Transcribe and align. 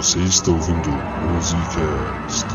Você 0.00 0.18
está 0.20 0.50
ouvindo 0.50 0.88
Musicast. 1.28 2.46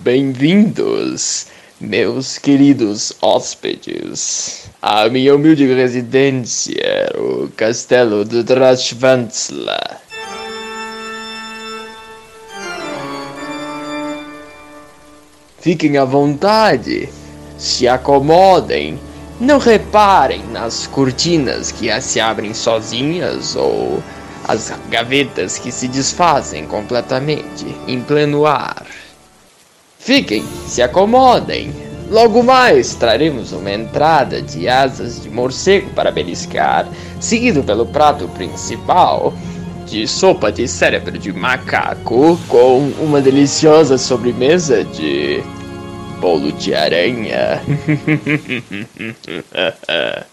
Bem-vindos, 0.00 1.46
meus 1.80 2.36
queridos 2.36 3.14
hóspedes, 3.22 4.69
à 4.82 5.08
minha 5.08 5.34
humilde 5.34 5.66
residência, 5.66 7.12
o 7.14 7.48
castelo 7.48 8.24
do 8.24 8.42
Drashvantsla. 8.42 10.00
Fiquem 15.60 15.98
à 15.98 16.04
vontade, 16.06 17.10
se 17.58 17.86
acomodem, 17.86 18.98
não 19.38 19.58
reparem 19.58 20.42
nas 20.46 20.86
cortinas 20.86 21.70
que 21.70 22.00
se 22.00 22.18
abrem 22.18 22.54
sozinhas 22.54 23.56
ou 23.56 24.02
as 24.48 24.72
gavetas 24.88 25.58
que 25.58 25.70
se 25.70 25.86
desfazem 25.86 26.66
completamente 26.66 27.66
em 27.86 28.00
pleno 28.00 28.46
ar. 28.46 28.86
Fiquem, 29.98 30.42
se 30.66 30.80
acomodem. 30.80 31.89
Logo 32.10 32.42
mais 32.42 32.96
traremos 32.96 33.52
uma 33.52 33.70
entrada 33.70 34.42
de 34.42 34.68
asas 34.68 35.22
de 35.22 35.30
morcego 35.30 35.90
para 35.90 36.10
beliscar, 36.10 36.88
seguido 37.20 37.62
pelo 37.62 37.86
prato 37.86 38.26
principal 38.30 39.32
de 39.86 40.08
sopa 40.08 40.50
de 40.50 40.66
cérebro 40.66 41.16
de 41.16 41.32
macaco 41.32 42.36
com 42.48 42.78
uma 42.98 43.20
deliciosa 43.20 43.96
sobremesa 43.96 44.82
de 44.82 45.40
bolo 46.18 46.50
de 46.50 46.74
aranha. 46.74 47.62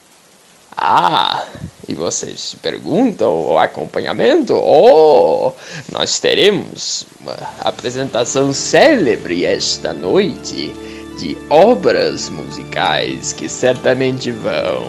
ah, 0.75 1.45
e 1.87 1.93
vocês 1.93 2.39
se 2.39 2.57
perguntam 2.57 3.51
o 3.51 3.59
acompanhamento? 3.59 4.55
Oh, 4.55 5.53
nós 5.91 6.19
teremos 6.19 7.05
uma 7.21 7.37
apresentação 7.61 8.51
célebre 8.51 9.45
esta 9.45 9.93
noite 9.93 10.73
de 11.17 11.37
obras 11.49 12.29
musicais 12.29 13.33
que 13.33 13.49
certamente 13.49 14.31
vão 14.31 14.87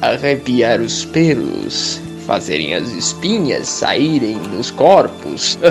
arrepiar 0.00 0.80
os 0.80 1.04
pelos, 1.04 2.00
fazerem 2.26 2.74
as 2.74 2.88
espinhas 2.92 3.66
saírem 3.66 4.36
nos 4.36 4.70
corpos. 4.70 5.58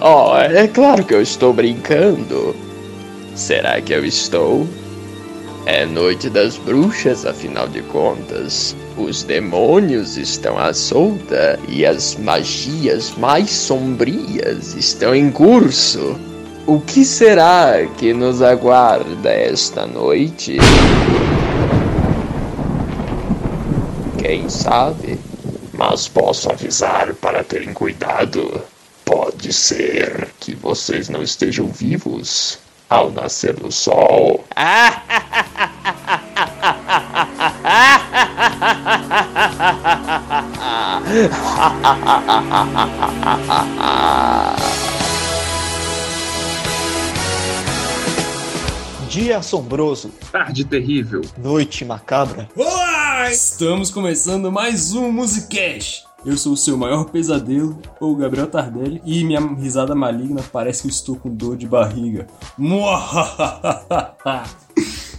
oh, 0.00 0.36
é 0.36 0.68
claro 0.68 1.04
que 1.04 1.14
eu 1.14 1.22
estou 1.22 1.52
brincando. 1.52 2.54
Será 3.34 3.80
que 3.80 3.92
eu 3.94 4.04
estou? 4.04 4.66
É 5.64 5.86
noite 5.86 6.28
das 6.28 6.56
bruxas, 6.58 7.24
afinal 7.24 7.68
de 7.68 7.82
contas. 7.82 8.74
Os 8.98 9.22
demônios 9.22 10.16
estão 10.16 10.58
à 10.58 10.74
solta 10.74 11.58
e 11.68 11.86
as 11.86 12.16
magias 12.16 13.14
mais 13.16 13.48
sombrias 13.48 14.74
estão 14.74 15.14
em 15.14 15.30
curso. 15.30 16.18
O 16.64 16.80
que 16.80 17.04
será 17.04 17.84
que 17.98 18.14
nos 18.14 18.40
aguarda 18.40 19.30
esta 19.30 19.84
noite? 19.84 20.58
Quem 24.18 24.48
sabe? 24.48 25.18
Mas 25.72 26.06
posso 26.06 26.50
avisar 26.50 27.14
para 27.14 27.42
terem 27.42 27.74
cuidado. 27.74 28.62
Pode 29.04 29.52
ser 29.52 30.28
que 30.38 30.54
vocês 30.54 31.08
não 31.08 31.20
estejam 31.20 31.66
vivos 31.66 32.60
ao 32.88 33.10
nascer 33.10 33.54
do 33.54 33.72
sol. 33.72 34.44
Dia 49.12 49.36
assombroso, 49.36 50.10
Tarde 50.32 50.64
terrível. 50.64 51.20
noite 51.36 51.84
macabra. 51.84 52.48
Olá! 52.56 53.30
Estamos 53.30 53.90
começando 53.90 54.50
mais 54.50 54.94
um 54.94 55.12
Musicast. 55.12 56.04
Eu 56.24 56.38
sou 56.38 56.54
o 56.54 56.56
seu 56.56 56.78
maior 56.78 57.04
pesadelo, 57.04 57.78
ou 58.00 58.16
Gabriel 58.16 58.46
Tardelli, 58.46 59.02
e 59.04 59.22
minha 59.22 59.38
risada 59.38 59.94
maligna 59.94 60.42
parece 60.50 60.80
que 60.80 60.88
eu 60.88 60.90
estou 60.90 61.16
com 61.16 61.28
dor 61.28 61.58
de 61.58 61.66
barriga. 61.66 62.26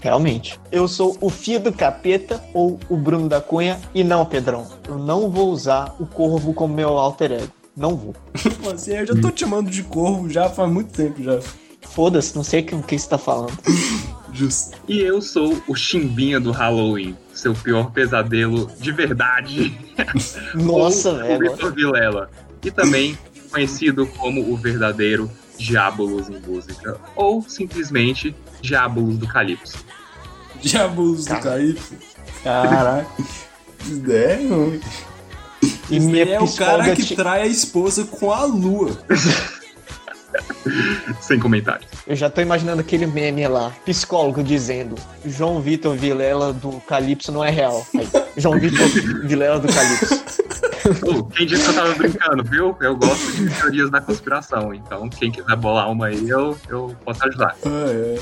Realmente. 0.01 0.59
Eu 0.71 0.87
sou 0.87 1.15
o 1.21 1.29
Fio 1.29 1.59
do 1.59 1.71
Capeta 1.71 2.43
ou 2.51 2.79
o 2.89 2.97
Bruno 2.97 3.29
da 3.29 3.39
Cunha 3.41 3.79
e 3.93 4.03
não, 4.03 4.25
Pedrão. 4.25 4.65
Eu 4.87 4.97
não 4.97 5.29
vou 5.29 5.51
usar 5.51 5.95
o 5.99 6.07
Corvo 6.07 6.51
como 6.55 6.73
meu 6.73 6.97
alter 6.97 7.31
ego. 7.33 7.51
Não 7.77 7.95
vou. 7.95 8.15
Assim, 8.73 8.93
eu 8.93 9.05
já 9.05 9.13
tô 9.21 9.29
te 9.29 9.41
chamando 9.41 9.69
de 9.69 9.83
corvo 9.83 10.29
já 10.29 10.49
faz 10.49 10.71
muito 10.71 10.91
tempo 10.93 11.21
já. 11.21 11.39
Foda-se, 11.91 12.35
não 12.35 12.43
sei 12.43 12.61
o 12.61 12.65
que, 12.65 12.75
o 12.75 12.83
que 12.83 12.97
você 12.97 13.07
tá 13.07 13.17
falando. 13.17 13.57
Justo. 14.33 14.77
E 14.87 14.99
eu 14.99 15.21
sou 15.21 15.61
o 15.67 15.75
Chimbinha 15.75 16.39
do 16.39 16.51
Halloween, 16.51 17.15
seu 17.33 17.53
pior 17.53 17.91
pesadelo 17.91 18.69
de 18.79 18.91
verdade. 18.91 19.77
Nossa, 20.55 21.11
o 21.11 21.17
velho. 21.17 21.51
Vitor 21.51 21.73
Vilela. 21.73 22.29
E 22.63 22.71
também 22.71 23.17
conhecido 23.51 24.07
como 24.07 24.51
o 24.51 24.57
verdadeiro 24.57 25.29
Diabolos 25.57 26.29
em 26.29 26.39
música. 26.39 26.99
Ou 27.15 27.43
simplesmente 27.47 28.35
Diabolos 28.59 29.17
do 29.17 29.27
Calypso. 29.27 29.77
Diabos 30.59 31.25
do 31.25 31.29
Cara. 31.29 31.41
Calypso. 31.41 31.93
Caraca. 32.43 33.07
É 34.09 34.35
ruim. 34.35 34.79
E 35.89 36.19
é 36.21 36.39
o 36.39 36.49
cara 36.53 36.95
que 36.95 37.13
trai 37.17 37.41
a 37.41 37.47
esposa 37.47 38.05
com 38.05 38.31
a 38.31 38.45
lua. 38.45 38.97
Sem 41.21 41.39
comentários. 41.39 41.87
Eu 42.07 42.15
já 42.15 42.29
tô 42.29 42.41
imaginando 42.41 42.81
aquele 42.81 43.05
meme 43.05 43.47
lá, 43.47 43.71
psicólogo 43.85 44.43
dizendo 44.43 44.95
João 45.25 45.61
Vitor 45.61 45.95
Vilela 45.95 46.53
do 46.53 46.81
Calypso 46.87 47.31
não 47.31 47.43
é 47.43 47.49
real. 47.49 47.85
Aí, 47.95 48.07
João 48.37 48.59
Vitor 48.59 48.87
Vilela 49.25 49.59
do 49.59 49.67
Calypso. 49.71 50.23
Ô, 51.07 51.23
quem 51.23 51.45
disse 51.45 51.63
que 51.63 51.69
eu 51.69 51.75
tava 51.75 51.95
brincando, 51.95 52.43
viu? 52.43 52.75
Eu 52.81 52.95
gosto 52.95 53.31
de 53.31 53.49
teorias 53.49 53.89
da 53.89 54.01
conspiração. 54.01 54.73
Então, 54.73 55.09
quem 55.09 55.31
quiser 55.31 55.55
bolar 55.55 55.89
uma 55.89 56.07
aí, 56.07 56.29
eu, 56.29 56.57
eu 56.67 56.95
posso 57.05 57.25
ajudar. 57.25 57.55
Ah, 57.65 57.89
é. 57.89 58.19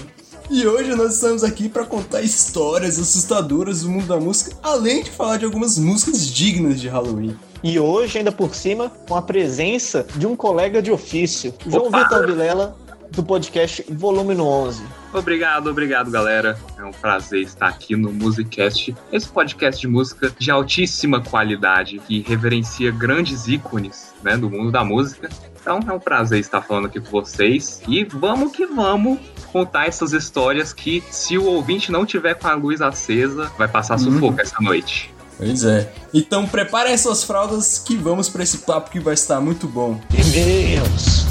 E 0.50 0.68
hoje 0.68 0.94
nós 0.96 1.16
estamos 1.16 1.44
aqui 1.44 1.70
para 1.70 1.86
contar 1.86 2.22
histórias 2.22 3.00
assustadoras 3.00 3.82
do 3.82 3.90
mundo 3.90 4.06
da 4.06 4.20
música, 4.20 4.56
além 4.62 5.02
de 5.04 5.10
falar 5.10 5.38
de 5.38 5.46
algumas 5.46 5.78
músicas 5.78 6.28
dignas 6.28 6.80
de 6.80 6.88
Halloween. 6.88 7.38
E 7.64 7.80
hoje, 7.80 8.18
ainda 8.18 8.32
por 8.32 8.56
cima, 8.56 8.92
com 9.08 9.16
a 9.16 9.22
presença 9.22 10.06
de 10.16 10.26
um 10.26 10.36
colega 10.36 10.82
de 10.82 10.92
ofício, 10.92 11.54
João 11.68 11.88
Opa! 11.88 12.04
Vitor 12.04 12.26
Vilela, 12.26 12.76
do 13.12 13.24
podcast 13.24 13.86
Volume 13.90 14.36
11. 14.36 14.84
Obrigado, 15.14 15.70
obrigado, 15.70 16.10
galera. 16.10 16.58
É 16.80 16.84
um 16.84 16.92
prazer 16.92 17.42
estar 17.42 17.68
aqui 17.68 17.96
no 17.96 18.12
Musicast, 18.12 18.96
esse 19.12 19.28
podcast 19.28 19.80
de 19.80 19.88
música 19.88 20.34
de 20.40 20.50
altíssima 20.50 21.22
qualidade 21.22 22.00
que 22.00 22.22
reverencia 22.22 22.92
grandes 22.92 23.48
ícones 23.48 24.14
né, 24.24 24.38
do 24.38 24.50
mundo 24.50 24.72
da 24.72 24.84
música. 24.84 25.30
Então 25.60 25.80
é 25.88 25.92
um 25.92 26.00
prazer 26.00 26.40
estar 26.40 26.62
falando 26.62 26.88
aqui 26.88 27.00
com 27.00 27.12
vocês 27.12 27.84
e 27.88 28.06
vamos 28.06 28.54
que 28.54 28.66
vamos 28.66 29.20
contar 29.52 29.86
essas 29.88 30.14
histórias 30.14 30.74
que, 30.74 31.04
se 31.12 31.38
o 31.38 31.46
ouvinte 31.46 31.92
não 31.92 32.06
tiver 32.06 32.34
com 32.34 32.48
a 32.48 32.56
luz 32.56 32.82
acesa, 32.82 33.52
vai 33.58 33.68
passar 33.68 34.00
sufoco 34.00 34.40
essa 34.40 34.56
noite. 34.62 35.14
Pois 35.42 35.64
é. 35.64 35.92
Então 36.14 36.46
prepare 36.46 36.96
suas 37.00 37.24
fraldas 37.24 37.80
que 37.80 37.98
vamos 37.98 38.30
para 38.30 38.44
esse 38.44 38.60
papo 38.60 38.92
que 38.92 39.00
vai 39.00 39.16
estar 39.16 39.42
muito 39.42 39.68
bom. 39.68 40.00
E-mails. 40.14 41.26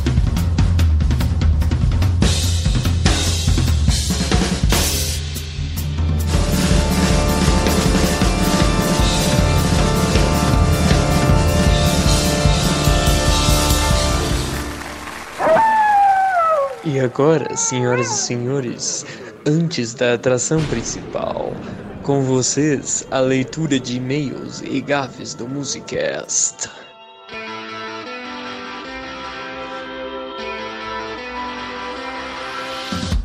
E 16.83 16.99
agora, 16.99 17.57
senhoras 17.57 18.11
e 18.11 18.23
senhores, 18.27 19.07
antes 19.47 19.95
da 19.95 20.15
atração 20.15 20.61
principal, 20.65 21.53
com 22.11 22.23
vocês 22.23 23.07
a 23.09 23.21
leitura 23.21 23.79
de 23.79 23.99
e-mails 23.99 24.61
e 24.63 24.81
gafes 24.81 25.33
do 25.33 25.47
Musicast. 25.47 26.69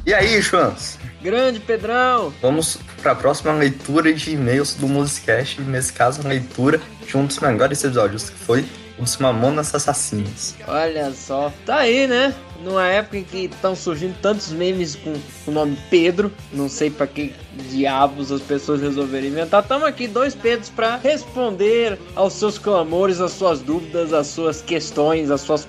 E 0.05 0.13
aí, 0.13 0.39
Schwanz? 0.39 0.99
Grande 1.19 1.59
Pedrão! 1.59 2.31
Vamos 2.39 2.77
para 3.01 3.13
a 3.13 3.15
próxima 3.15 3.53
leitura 3.53 4.13
de 4.13 4.29
e-mails 4.29 4.75
do 4.75 4.87
Musicast. 4.87 5.59
Nesse 5.61 5.91
caso, 5.91 6.21
a 6.23 6.27
leitura 6.27 6.79
de 7.07 7.17
um 7.17 7.25
dos 7.25 7.39
melhores 7.39 7.83
episódios, 7.83 8.29
que 8.29 8.37
foi 8.37 8.63
os 8.97 9.17
Mamonas 9.17 9.75
Assassinos. 9.75 10.55
Olha 10.67 11.11
só, 11.11 11.51
tá 11.65 11.77
aí, 11.77 12.07
né? 12.07 12.33
Numa 12.63 12.87
época 12.87 13.17
em 13.17 13.23
que 13.23 13.45
estão 13.45 13.75
surgindo 13.75 14.15
tantos 14.21 14.51
memes 14.51 14.95
com 14.95 15.13
o 15.47 15.51
nome 15.51 15.77
Pedro, 15.89 16.31
não 16.53 16.69
sei 16.69 16.89
para 16.89 17.05
que 17.05 17.35
diabos 17.69 18.31
as 18.31 18.41
pessoas 18.41 18.81
resolveram 18.81 19.27
inventar. 19.27 19.61
Estamos 19.61 19.87
aqui, 19.87 20.07
dois 20.07 20.33
Pedros, 20.33 20.69
para 20.69 20.95
responder 20.97 21.99
aos 22.15 22.33
seus 22.33 22.57
clamores, 22.57 23.19
às 23.19 23.33
suas 23.33 23.59
dúvidas, 23.59 24.13
às 24.13 24.27
suas 24.27 24.61
questões, 24.61 25.29
às 25.29 25.41
suas 25.41 25.67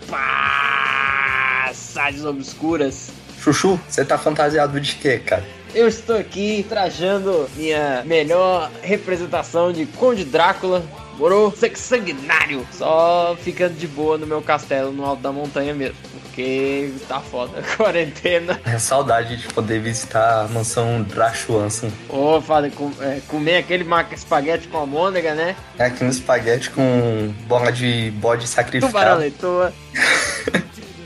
passagens 1.67 2.25
obscuras. 2.25 3.11
Chuchu, 3.41 3.81
você 3.89 4.05
tá 4.05 4.17
fantasiado 4.17 4.81
de 4.81 4.95
quê, 4.97 5.19
cara? 5.19 5.45
Eu 5.75 5.89
estou 5.89 6.17
aqui 6.17 6.65
trajando 6.69 7.49
minha 7.55 8.03
melhor 8.07 8.71
representação 8.81 9.73
de 9.73 9.85
Conde 9.85 10.25
Drácula 10.25 10.83
Moro? 11.19 11.53
Sanguinário. 11.75 12.67
Só 12.73 13.37
ficando 13.41 13.75
de 13.75 13.87
boa 13.87 14.19
no 14.19 14.27
meu 14.27 14.43
castelo 14.43 14.93
no 14.93 15.05
alto 15.05 15.23
da 15.23 15.33
montanha 15.33 15.75
mesmo. 15.75 15.97
Porque 16.13 16.93
tá 17.09 17.21
foda 17.21 17.61
a 17.61 17.63
quarentena. 17.77 18.61
É 18.65 18.79
saudade 18.79 19.37
de 19.37 19.49
poder 19.49 19.81
visitar 19.81 20.45
a 20.45 20.49
mansão 20.49 21.03
Drachuanson. 21.03 21.91
Ô, 22.09 22.37
oh, 22.37 22.41
fala, 22.41 22.71
com, 22.71 22.93
é, 23.01 23.21
comer 23.29 23.59
aquele 23.59 23.85
maca 23.85 24.15
espaguete 24.15 24.69
com 24.69 24.79
almôndega, 24.79 25.35
né? 25.35 25.57
É 25.79 25.87
aquele 25.87 26.11
espaguete 26.11 26.71
com 26.71 27.33
bola 27.47 27.73
de 27.73 28.11
bode 28.17 28.47
sacrificado. 28.47 28.93
Tubarão 28.93 29.19
leitoa. 29.19 29.73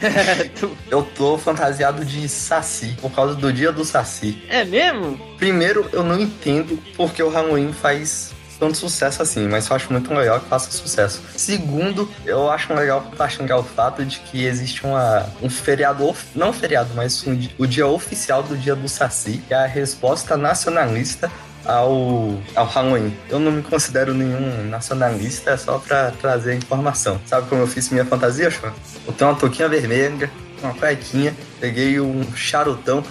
eu 0.90 1.02
tô 1.02 1.38
fantasiado 1.38 2.04
de 2.04 2.28
Saci, 2.28 2.96
por 3.00 3.10
causa 3.12 3.34
do 3.34 3.52
dia 3.52 3.70
do 3.70 3.84
Saci. 3.84 4.42
É 4.48 4.64
mesmo? 4.64 5.18
Primeiro, 5.38 5.88
eu 5.92 6.02
não 6.02 6.18
entendo 6.18 6.78
porque 6.96 7.22
o 7.22 7.28
Halloween 7.28 7.72
faz 7.72 8.32
tanto 8.60 8.76
sucesso 8.76 9.22
assim, 9.22 9.48
mas 9.48 9.68
eu 9.68 9.74
acho 9.74 9.90
muito 9.90 10.12
legal 10.12 10.38
que 10.38 10.46
faça 10.46 10.70
sucesso. 10.70 11.22
Segundo, 11.34 12.08
eu 12.26 12.50
acho 12.50 12.72
legal 12.74 13.00
compartilhar 13.00 13.56
o 13.56 13.64
fato 13.64 14.04
de 14.04 14.18
que 14.18 14.44
existe 14.44 14.84
uma, 14.84 15.26
um 15.42 15.48
feriado, 15.48 16.14
não 16.34 16.52
feriado, 16.52 16.90
mas 16.94 17.26
um, 17.26 17.48
o 17.58 17.66
dia 17.66 17.86
oficial 17.86 18.42
do 18.42 18.56
dia 18.56 18.76
do 18.76 18.88
Saci, 18.88 19.42
que 19.48 19.54
é 19.54 19.56
a 19.56 19.66
resposta 19.66 20.36
nacionalista 20.36 21.30
ao, 21.64 22.38
ao 22.54 22.66
Halloween. 22.66 23.16
Eu 23.30 23.40
não 23.40 23.50
me 23.50 23.62
considero 23.62 24.12
nenhum 24.12 24.68
nacionalista, 24.68 25.52
é 25.52 25.56
só 25.56 25.78
pra 25.78 26.10
trazer 26.10 26.54
informação. 26.54 27.18
Sabe 27.26 27.48
como 27.48 27.62
eu 27.62 27.66
fiz 27.66 27.88
minha 27.88 28.04
fantasia, 28.04 28.50
Chua? 28.50 28.74
Eu 29.06 29.12
tenho 29.14 29.30
uma 29.30 29.38
touquinha 29.38 29.68
vermelha, 29.68 30.30
uma 30.62 30.74
cuequinha, 30.74 31.34
peguei 31.58 31.98
um 31.98 32.24
charutão 32.36 33.02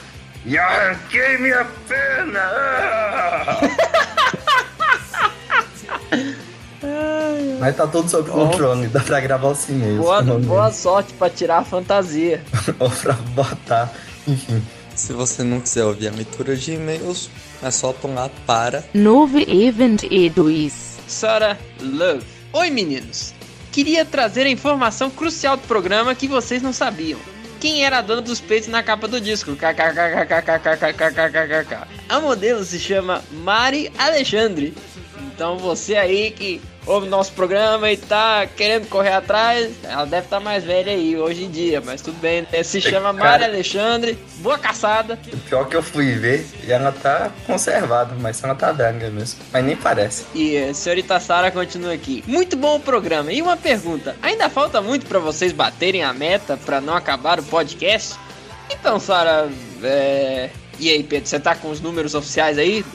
e 0.46 0.58
arranquei 0.58 1.38
minha 1.38 1.66
pena! 1.88 2.42
Mas 7.60 7.76
tá 7.76 7.86
tudo 7.86 8.10
sob 8.10 8.30
controle, 8.30 8.88
dá 8.88 9.02
pra 9.02 9.20
gravar 9.20 9.50
o 9.50 9.58
e 9.70 9.98
Boa, 9.98 10.22
boa 10.22 10.72
sorte 10.72 11.14
pra 11.14 11.30
tirar 11.30 11.60
a 11.60 11.66
fantasia. 11.66 12.42
Ou 12.80 12.90
pra 12.90 13.14
botar, 13.14 13.94
enfim. 14.28 14.64
Se 14.96 15.14
você 15.14 15.44
não 15.44 15.60
quiser 15.60 15.86
ouvir 15.86 16.08
a 16.08 16.12
leitura 16.12 16.56
de 16.56 16.74
e-mails, 16.74 17.30
é 17.62 17.72
só 17.72 17.94
pular 17.94 18.30
para 18.46 18.84
Novo 18.94 19.40
Event 19.40 20.04
E2. 20.04 20.72
Sarah 21.08 21.58
Love. 21.82 22.26
Oi 22.54 22.70
meninos, 22.70 23.34
queria 23.72 24.06
trazer 24.06 24.46
a 24.46 24.50
informação 24.50 25.10
crucial 25.10 25.58
do 25.58 25.68
programa 25.68 26.16
que 26.16 26.28
vocês 26.28 26.62
não 26.62 26.74
sabiam. 26.74 27.20
Quem 27.60 27.84
era 27.84 27.98
a 27.98 28.02
dona 28.02 28.22
dos 28.22 28.40
peitos 28.40 28.70
na 28.70 28.82
capa 28.82 29.08
do 29.08 29.20
disco? 29.20 29.58
A 32.08 32.20
modelo 32.22 32.64
se 32.64 32.80
chama 32.80 33.22
Mari 33.32 33.92
Alexandre. 33.98 34.74
Então 35.34 35.58
você 35.58 35.96
aí 35.96 36.32
que 36.32 36.62
ouve 36.86 37.08
nosso 37.08 37.32
programa 37.34 37.92
e 37.92 37.98
tá 37.98 38.48
querendo 38.48 38.88
correr 38.88 39.14
atrás, 39.14 39.72
ela 39.84 40.06
deve 40.06 40.26
estar 40.26 40.38
tá 40.38 40.44
mais 40.44 40.64
velha 40.64 40.92
aí 40.92 41.18
hoje 41.18 41.44
em 41.44 41.52
dia, 41.52 41.82
mas 41.82 42.02
tudo 42.02 42.20
bem. 42.20 42.46
Né? 42.52 42.64
Se 42.64 42.82
chama 42.82 43.14
Maria 43.14 43.48
Alexandre, 43.48 44.18
boa 44.38 44.58
caçada. 44.58 45.20
O 45.32 45.38
pior 45.38 45.68
que 45.68 45.76
eu 45.76 45.84
fui 45.84 46.14
ver, 46.14 46.46
e 46.64 46.72
ela 46.72 46.92
tá 46.92 47.32
conservada, 47.46 48.16
mas 48.20 48.44
ela 48.44 48.56
tá 48.56 48.72
velha 48.72 49.10
mesmo. 49.10 49.40
Mas 49.52 49.64
nem 49.64 49.76
parece. 49.76 50.26
E 50.34 50.58
a 50.58 50.74
senhorita 50.74 51.20
Sara 51.20 51.52
continua 51.52 51.94
aqui. 51.94 52.24
Muito 52.26 52.58
bom 52.58 52.78
o 52.78 52.80
programa. 52.80 53.32
E 53.32 53.42
uma 53.42 53.58
pergunta: 53.58 54.16
ainda 54.22 54.50
falta 54.50 54.82
muito 54.82 55.06
para 55.06 55.20
vocês 55.20 55.52
baterem 55.52 56.04
a 56.04 56.14
meta 56.14 56.58
para 56.58 56.82
não 56.82 56.96
acabar 56.96 57.40
o 57.40 57.44
podcast? 57.44 58.16
Então, 58.70 59.00
Sara, 59.00 59.50
é... 59.84 60.50
e 60.80 60.90
aí, 60.90 61.04
Pedro, 61.04 61.28
você 61.28 61.40
tá 61.40 61.56
com 61.56 61.70
os 61.70 61.82
números 61.82 62.14
oficiais 62.14 62.58
aí? 62.58 62.86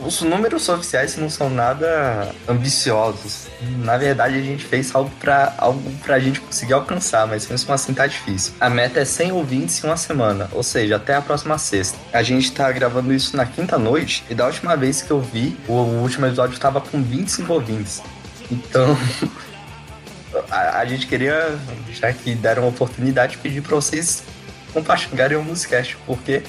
Os 0.00 0.20
números 0.22 0.68
oficiais 0.68 1.16
não 1.16 1.30
são 1.30 1.48
nada 1.48 2.34
ambiciosos. 2.48 3.46
Na 3.78 3.96
verdade, 3.96 4.36
a 4.36 4.42
gente 4.42 4.64
fez 4.64 4.94
algo 4.94 5.10
para 5.20 5.54
algo 5.56 5.80
pra 6.02 6.18
gente 6.18 6.40
conseguir 6.40 6.72
alcançar, 6.72 7.26
mas 7.26 7.46
mesmo 7.46 7.72
assim 7.72 7.94
tá 7.94 8.06
difícil. 8.06 8.52
A 8.60 8.68
meta 8.68 9.00
é 9.00 9.04
100 9.04 9.32
ouvintes 9.32 9.82
em 9.82 9.86
uma 9.86 9.96
semana, 9.96 10.48
ou 10.52 10.62
seja, 10.62 10.96
até 10.96 11.14
a 11.14 11.22
próxima 11.22 11.56
sexta. 11.58 11.96
A 12.12 12.22
gente 12.22 12.52
tá 12.52 12.70
gravando 12.72 13.12
isso 13.12 13.36
na 13.36 13.46
quinta 13.46 13.78
noite, 13.78 14.24
e 14.28 14.34
da 14.34 14.46
última 14.46 14.76
vez 14.76 15.00
que 15.00 15.10
eu 15.10 15.20
vi, 15.20 15.56
o 15.68 15.72
último 15.72 16.26
episódio 16.26 16.58
tava 16.58 16.80
com 16.80 17.02
25 17.02 17.52
ouvintes. 17.52 18.02
Então, 18.50 18.96
a, 20.50 20.78
a, 20.78 20.84
gente 20.84 21.06
queria, 21.06 21.56
já 21.92 22.12
que 22.12 22.34
deram 22.34 22.64
a 22.64 22.68
oportunidade, 22.68 23.38
pedir 23.38 23.62
para 23.62 23.76
vocês 23.76 24.24
compartilharem 24.72 25.38
o 25.38 25.42
Musicast, 25.42 25.96
porque 26.04 26.42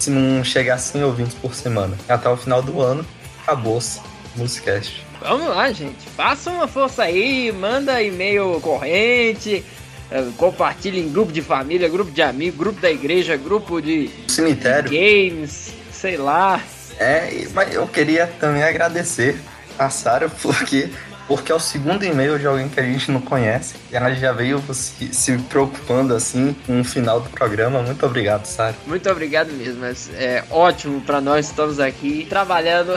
se 0.00 0.10
não 0.10 0.42
chegar 0.42 0.74
a 0.74 0.78
100 0.78 1.04
ouvintes 1.04 1.34
por 1.34 1.54
semana. 1.54 1.96
Até 2.08 2.28
o 2.28 2.36
final 2.36 2.62
do 2.62 2.80
ano, 2.80 3.04
acabou-se 3.42 4.00
o 4.34 4.40
Musicast. 4.40 5.04
Vamos 5.20 5.48
lá, 5.48 5.70
gente. 5.70 6.08
Faça 6.16 6.50
uma 6.50 6.66
força 6.66 7.02
aí, 7.02 7.52
manda 7.52 8.02
e-mail 8.02 8.58
corrente, 8.60 9.64
eh, 10.10 10.24
compartilhe 10.36 11.00
em 11.00 11.12
grupo 11.12 11.30
de 11.30 11.42
família, 11.42 11.88
grupo 11.88 12.10
de 12.10 12.22
amigos, 12.22 12.58
grupo 12.58 12.80
da 12.80 12.90
igreja, 12.90 13.36
grupo 13.36 13.80
de 13.80 14.10
cemitério, 14.28 14.88
de 14.88 14.96
games, 14.96 15.74
sei 15.92 16.16
lá. 16.16 16.62
É, 16.98 17.46
mas 17.52 17.74
eu 17.74 17.86
queria 17.86 18.26
também 18.26 18.62
agradecer 18.62 19.38
a 19.78 19.90
Sara 19.90 20.28
porque 20.40 20.90
porque 21.30 21.52
é 21.52 21.54
o 21.54 21.60
segundo 21.60 22.04
e-mail 22.04 22.40
de 22.40 22.46
alguém 22.48 22.68
que 22.68 22.80
a 22.80 22.82
gente 22.82 23.08
não 23.12 23.20
conhece. 23.20 23.76
E 23.88 23.94
ela 23.94 24.12
já 24.12 24.32
veio 24.32 24.60
se, 24.74 25.14
se 25.14 25.38
preocupando 25.38 26.12
assim 26.12 26.56
com 26.66 26.80
o 26.80 26.84
final 26.84 27.20
do 27.20 27.30
programa. 27.30 27.80
Muito 27.82 28.04
obrigado, 28.04 28.46
Sara. 28.46 28.74
Muito 28.84 29.08
obrigado 29.08 29.52
mesmo. 29.52 29.84
É 30.16 30.42
ótimo 30.50 31.00
para 31.02 31.20
nós. 31.20 31.46
Estamos 31.46 31.78
aqui 31.78 32.26
trabalhando 32.28 32.94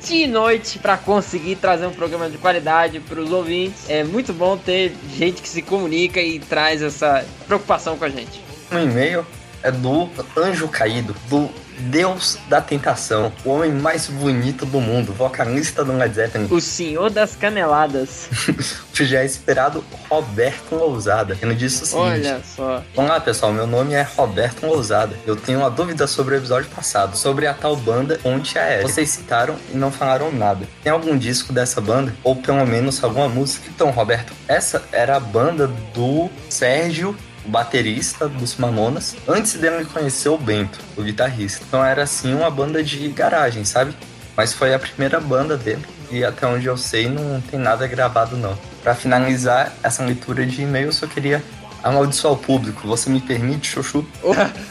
de 0.00 0.28
noite 0.28 0.78
para 0.78 0.96
conseguir 0.96 1.56
trazer 1.56 1.86
um 1.86 1.92
programa 1.92 2.30
de 2.30 2.38
qualidade 2.38 3.00
para 3.00 3.20
os 3.20 3.32
ouvintes. 3.32 3.90
É 3.90 4.04
muito 4.04 4.32
bom 4.32 4.56
ter 4.56 4.94
gente 5.16 5.42
que 5.42 5.48
se 5.48 5.60
comunica 5.60 6.20
e 6.20 6.38
traz 6.38 6.82
essa 6.82 7.24
preocupação 7.48 7.98
com 7.98 8.04
a 8.04 8.08
gente. 8.08 8.40
Um 8.70 8.78
e-mail 8.78 9.26
é 9.62 9.70
do 9.70 10.08
Anjo 10.36 10.68
Caído, 10.68 11.14
do 11.28 11.50
Deus 11.78 12.38
da 12.48 12.60
Tentação, 12.60 13.32
o 13.44 13.50
homem 13.50 13.72
mais 13.72 14.06
bonito 14.06 14.64
do 14.64 14.80
mundo, 14.80 15.12
vocalista 15.12 15.84
do 15.84 15.92
Led 15.96 16.14
Zeppelin. 16.14 16.46
O 16.50 16.60
Senhor 16.60 17.10
das 17.10 17.34
Caneladas. 17.34 18.28
o 18.92 19.04
já 19.04 19.20
é 19.20 19.24
esperado 19.24 19.84
Roberto 20.08 20.76
Lousada. 20.76 21.36
Ele 21.42 21.54
disse 21.54 21.82
o 21.82 21.86
seguinte: 21.86 22.28
Olha 22.28 22.40
só. 22.44 22.82
Olá 22.94 23.20
pessoal, 23.20 23.52
meu 23.52 23.66
nome 23.66 23.94
é 23.94 24.02
Roberto 24.02 24.64
Lousada. 24.64 25.16
Eu 25.26 25.34
tenho 25.34 25.58
uma 25.58 25.70
dúvida 25.70 26.06
sobre 26.06 26.34
o 26.34 26.38
episódio 26.38 26.70
passado, 26.70 27.16
sobre 27.16 27.46
a 27.46 27.54
tal 27.54 27.74
banda 27.74 28.18
Ponte 28.22 28.56
Aérea. 28.58 28.86
Vocês 28.86 29.10
citaram 29.10 29.56
e 29.72 29.76
não 29.76 29.90
falaram 29.90 30.30
nada. 30.30 30.68
Tem 30.84 30.92
algum 30.92 31.18
disco 31.18 31.52
dessa 31.52 31.80
banda? 31.80 32.14
Ou 32.22 32.36
pelo 32.36 32.64
menos 32.64 33.02
alguma 33.02 33.28
música? 33.28 33.68
Então, 33.74 33.90
Roberto, 33.90 34.32
essa 34.46 34.82
era 34.92 35.16
a 35.16 35.20
banda 35.20 35.66
do 35.92 36.30
Sérgio 36.48 37.16
o 37.44 37.48
baterista 37.48 38.28
dos 38.28 38.56
Mamonas, 38.56 39.16
antes 39.28 39.54
dele 39.54 39.84
conhecer 39.84 40.28
o 40.28 40.38
Bento, 40.38 40.78
o 40.96 41.02
guitarrista. 41.02 41.64
Então 41.66 41.84
era 41.84 42.02
assim 42.02 42.34
uma 42.34 42.50
banda 42.50 42.82
de 42.82 43.08
garagem, 43.08 43.64
sabe? 43.64 43.94
Mas 44.36 44.52
foi 44.52 44.74
a 44.74 44.78
primeira 44.78 45.20
banda 45.20 45.56
dele 45.56 45.84
e 46.10 46.24
até 46.24 46.46
onde 46.46 46.66
eu 46.66 46.76
sei 46.76 47.08
não 47.08 47.40
tem 47.40 47.58
nada 47.58 47.86
gravado 47.86 48.36
não. 48.36 48.56
Para 48.82 48.94
finalizar 48.94 49.72
essa 49.82 50.04
leitura 50.04 50.44
de 50.44 50.62
e-mail, 50.62 50.86
eu 50.86 50.92
só 50.92 51.06
queria 51.06 51.42
amaldiçoar 51.82 52.34
o 52.34 52.36
público. 52.36 52.86
Você 52.86 53.10
me 53.10 53.20
permite, 53.20 53.68
Chuchu? 53.68 54.06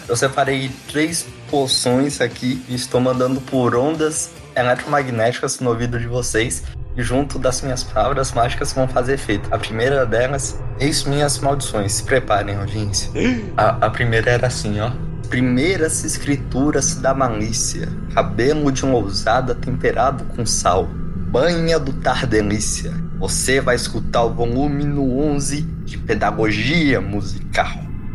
eu 0.08 0.16
separei 0.16 0.72
três 0.88 1.26
poções 1.50 2.22
aqui 2.22 2.64
e 2.68 2.76
estou 2.76 3.02
mandando 3.02 3.42
por 3.42 3.76
ondas 3.76 4.32
eletromagnéticas 4.56 5.60
no 5.60 5.70
ouvido 5.70 6.00
de 6.00 6.08
vocês 6.08 6.64
e 6.96 7.02
junto 7.02 7.40
das 7.40 7.62
minhas 7.62 7.84
palavras 7.84 8.32
mágicas 8.34 8.74
vão 8.74 8.88
fazer 8.88 9.14
efeito. 9.14 9.54
A 9.54 9.58
primeira 9.58 10.06
delas, 10.06 10.60
eis 10.80 11.04
minhas 11.04 11.40
maldições. 11.40 11.94
Se 11.94 12.04
preparem, 12.04 12.56
audiência. 12.56 13.10
A, 13.56 13.86
a 13.86 13.90
primeira 13.90 14.32
era 14.32 14.48
assim, 14.48 14.80
ó. 14.80 14.92
Primeiras 15.30 16.04
escrituras 16.04 16.96
da 16.96 17.14
malícia, 17.14 17.88
cabelo 18.14 18.70
de 18.70 18.84
uma 18.84 18.96
ousada 18.96 19.56
temperado 19.56 20.26
com 20.36 20.46
sal, 20.46 20.90
banha 21.32 21.80
do 21.80 21.94
tardelícia. 21.94 22.94
Você 23.22 23.62
vai 23.62 23.76
escutar 23.76 24.24
o 24.24 24.34
volume 24.34 24.84
no 24.84 25.20
11 25.20 25.62
de 25.62 25.96
pedagogia 26.00 27.00
musical. 27.00 27.70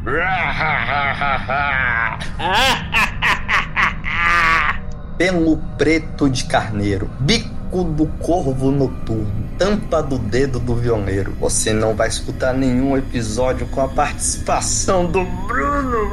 pelo 5.16 5.58
preto 5.78 6.28
de 6.28 6.46
carneiro, 6.46 7.08
bico 7.20 7.84
do 7.84 8.08
corvo 8.18 8.72
noturno, 8.72 9.48
tampa 9.56 10.02
do 10.02 10.18
dedo 10.18 10.58
do 10.58 10.74
violeiro. 10.74 11.32
Você 11.38 11.72
não 11.72 11.94
vai 11.94 12.08
escutar 12.08 12.52
nenhum 12.52 12.96
episódio 12.96 13.68
com 13.68 13.80
a 13.80 13.88
participação 13.88 15.06
do 15.06 15.24
Bruno. 15.24 16.10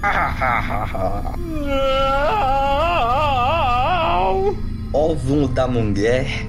Óvulo 4.94 5.48
da 5.48 5.68
mulher, 5.68 6.48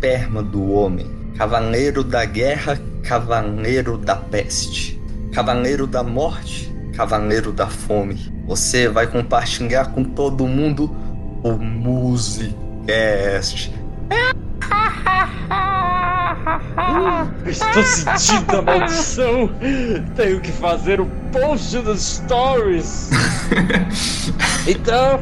esperma 0.00 0.42
do 0.42 0.72
homem, 0.72 1.06
cavaleiro 1.36 2.02
da 2.02 2.24
guerra, 2.24 2.80
cavaleiro 3.02 3.98
da 3.98 4.16
peste, 4.16 4.98
cavaleiro 5.30 5.86
da 5.86 6.02
morte, 6.02 6.72
cavaleiro 6.94 7.52
da 7.52 7.66
fome. 7.66 8.32
Você 8.46 8.88
vai 8.88 9.06
compartilhar 9.06 9.92
com 9.92 10.02
todo 10.02 10.46
mundo 10.46 10.90
o 11.44 11.52
Musicast. 11.52 12.54
Estou 17.44 17.82
sentindo 17.82 18.56
a 18.56 18.62
maldição. 18.62 19.50
Tenho 20.16 20.40
que 20.40 20.50
fazer 20.50 20.98
o 20.98 21.04
post 21.30 21.78
dos 21.80 22.00
stories. 22.00 23.10
então, 24.66 25.20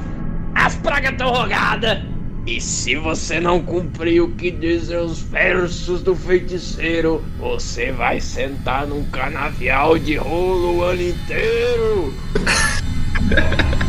as 0.54 0.76
pragas 0.76 1.10
estão 1.10 1.32
rogadas. 1.32 2.17
E 2.48 2.62
se 2.62 2.96
você 2.96 3.38
não 3.38 3.62
cumprir 3.62 4.22
o 4.22 4.30
que 4.30 4.50
dizem 4.50 4.96
os 4.96 5.20
versos 5.20 6.00
do 6.00 6.16
feiticeiro, 6.16 7.22
você 7.38 7.92
vai 7.92 8.22
sentar 8.22 8.86
num 8.86 9.04
canavial 9.10 9.98
de 9.98 10.16
rolo 10.16 10.78
o 10.78 10.82
ano 10.82 11.02
inteiro. 11.02 12.14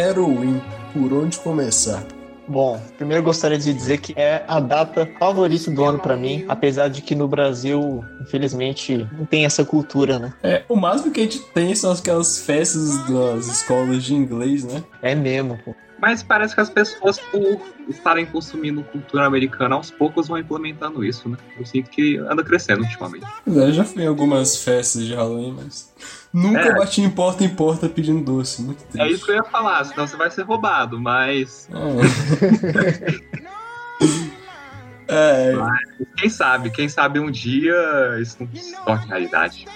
Halloween, 0.00 0.62
por 0.94 1.12
onde 1.12 1.38
começar? 1.38 2.02
Bom, 2.48 2.82
primeiro 2.96 3.22
gostaria 3.22 3.58
de 3.58 3.72
dizer 3.72 3.98
que 3.98 4.12
é 4.16 4.44
a 4.48 4.58
data 4.58 5.08
favorita 5.18 5.70
do 5.70 5.84
ano 5.84 5.98
pra 5.98 6.16
mim, 6.16 6.44
apesar 6.48 6.88
de 6.88 7.02
que 7.02 7.14
no 7.14 7.28
Brasil, 7.28 8.02
infelizmente, 8.20 9.06
não 9.12 9.24
tem 9.26 9.44
essa 9.44 9.64
cultura, 9.64 10.18
né? 10.18 10.34
É, 10.42 10.64
o 10.68 10.74
máximo 10.74 11.12
que 11.12 11.20
a 11.20 11.22
gente 11.22 11.40
tem 11.52 11.74
são 11.74 11.92
aquelas 11.92 12.40
festas 12.40 13.06
das 13.08 13.46
escolas 13.46 14.02
de 14.02 14.14
inglês, 14.14 14.64
né? 14.64 14.82
É 15.02 15.14
mesmo, 15.14 15.58
pô. 15.64 15.76
Mas 16.00 16.22
parece 16.22 16.54
que 16.54 16.60
as 16.62 16.70
pessoas, 16.70 17.20
por 17.20 17.60
estarem 17.86 18.24
consumindo 18.24 18.82
cultura 18.82 19.26
americana, 19.26 19.74
aos 19.74 19.90
poucos 19.90 20.28
vão 20.28 20.38
implementando 20.38 21.04
isso, 21.04 21.28
né? 21.28 21.36
Eu 21.58 21.66
sinto 21.66 21.90
que 21.90 22.16
anda 22.16 22.42
crescendo 22.42 22.82
ultimamente. 22.82 23.26
É, 23.46 23.50
eu 23.50 23.72
já 23.72 23.84
fui 23.84 24.02
em 24.02 24.06
algumas 24.06 24.56
festas 24.56 25.04
de 25.04 25.14
Halloween, 25.14 25.54
mas 25.56 25.92
nunca 26.32 26.60
É. 26.60 26.74
bati 26.74 27.00
em 27.02 27.10
porta 27.10 27.44
em 27.44 27.48
porta 27.48 27.88
pedindo 27.88 28.24
doce. 28.24 28.62
Muito 28.62 28.82
triste. 28.84 29.00
É 29.00 29.10
isso 29.10 29.24
que 29.24 29.32
eu 29.32 29.36
ia 29.36 29.44
falar, 29.44 29.84
senão 29.84 30.06
você 30.06 30.16
vai 30.16 30.30
ser 30.30 30.42
roubado, 30.42 30.98
mas 31.00 31.68
É. 31.72 33.10
é, 35.08 35.54
quem 36.16 36.28
sabe, 36.30 36.70
quem 36.70 36.88
sabe 36.88 37.18
um 37.20 37.30
dia 37.30 37.74
isso 38.20 38.36
não 38.40 38.48
se 38.60 38.74
torne 38.84 39.06
realidade. 39.06 39.66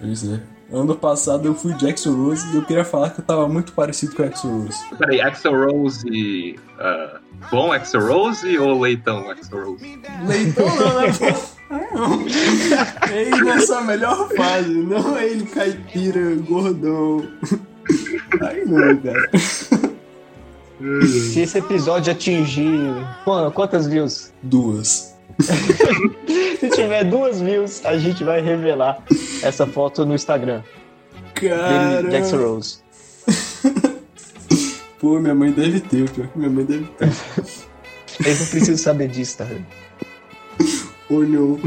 pois 0.00 0.24
é. 0.32 0.40
Ano 0.72 0.96
passado 0.96 1.46
eu 1.46 1.54
fui 1.54 1.72
de 1.74 1.88
Axl 1.88 2.10
Rose 2.12 2.52
e 2.52 2.56
eu 2.56 2.64
queria 2.64 2.84
falar 2.84 3.10
que 3.10 3.20
eu 3.20 3.24
tava 3.24 3.46
muito 3.48 3.72
parecido 3.72 4.16
com 4.16 4.22
o 4.24 4.26
Axl 4.26 4.48
Rose. 4.48 4.96
Peraí, 4.98 5.20
Axel 5.20 5.52
Rose. 5.54 6.58
ah, 6.80 7.20
bom 7.52 7.72
Axel 7.72 8.04
Rose 8.04 8.58
ou 8.58 8.80
leitão 8.80 9.30
Axel 9.30 9.64
Rose? 9.64 10.00
Leitão 10.26 10.66
não, 10.76 11.00
né? 11.02 11.08
Ah, 11.70 11.80
não. 11.94 12.22
Ele 13.10 13.42
nessa 13.42 13.80
melhor 13.80 14.28
fase, 14.36 14.68
não 14.70 15.16
é 15.16 15.26
ele 15.28 15.46
caipira, 15.46 16.36
gordão. 16.48 17.26
Ai 18.40 18.62
não, 18.64 18.96
cara. 18.98 19.30
Se 21.06 21.40
esse 21.40 21.58
episódio 21.58 22.12
atingir. 22.12 22.94
Qu- 23.24 23.50
Quantas 23.52 23.86
views? 23.86 24.32
Duas. 24.42 25.14
Se 26.60 26.70
tiver 26.70 27.04
duas 27.04 27.40
views, 27.40 27.84
a 27.84 27.98
gente 27.98 28.24
vai 28.24 28.40
revelar 28.40 29.02
essa 29.42 29.66
foto 29.66 30.06
no 30.06 30.14
Instagram 30.14 30.62
Cara. 31.34 32.02
Jackson 32.08 32.36
Rose. 32.38 32.78
Pô, 34.98 35.18
minha 35.20 35.34
mãe 35.34 35.52
deve 35.52 35.80
ter, 35.80 36.08
pior 36.10 36.26
que 36.28 36.38
minha 36.38 36.50
mãe 36.50 36.64
deve 36.64 36.84
ter. 36.98 37.08
Eles 38.24 38.40
não 38.40 38.46
precisam 38.46 38.76
saber 38.78 39.08
disso, 39.08 39.38
tá? 39.38 39.46
Olhou. 41.08 41.60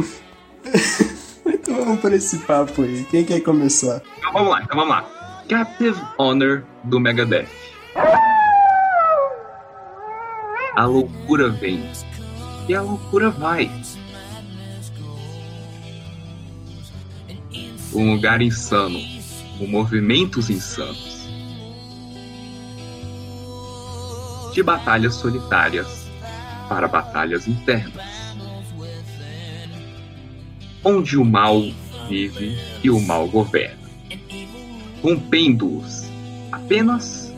Então 1.46 1.76
vamos 1.86 2.00
pra 2.02 2.16
esse 2.16 2.40
papo 2.40 2.82
aí. 2.82 3.06
Quem 3.10 3.24
quer 3.24 3.42
começar? 3.42 4.02
Então 4.18 4.34
vamos 4.34 4.50
lá, 4.50 4.62
então 4.64 4.78
vamos 4.78 4.90
lá. 4.90 5.44
Captive 5.48 6.00
Honor 6.18 6.64
do 6.84 7.00
Megadeth. 7.00 7.48
A 10.76 10.86
loucura 10.86 11.50
vem 11.50 11.90
e 12.68 12.76
a 12.76 12.82
loucura 12.82 13.32
vai. 13.32 13.70
Um 17.94 18.14
lugar 18.14 18.42
insano, 18.42 19.00
com 19.58 19.66
movimentos 19.66 20.50
insanos. 20.50 21.28
De 24.54 24.62
batalhas 24.62 25.16
solitárias 25.16 26.08
para 26.70 26.88
batalhas 26.88 27.48
internas. 27.48 28.19
Onde 30.90 31.18
o 31.18 31.24
mal 31.24 31.62
vive 32.10 32.58
e 32.84 32.90
o 32.90 33.00
mal 33.00 33.28
governa 33.28 33.80
rompendo-os, 35.02 36.10
apenas 36.52 37.34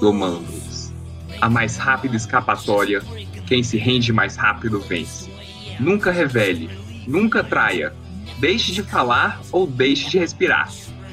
domando-os. 0.00 0.92
A 1.40 1.48
mais 1.48 1.76
rápida 1.76 2.16
escapatória, 2.16 3.02
quem 3.46 3.62
se 3.62 3.76
rende 3.76 4.12
mais 4.12 4.36
rápido 4.36 4.80
vence. 4.80 5.30
Nunca 5.78 6.10
revele, 6.10 6.70
nunca 7.06 7.42
traia, 7.42 7.94
deixe 8.38 8.72
de 8.72 8.82
falar 8.82 9.40
ou 9.50 9.66
deixe 9.66 10.10
de 10.10 10.18
respirar. 10.18 10.70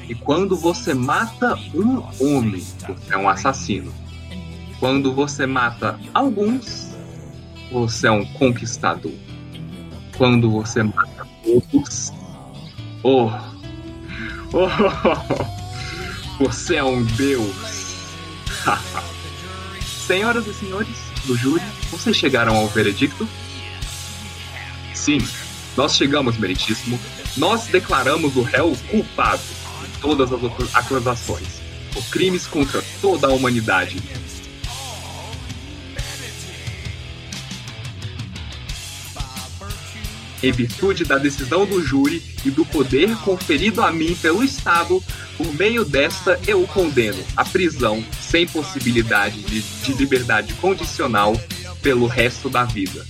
E 0.08 0.14
quando 0.14 0.56
você 0.56 0.94
mata 0.94 1.58
um 1.74 2.02
homem, 2.20 2.60
você 2.60 3.14
é 3.14 3.16
um 3.16 3.28
assassino. 3.28 3.92
Quando 4.78 5.12
você 5.12 5.44
mata 5.44 5.98
alguns, 6.14 6.94
você 7.70 8.06
é 8.06 8.10
um 8.10 8.24
conquistador. 8.24 9.27
Quando 10.18 10.50
você 10.50 10.82
mata 10.82 11.26
todos, 11.44 12.12
oh, 13.04 13.30
oh, 14.52 16.44
você 16.44 16.76
é 16.76 16.84
um 16.84 17.04
deus. 17.04 17.94
Senhoras 20.06 20.46
e 20.46 20.54
senhores 20.54 20.96
do 21.26 21.36
júri, 21.36 21.62
vocês 21.90 22.16
chegaram 22.16 22.56
ao 22.56 22.66
veredicto? 22.66 23.28
Sim, 24.94 25.18
nós 25.76 25.94
chegamos, 25.94 26.36
meritíssimo. 26.36 26.98
Nós 27.36 27.66
declaramos 27.66 28.34
o 28.34 28.42
réu 28.42 28.76
culpado 28.90 29.42
de 29.84 30.00
todas 30.00 30.32
as 30.32 30.42
acu- 30.42 30.68
acusações 30.74 31.60
por 31.92 32.02
crimes 32.06 32.46
contra 32.46 32.82
toda 33.00 33.28
a 33.28 33.30
humanidade. 33.30 34.02
Em 40.42 40.52
virtude 40.52 41.04
da 41.04 41.18
decisão 41.18 41.66
do 41.66 41.82
júri 41.82 42.22
e 42.44 42.50
do 42.50 42.64
poder 42.64 43.14
conferido 43.18 43.82
a 43.82 43.90
mim 43.90 44.14
pelo 44.14 44.42
Estado, 44.42 45.02
por 45.36 45.52
meio 45.54 45.84
desta 45.84 46.38
eu 46.46 46.62
o 46.62 46.68
condeno 46.68 47.22
à 47.36 47.44
prisão 47.44 48.04
sem 48.20 48.46
possibilidade 48.46 49.42
de, 49.42 49.60
de 49.60 49.92
liberdade 49.94 50.54
condicional 50.54 51.34
pelo 51.82 52.06
resto 52.06 52.48
da 52.48 52.64
vida. 52.64 53.04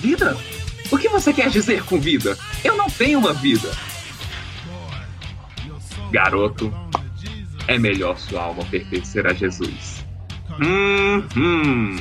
Vida? 0.00 0.36
O 0.90 0.98
que 0.98 1.08
você 1.08 1.32
quer 1.32 1.48
dizer 1.48 1.84
com 1.84 2.00
vida? 2.00 2.36
Eu 2.62 2.76
não 2.76 2.90
tenho 2.90 3.18
uma 3.18 3.32
vida. 3.32 3.70
Garoto, 6.10 6.72
é 7.66 7.78
melhor 7.78 8.18
sua 8.18 8.42
alma 8.42 8.64
pertencer 8.66 9.26
a 9.26 9.32
Jesus. 9.32 10.04
Hum, 10.60 11.24
hum, 11.36 11.96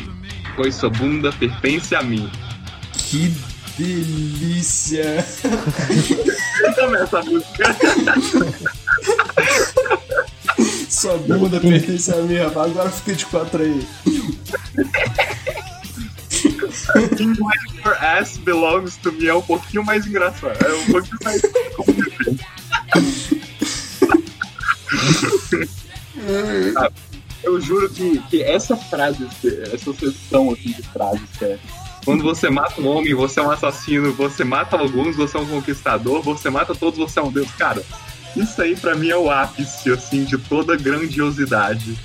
pois 0.56 0.76
sua 0.76 0.90
bunda 0.90 1.32
pertence 1.32 1.96
a 1.96 2.02
mim. 2.02 2.30
Que 2.96 3.34
delícia! 3.78 5.26
Começa 6.76 7.20
a 7.20 7.24
música. 7.24 7.76
Sua 10.90 11.18
bunda 11.18 11.60
pertence 11.60 12.14
a 12.14 12.18
mim, 12.18 12.38
rapaz. 12.38 12.72
Agora 12.72 12.90
fica 12.92 13.14
de 13.16 13.26
quatro 13.26 13.64
aí. 13.64 13.86
Your 17.84 17.98
Ass 18.02 18.38
Belongs 18.38 18.98
to 18.98 19.12
Me 19.12 19.28
é 19.28 19.34
um 19.34 19.42
pouquinho 19.42 19.84
mais 19.84 20.06
engraçado. 20.06 20.58
É 20.64 20.74
um 20.74 20.86
pouquinho 20.86 21.18
mais 21.24 21.42
Ah, 26.78 26.90
Eu 27.44 27.60
juro 27.60 27.90
que, 27.90 28.20
que 28.30 28.42
essa 28.42 28.76
frase, 28.76 29.28
essa 29.72 29.94
sessão 29.94 30.52
aqui 30.52 30.74
de 30.74 30.82
frases, 30.84 31.42
é, 31.42 31.60
quando 32.06 32.24
você 32.24 32.50
mata 32.50 32.82
um 32.82 32.88
homem, 32.88 33.14
você 33.14 33.40
é 33.40 33.44
um 33.44 33.52
assassino, 33.52 34.14
você 34.14 34.44
mata 34.44 34.78
alguns, 34.78 35.16
você 35.16 35.38
é 35.38 35.40
um 35.40 35.46
conquistador, 35.46 36.22
você 36.22 36.50
mata 36.50 36.76
todos, 36.76 37.00
você 37.00 37.20
é 37.20 37.24
um 37.24 37.32
deus. 37.32 37.52
Cara, 37.52 37.84
isso 38.36 38.62
aí 38.62 38.76
pra 38.76 38.96
mim 38.96 39.10
é 39.10 39.18
o 39.18 39.30
ápice, 39.30 39.92
assim, 39.92 40.24
de 40.24 40.38
toda 40.38 40.76
grandiosidade 40.76 41.98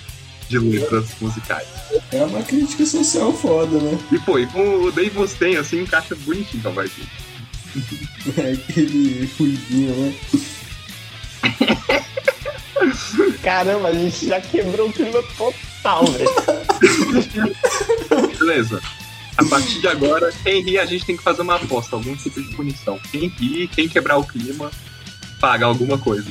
de 0.48 0.58
letras 0.58 1.08
musicais. 1.20 1.66
É 2.12 2.22
uma 2.22 2.42
crítica 2.42 2.84
social 2.86 3.32
foda, 3.32 3.78
né? 3.78 3.98
E 4.10 4.18
pô, 4.18 4.38
e 4.38 4.46
com 4.46 4.84
o 4.84 4.92
Dave 4.92 5.16
Mustaine, 5.18 5.56
assim, 5.56 5.80
encaixa 5.80 6.14
bonitinho 6.14 6.62
com 6.62 6.68
a 6.68 6.72
voz 6.72 6.90
dele. 6.90 7.08
É 8.38 8.52
aquele 8.52 9.30
ruidinho, 9.38 9.94
né? 9.94 10.14
Caramba, 13.42 13.88
a 13.88 13.92
gente 13.92 14.26
já 14.26 14.40
quebrou 14.40 14.88
o 14.88 14.92
clima 14.92 15.22
total, 15.36 16.04
velho. 16.06 16.30
Beleza. 18.38 18.80
A 19.36 19.44
partir 19.44 19.80
de 19.80 19.86
agora, 19.86 20.32
quem 20.42 20.62
rir, 20.62 20.78
a 20.78 20.86
gente 20.86 21.06
tem 21.06 21.16
que 21.16 21.22
fazer 21.22 21.42
uma 21.42 21.56
aposta, 21.56 21.94
algum 21.94 22.16
tipo 22.16 22.42
de 22.42 22.48
punição. 22.56 22.98
Quem 23.10 23.28
rir, 23.28 23.68
quem 23.68 23.88
quebrar 23.88 24.18
o 24.18 24.24
clima, 24.24 24.70
paga 25.40 25.66
alguma 25.66 25.96
coisa. 25.96 26.28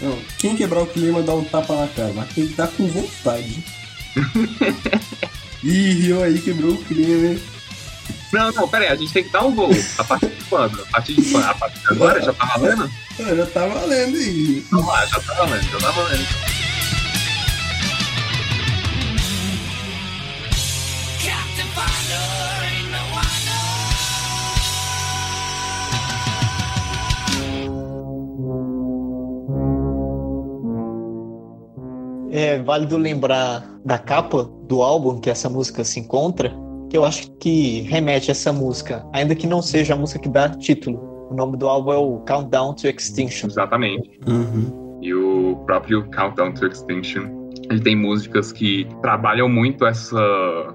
Não, 0.00 0.18
quem 0.38 0.56
quebrar 0.56 0.82
o 0.82 0.86
clima 0.86 1.22
dá 1.22 1.34
um 1.34 1.44
tapa 1.44 1.76
na 1.76 1.88
cara, 1.88 2.12
mas 2.14 2.32
tem 2.32 2.46
que 2.46 2.54
dar 2.54 2.68
com 2.68 2.86
vontade. 2.86 3.62
Ih, 5.62 5.92
riu 5.94 6.22
aí, 6.22 6.40
quebrou 6.40 6.72
o 6.72 6.84
clima, 6.84 7.28
hein? 7.28 7.42
Não, 8.32 8.52
não, 8.52 8.68
pera 8.68 8.84
aí, 8.84 8.90
a 8.90 8.96
gente 8.96 9.12
tem 9.12 9.24
que 9.24 9.30
dar 9.30 9.44
um 9.44 9.54
gol. 9.54 9.70
A 9.98 10.04
partir 10.04 10.28
de 10.28 10.44
quando? 10.44 10.82
A 10.82 10.86
partir 10.86 11.14
de 11.14 11.30
quando? 11.30 11.44
A 11.44 11.54
partir 11.54 11.78
de 11.80 11.88
agora? 11.88 12.22
Já 12.22 12.32
tá 12.32 12.44
valendo? 12.44 12.90
Já 13.18 13.46
tá 13.46 13.66
valendo 13.66 14.16
aí. 14.16 14.64
Então 14.66 14.86
lá, 14.86 15.06
já 15.06 15.20
tá 15.20 15.34
valendo, 15.34 15.62
já 15.62 15.78
tá 15.78 15.90
valendo. 15.92 16.56
É 32.38 32.58
válido 32.58 32.98
lembrar 32.98 33.66
da 33.82 33.98
capa 33.98 34.44
do 34.68 34.82
álbum 34.82 35.18
que 35.18 35.30
essa 35.30 35.48
música 35.48 35.82
se 35.84 36.00
encontra, 36.00 36.52
eu 36.96 37.04
acho 37.04 37.30
que 37.38 37.82
remete 37.82 38.30
a 38.30 38.32
essa 38.32 38.52
música, 38.52 39.06
ainda 39.12 39.34
que 39.34 39.46
não 39.46 39.62
seja 39.62 39.94
a 39.94 39.96
música 39.96 40.18
que 40.18 40.28
dá 40.28 40.48
título. 40.48 40.98
O 41.30 41.34
nome 41.34 41.56
do 41.56 41.68
álbum 41.68 41.92
é 41.92 41.96
o 41.96 42.18
Countdown 42.20 42.74
to 42.74 42.86
Extinction. 42.86 43.48
Exatamente. 43.48 44.18
Uhum. 44.26 44.98
E 45.02 45.12
o 45.12 45.56
próprio 45.66 46.08
Countdown 46.10 46.52
to 46.54 46.66
Extinction, 46.66 47.50
ele 47.70 47.80
tem 47.80 47.96
músicas 47.96 48.52
que 48.52 48.86
trabalham 49.02 49.48
muito 49.48 49.84
essa, 49.84 50.16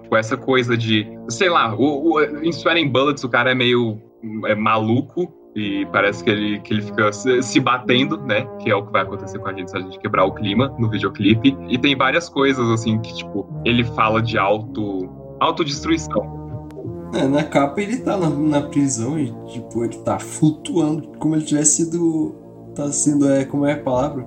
com 0.07 0.15
essa 0.15 0.37
coisa 0.37 0.77
de, 0.77 1.07
sei 1.29 1.49
lá, 1.49 1.73
o, 1.73 2.13
o, 2.13 2.21
em 2.43 2.49
Sweating 2.49 2.89
Bullets 2.89 3.23
o 3.23 3.29
cara 3.29 3.51
é 3.51 3.55
meio 3.55 3.99
é, 4.45 4.55
maluco 4.55 5.33
e 5.55 5.85
parece 5.91 6.23
que 6.23 6.29
ele, 6.29 6.59
que 6.59 6.73
ele 6.73 6.81
fica 6.81 7.11
se, 7.11 7.41
se 7.41 7.59
batendo, 7.59 8.17
né? 8.21 8.45
Que 8.59 8.71
é 8.71 8.75
o 8.75 8.85
que 8.85 8.91
vai 8.91 9.01
acontecer 9.01 9.39
com 9.39 9.49
a 9.49 9.53
gente 9.53 9.69
se 9.69 9.77
a 9.77 9.81
gente 9.81 9.99
quebrar 9.99 10.25
o 10.25 10.33
clima 10.33 10.73
no 10.79 10.89
videoclipe. 10.89 11.57
E 11.67 11.77
tem 11.77 11.95
várias 11.95 12.29
coisas, 12.29 12.69
assim, 12.69 12.99
que, 12.99 13.13
tipo, 13.15 13.47
ele 13.65 13.83
fala 13.83 14.21
de 14.21 14.37
auto, 14.37 15.20
autodestruição. 15.41 16.69
É, 17.13 17.27
na 17.27 17.43
capa 17.43 17.81
ele 17.81 17.97
tá 17.97 18.15
na, 18.15 18.29
na 18.29 18.61
prisão 18.61 19.19
e, 19.19 19.33
tipo, 19.51 19.83
ele 19.83 19.97
tá 19.97 20.17
flutuando 20.17 21.09
como 21.17 21.35
ele 21.35 21.43
tivesse 21.43 21.83
sido. 21.83 22.35
Tá 22.73 22.89
sendo, 22.89 23.29
é, 23.29 23.43
como 23.43 23.65
é 23.65 23.73
a 23.73 23.79
palavra? 23.79 24.25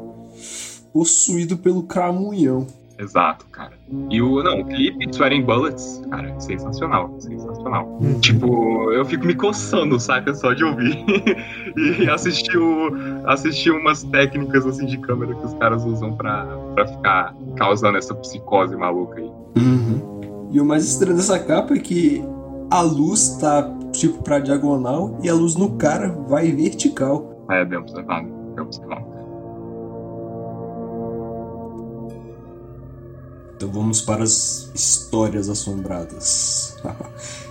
Possuído 0.92 1.56
pelo 1.56 1.84
cramunhão. 1.84 2.66
Exato, 2.98 3.46
cara. 3.46 3.72
E 4.10 4.20
o, 4.22 4.42
não, 4.42 4.60
o 4.60 4.64
clipe 4.66 5.08
Sweating 5.10 5.42
Bullets, 5.42 6.02
cara, 6.10 6.38
sensacional, 6.38 7.14
sensacional. 7.18 7.98
Tipo, 8.20 8.92
eu 8.92 9.04
fico 9.04 9.26
me 9.26 9.34
coçando, 9.34 9.98
saca, 9.98 10.32
só 10.34 10.52
de 10.52 10.62
ouvir. 10.62 11.04
e 11.76 12.08
assistir, 12.08 12.56
o, 12.56 12.92
assistir 13.26 13.70
umas 13.70 14.04
técnicas, 14.04 14.64
assim, 14.66 14.86
de 14.86 14.98
câmera 14.98 15.34
que 15.34 15.44
os 15.44 15.54
caras 15.54 15.84
usam 15.84 16.14
pra, 16.14 16.44
pra 16.74 16.86
ficar 16.86 17.34
causando 17.56 17.98
essa 17.98 18.14
psicose 18.14 18.76
maluca 18.76 19.18
aí. 19.18 19.32
Uhum. 19.56 20.13
E 20.54 20.60
o 20.60 20.64
mais 20.64 20.84
estranho 20.84 21.16
dessa 21.16 21.36
capa 21.36 21.74
é 21.74 21.80
que 21.80 22.24
a 22.70 22.80
luz 22.80 23.38
tá, 23.40 23.68
tipo, 23.90 24.22
pra 24.22 24.38
diagonal 24.38 25.18
e 25.20 25.28
a 25.28 25.34
luz 25.34 25.56
no 25.56 25.76
cara 25.76 26.10
vai 26.28 26.52
vertical. 26.52 27.44
É, 27.50 27.64
bem 27.64 27.76
observado, 27.76 28.28
bem 28.54 28.64
observado. 28.64 29.04
Então 33.56 33.68
vamos 33.72 34.00
para 34.00 34.22
as 34.22 34.70
histórias 34.72 35.48
assombradas. 35.48 36.76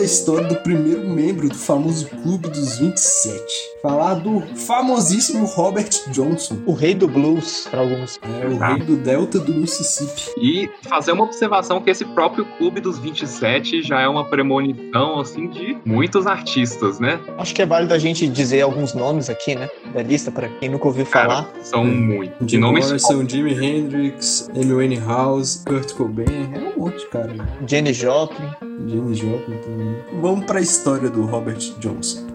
da 0.00 0.04
história 0.04 0.48
do 0.48 0.56
primeiro 0.56 1.06
membro 1.06 1.46
do 1.46 1.54
famoso 1.54 2.08
Clube 2.08 2.48
dos 2.48 2.78
27. 2.78 3.42
Falar 3.82 4.14
do 4.14 4.40
famosíssimo 4.56 5.44
Robert 5.44 5.90
Johnson. 6.08 6.56
O 6.64 6.72
rei 6.72 6.94
do 6.94 7.06
blues, 7.06 7.68
para 7.70 7.80
alguns. 7.80 8.18
É 8.22 8.46
o 8.46 8.56
rei 8.56 8.78
do 8.82 8.96
Delta 8.96 9.38
do 9.38 9.52
Mississippi. 9.52 10.30
E 10.40 10.70
fazer 10.88 11.12
uma 11.12 11.24
observação 11.24 11.82
que 11.82 11.90
esse 11.90 12.04
próprio 12.06 12.46
Clube 12.56 12.80
dos 12.80 12.98
27 12.98 13.82
já 13.82 14.00
é 14.00 14.08
uma 14.08 14.24
premonição, 14.24 15.20
assim, 15.20 15.48
de 15.48 15.76
muitos 15.84 16.26
artistas, 16.26 16.98
né? 16.98 17.20
Acho 17.36 17.54
que 17.54 17.60
é 17.60 17.66
válido 17.66 17.92
a 17.92 17.98
gente 17.98 18.26
dizer 18.26 18.62
alguns 18.62 18.94
nomes 18.94 19.28
aqui, 19.28 19.54
né? 19.54 19.68
Da 19.92 20.02
lista, 20.02 20.30
para 20.30 20.48
quem 20.48 20.70
nunca 20.70 20.86
ouviu 20.88 21.04
Cara, 21.04 21.28
falar. 21.28 21.50
são 21.62 21.84
muitos. 21.84 22.46
De 22.46 22.56
nomes 22.56 22.86
Morrison, 22.86 23.28
Jimi 23.28 23.52
Hendrix, 23.52 24.50
Amy 24.54 24.72
Winehouse, 24.72 25.62
Kurt 25.66 25.92
Cobain, 25.92 26.50
é 26.54 26.58
um 26.58 26.84
monte 26.84 27.06
cara. 27.08 27.34
Jenny 27.66 27.92
Joplin. 27.92 28.48
Jenny 28.86 29.14
Joplin 29.14 29.58
também. 29.58 29.89
Vamos 30.20 30.44
para 30.44 30.58
a 30.58 30.62
história 30.62 31.08
do 31.08 31.24
Robert 31.24 31.58
Johnson. 31.78 32.26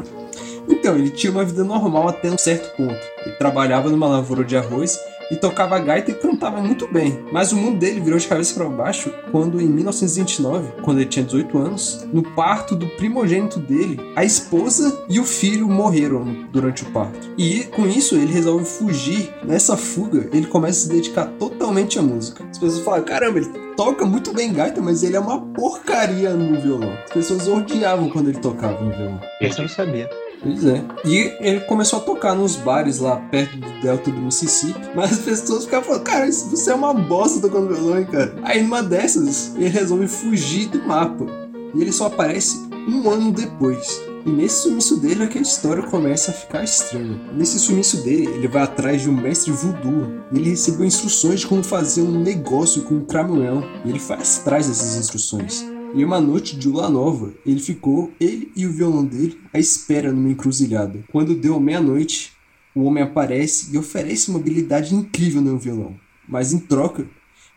Então, 0.67 0.95
ele 0.95 1.09
tinha 1.09 1.31
uma 1.31 1.45
vida 1.45 1.63
normal 1.63 2.07
até 2.07 2.29
um 2.29 2.37
certo 2.37 2.75
ponto. 2.75 2.99
Ele 3.25 3.35
trabalhava 3.35 3.89
numa 3.89 4.07
lavoura 4.07 4.43
de 4.43 4.57
arroz 4.57 4.99
e 5.31 5.35
tocava 5.35 5.79
gaita 5.79 6.11
e 6.11 6.13
cantava 6.13 6.61
muito 6.61 6.87
bem. 6.87 7.23
Mas 7.31 7.51
o 7.51 7.57
mundo 7.57 7.79
dele 7.79 7.99
virou 7.99 8.19
de 8.19 8.27
cabeça 8.27 8.53
para 8.53 8.69
baixo 8.69 9.11
quando, 9.31 9.61
em 9.61 9.67
1929, 9.67 10.81
quando 10.81 10.99
ele 10.99 11.09
tinha 11.09 11.25
18 11.25 11.57
anos, 11.57 12.07
no 12.11 12.23
parto 12.23 12.75
do 12.75 12.87
primogênito 12.87 13.59
dele, 13.59 13.99
a 14.15 14.23
esposa 14.23 15.03
e 15.09 15.19
o 15.19 15.25
filho 15.25 15.67
morreram 15.67 16.47
durante 16.51 16.83
o 16.83 16.91
parto. 16.91 17.29
E 17.37 17.63
com 17.63 17.87
isso 17.87 18.15
ele 18.15 18.31
resolve 18.31 18.65
fugir. 18.65 19.33
Nessa 19.43 19.77
fuga, 19.77 20.29
ele 20.31 20.47
começa 20.47 20.79
a 20.79 20.81
se 20.83 20.89
dedicar 20.89 21.25
totalmente 21.39 21.99
à 21.99 22.01
música. 22.01 22.43
As 22.49 22.57
pessoas 22.57 22.83
falam: 22.83 23.03
caramba, 23.03 23.39
ele 23.39 23.49
toca 23.75 24.05
muito 24.05 24.33
bem 24.33 24.53
gaita, 24.53 24.81
mas 24.81 25.03
ele 25.03 25.15
é 25.15 25.19
uma 25.19 25.41
porcaria 25.41 26.31
no 26.31 26.59
violão. 26.59 26.93
As 27.05 27.11
pessoas 27.11 27.47
odiavam 27.47 28.09
quando 28.09 28.29
ele 28.29 28.39
tocava 28.39 28.81
no 28.81 28.91
violão. 28.91 29.21
Esse 29.41 29.59
eu 29.59 29.63
não 29.63 29.69
sabia. 29.69 30.09
Pois 30.45 30.63
é. 30.63 30.83
E 31.03 31.33
ele 31.39 31.59
começou 31.61 31.97
a 31.97 32.01
tocar 32.03 32.35
nos 32.35 32.55
bares 32.55 32.99
lá 32.99 33.15
perto 33.31 33.57
do 33.57 33.81
delta 33.81 34.11
do 34.11 34.21
Mississippi, 34.21 34.79
mas 34.95 35.13
as 35.13 35.19
pessoas 35.19 35.65
ficavam 35.65 35.85
falando, 35.87 36.03
cara, 36.03 36.27
isso- 36.27 36.47
você 36.49 36.69
é 36.69 36.75
uma 36.75 36.93
bosta 36.93 37.39
tocando 37.41 37.73
violão, 37.73 37.97
hein, 37.99 38.05
cara. 38.11 38.35
Aí 38.43 38.61
numa 38.61 38.83
dessas, 38.83 39.55
ele 39.55 39.69
resolve 39.69 40.07
fugir 40.07 40.67
do 40.67 40.83
mapa. 40.87 41.25
E 41.73 41.81
ele 41.81 41.91
só 41.91 42.05
aparece 42.05 42.63
um 42.87 43.09
ano 43.09 43.31
depois. 43.31 43.99
E 44.25 44.29
nesse 44.29 44.63
sumiço 44.63 44.97
dele 44.97 45.23
é 45.23 45.27
que 45.27 45.37
a 45.37 45.41
história 45.41 45.83
começa 45.83 46.31
a 46.31 46.33
ficar 46.33 46.63
estranha. 46.63 47.19
Nesse 47.33 47.59
sumiço 47.59 47.97
dele, 48.03 48.25
ele 48.27 48.47
vai 48.47 48.63
atrás 48.63 49.01
de 49.01 49.09
um 49.09 49.13
mestre 49.13 49.51
voodoo. 49.51 50.07
Ele 50.31 50.49
recebeu 50.51 50.85
instruções 50.85 51.41
de 51.41 51.47
como 51.47 51.63
fazer 51.63 52.01
um 52.01 52.19
negócio 52.23 52.83
com 52.83 52.95
o 52.97 53.05
Cramunhão. 53.05 53.63
E 53.83 53.89
ele 53.89 53.99
vai 53.99 54.17
atrás 54.19 54.67
dessas 54.67 54.95
instruções. 54.97 55.65
E 55.95 56.03
uma 56.03 56.19
noite 56.19 56.57
de 56.57 56.67
lua 56.67 56.89
nova, 56.89 57.33
ele 57.45 57.61
ficou, 57.61 58.11
ele 58.19 58.51
e 58.53 58.65
o 58.65 58.71
violão 58.73 59.05
dele, 59.05 59.39
à 59.53 59.57
espera 59.57 60.11
numa 60.11 60.29
encruzilhada. 60.29 61.01
Quando 61.09 61.33
deu 61.33 61.57
meia-noite, 61.57 62.33
o 62.75 62.83
homem 62.83 63.01
aparece 63.01 63.73
e 63.73 63.77
oferece 63.77 64.29
uma 64.29 64.37
habilidade 64.37 64.93
incrível 64.93 65.41
no 65.41 65.57
violão. 65.57 65.97
Mas 66.27 66.51
em 66.51 66.59
troca, 66.59 67.07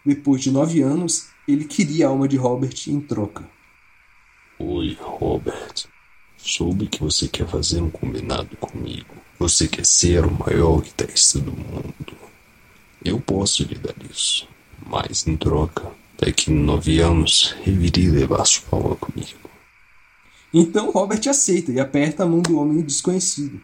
depois 0.07 0.41
de 0.41 0.53
nove 0.53 0.81
anos, 0.81 1.31
ele 1.49 1.65
queria 1.65 2.07
a 2.07 2.11
alma 2.11 2.29
de 2.29 2.37
Robert 2.37 2.77
em 2.87 3.01
troca. 3.01 3.45
Oi, 4.61 4.97
Robert. 5.01 5.87
Soube 6.37 6.87
que 6.87 7.01
você 7.01 7.27
quer 7.27 7.49
fazer 7.49 7.83
um 7.83 7.91
combinado 7.91 8.57
comigo. 8.59 9.17
Você 9.37 9.67
quer 9.67 9.85
ser 9.85 10.25
o 10.25 10.31
maior 10.31 10.81
guitarrista 10.81 11.41
do 11.41 11.51
mundo. 11.51 12.17
Eu 13.05 13.19
posso 13.19 13.65
lhe 13.65 13.75
dar 13.75 13.97
isso. 14.09 14.47
Mas 14.87 15.27
em 15.27 15.37
troca, 15.37 15.91
daqui 16.21 16.51
a 16.51 16.55
nove 16.55 17.01
anos, 17.01 17.55
irei 17.65 18.09
levar 18.11 18.45
sua 18.45 18.65
alma 18.73 18.97
comigo. 18.97 19.39
Então 20.53 20.91
Robert 20.91 21.21
aceita 21.29 21.71
e 21.71 21.79
aperta 21.79 22.25
a 22.25 22.27
mão 22.27 22.41
do 22.41 22.59
homem 22.59 22.83
desconhecido, 22.83 23.61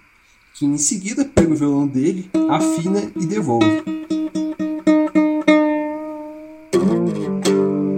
que 0.54 0.64
em 0.64 0.78
seguida 0.78 1.24
pega 1.24 1.52
o 1.52 1.56
violão 1.56 1.86
dele, 1.86 2.30
afina 2.48 3.10
e 3.16 3.26
devolve. 3.26 3.82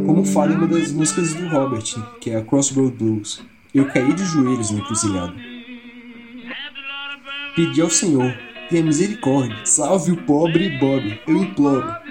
Como 0.06 0.24
fala 0.24 0.52
em 0.52 0.56
uma 0.56 0.68
das 0.68 0.90
músicas 0.92 1.34
do 1.34 1.48
Robert, 1.48 1.84
que 2.20 2.30
é 2.30 2.36
a 2.36 2.44
Crossroad 2.44 2.96
Blues, 2.96 3.42
eu 3.74 3.86
caí 3.88 4.14
de 4.14 4.24
joelhos 4.24 4.70
na 4.70 4.78
encruzilhada. 4.78 5.34
Pedi 7.54 7.80
ao 7.80 7.90
Senhor, 7.90 8.32
tenha 8.70 8.84
misericórdia, 8.84 9.66
salve 9.66 10.12
o 10.12 10.22
pobre 10.24 10.78
Bob, 10.78 11.20
eu 11.26 11.36
imploro. 11.36 12.06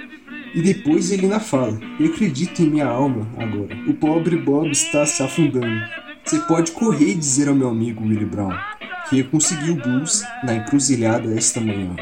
E 0.56 0.62
depois 0.62 1.12
ele 1.12 1.24
ainda 1.24 1.39
fala, 1.41 1.78
eu 2.00 2.08
acredito 2.08 2.62
em 2.62 2.70
minha 2.70 2.88
alma 2.88 3.28
agora. 3.38 3.76
O 3.89 3.94
pobre 3.94 4.38
Bob 4.38 4.72
está 4.72 5.06
se 5.06 5.22
afundando. 5.22 5.82
Você 6.24 6.39
pode 6.39 6.72
correr 6.72 7.12
e 7.12 7.15
dizer 7.15 7.50
ao 7.50 7.54
meu 7.54 7.68
amigo 7.68 8.02
Willie 8.04 8.26
Brown 8.26 8.54
que 9.10 9.20
eu 9.20 9.26
consegui 9.26 9.72
o 9.72 9.76
blues 9.76 10.24
na 10.46 10.56
encruzilhada 10.56 11.36
esta 11.36 11.60
manhã. 11.60 11.94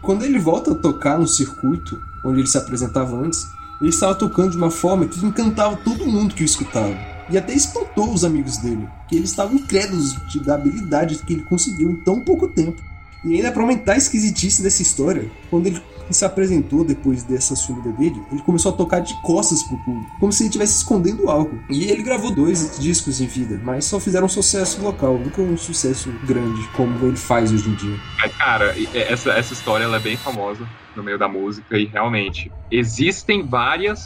Quando 0.00 0.24
ele 0.24 0.38
volta 0.38 0.70
a 0.70 0.76
tocar 0.76 1.18
no 1.18 1.26
circuito 1.26 2.00
onde 2.24 2.40
ele 2.40 2.46
se 2.46 2.56
apresentava 2.56 3.16
antes, 3.16 3.44
ele 3.80 3.90
estava 3.90 4.14
tocando 4.14 4.52
de 4.52 4.56
uma 4.56 4.70
forma 4.70 5.06
que 5.06 5.26
encantava 5.26 5.76
todo 5.78 6.06
mundo 6.06 6.32
que 6.32 6.44
o 6.44 6.46
escutava. 6.46 6.96
E 7.28 7.36
até 7.36 7.52
espantou 7.52 8.14
os 8.14 8.24
amigos 8.24 8.56
dele, 8.58 8.88
que 9.08 9.16
eles 9.16 9.30
estavam 9.30 9.56
incrédulos 9.56 10.14
da 10.44 10.54
habilidade 10.54 11.18
que 11.18 11.32
ele 11.32 11.42
conseguiu 11.42 11.90
em 11.90 11.96
tão 11.96 12.20
pouco 12.20 12.46
tempo. 12.46 12.80
E 13.24 13.34
ainda 13.34 13.50
para 13.50 13.62
aumentar 13.62 13.94
a 13.94 13.96
esquisitice 13.96 14.62
dessa 14.62 14.82
história, 14.82 15.30
quando 15.50 15.66
ele 15.66 15.80
se 16.10 16.24
apresentou 16.24 16.84
depois 16.84 17.24
dessa 17.24 17.56
sumida 17.56 17.90
dele, 17.92 18.22
ele 18.30 18.42
começou 18.42 18.72
a 18.72 18.76
tocar 18.76 19.00
de 19.00 19.14
costas 19.22 19.62
pro 19.62 19.76
público, 19.78 20.10
como 20.20 20.32
se 20.32 20.42
ele 20.42 20.48
estivesse 20.48 20.76
escondendo 20.76 21.28
algo. 21.28 21.58
E 21.68 21.90
ele 21.90 22.02
gravou 22.02 22.32
dois 22.32 22.78
discos 22.78 23.20
em 23.20 23.26
vida, 23.26 23.60
mas 23.64 23.84
só 23.84 23.98
fizeram 23.98 24.26
um 24.26 24.28
sucesso 24.28 24.80
local, 24.82 25.18
nunca 25.18 25.42
um 25.42 25.56
sucesso 25.56 26.12
grande 26.24 26.66
como 26.68 27.06
ele 27.06 27.16
faz 27.16 27.52
hoje 27.52 27.68
em 27.68 27.74
dia. 27.74 27.96
Mas, 28.20 28.34
cara, 28.36 28.74
essa, 28.94 29.30
essa 29.32 29.52
história 29.52 29.84
ela 29.84 29.96
é 29.96 30.00
bem 30.00 30.16
famosa 30.16 30.66
no 30.94 31.02
meio 31.02 31.18
da 31.18 31.28
música 31.28 31.76
e 31.76 31.86
realmente 31.86 32.50
existem 32.70 33.46
várias 33.46 34.00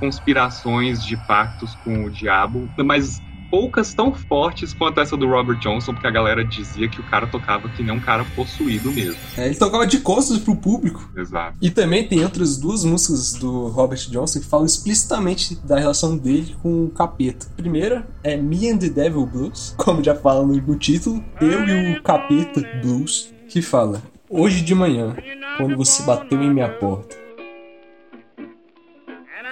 conspirações 0.00 1.04
de 1.04 1.16
pactos 1.16 1.74
com 1.84 2.04
o 2.04 2.10
diabo, 2.10 2.68
mas 2.84 3.20
poucas 3.52 3.92
tão 3.92 4.14
fortes 4.14 4.72
quanto 4.72 4.98
essa 4.98 5.14
do 5.14 5.28
Robert 5.28 5.58
Johnson, 5.58 5.92
porque 5.92 6.06
a 6.06 6.10
galera 6.10 6.42
dizia 6.42 6.88
que 6.88 6.98
o 6.98 7.04
cara 7.04 7.26
tocava 7.26 7.68
que 7.68 7.82
nem 7.82 7.94
um 7.94 8.00
cara 8.00 8.24
possuído 8.34 8.90
mesmo. 8.90 9.20
É, 9.36 9.44
ele 9.44 9.54
tocava 9.54 9.86
de 9.86 10.00
costas 10.00 10.38
pro 10.38 10.56
público. 10.56 11.12
Exato. 11.14 11.58
E 11.60 11.70
também 11.70 12.08
tem 12.08 12.24
outras 12.24 12.56
duas 12.56 12.82
músicas 12.82 13.34
do 13.34 13.68
Robert 13.68 14.08
Johnson 14.08 14.40
que 14.40 14.46
falam 14.46 14.64
explicitamente 14.64 15.54
da 15.56 15.78
relação 15.78 16.16
dele 16.16 16.56
com 16.62 16.86
o 16.86 16.90
capeta. 16.90 17.46
A 17.52 17.54
primeira 17.54 18.08
é 18.24 18.38
Me 18.38 18.70
and 18.70 18.78
the 18.78 18.88
Devil 18.88 19.26
Blues, 19.26 19.74
como 19.76 20.02
já 20.02 20.14
fala 20.14 20.46
no, 20.46 20.54
no 20.54 20.78
título, 20.78 21.22
Eu 21.38 21.68
e 21.68 21.98
o 21.98 22.02
Capeta 22.02 22.62
Blues, 22.80 23.34
que 23.48 23.60
fala: 23.60 24.02
Hoje 24.30 24.62
de 24.62 24.74
manhã, 24.74 25.14
quando 25.58 25.76
você 25.76 26.02
bateu 26.04 26.42
em 26.42 26.50
minha 26.50 26.70
porta, 26.70 27.14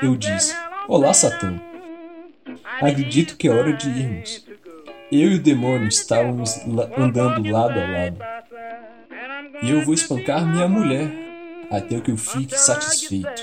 eu 0.03 0.17
disse: 0.17 0.57
Olá, 0.89 1.13
Satã. 1.13 1.70
Acredito 2.81 3.37
que 3.37 3.49
é 3.49 3.51
hora 3.51 3.73
de 3.73 3.89
irmos. 3.89 4.47
Eu 5.13 5.33
e 5.33 5.35
o 5.35 5.43
demônio 5.43 5.89
estávamos 5.89 6.59
andando 6.97 7.51
lado 7.51 7.79
a 7.79 7.87
lado. 7.87 8.19
E 9.63 9.71
eu 9.71 9.85
vou 9.85 9.93
espancar 9.93 10.47
minha 10.47 10.69
mulher 10.69 11.11
até 11.71 12.01
que 12.01 12.11
eu 12.11 12.17
fique 12.17 12.59
satisfeito. 12.59 13.43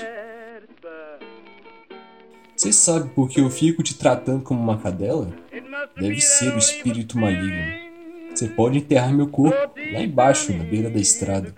Você 2.56 2.72
sabe 2.72 3.10
por 3.10 3.28
que 3.28 3.40
eu 3.40 3.48
fico 3.48 3.82
te 3.82 3.94
tratando 3.94 4.42
como 4.42 4.60
uma 4.60 4.78
cadela? 4.78 5.32
Deve 5.96 6.20
ser 6.20 6.54
o 6.54 6.58
espírito 6.58 7.16
maligno. 7.16 7.88
Você 8.34 8.48
pode 8.48 8.78
enterrar 8.78 9.12
meu 9.12 9.28
corpo 9.28 9.72
lá 9.92 10.00
embaixo, 10.00 10.52
na 10.52 10.64
beira 10.64 10.90
da 10.90 10.98
estrada. 10.98 11.54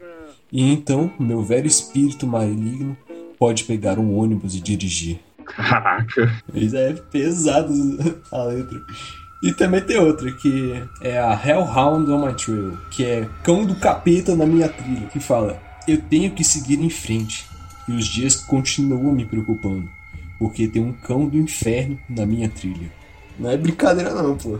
E 0.53 0.71
então, 0.73 1.11
meu 1.19 1.43
velho 1.43 1.67
espírito 1.67 2.27
maligno 2.27 2.97
pode 3.39 3.65
pegar 3.65 3.99
um 3.99 4.17
ônibus 4.19 4.55
e 4.55 4.61
dirigir. 4.61 5.21
Caraca. 5.57 6.33
Mas 6.53 6.75
é 6.75 6.93
pesado 7.11 7.73
a 8.31 8.43
letra. 8.45 8.81
E 9.43 9.53
também 9.53 9.81
tem 9.81 9.99
outra, 9.99 10.31
que 10.33 10.83
é 11.01 11.19
a 11.19 11.33
Hellhound 11.33 12.11
on 12.11 12.27
My 12.27 12.35
Trail, 12.35 12.79
que 12.91 13.05
é 13.05 13.29
Cão 13.43 13.65
do 13.65 13.75
Capeta 13.75 14.37
na 14.37 14.45
minha 14.45 14.69
trilha, 14.69 15.07
que 15.07 15.19
fala: 15.19 15.59
Eu 15.89 16.01
tenho 16.03 16.31
que 16.33 16.45
seguir 16.45 16.79
em 16.79 16.91
frente, 16.91 17.47
e 17.89 17.93
os 17.93 18.07
dias 18.07 18.37
continuam 18.37 19.13
me 19.13 19.25
preocupando, 19.25 19.89
porque 20.39 20.69
tem 20.69 20.83
um 20.83 20.93
cão 20.93 21.27
do 21.27 21.39
inferno 21.39 21.99
na 22.09 22.27
minha 22.27 22.49
trilha. 22.51 22.93
Não 23.39 23.51
é 23.51 23.57
brincadeira, 23.57 24.13
não, 24.13 24.37
pô. 24.37 24.59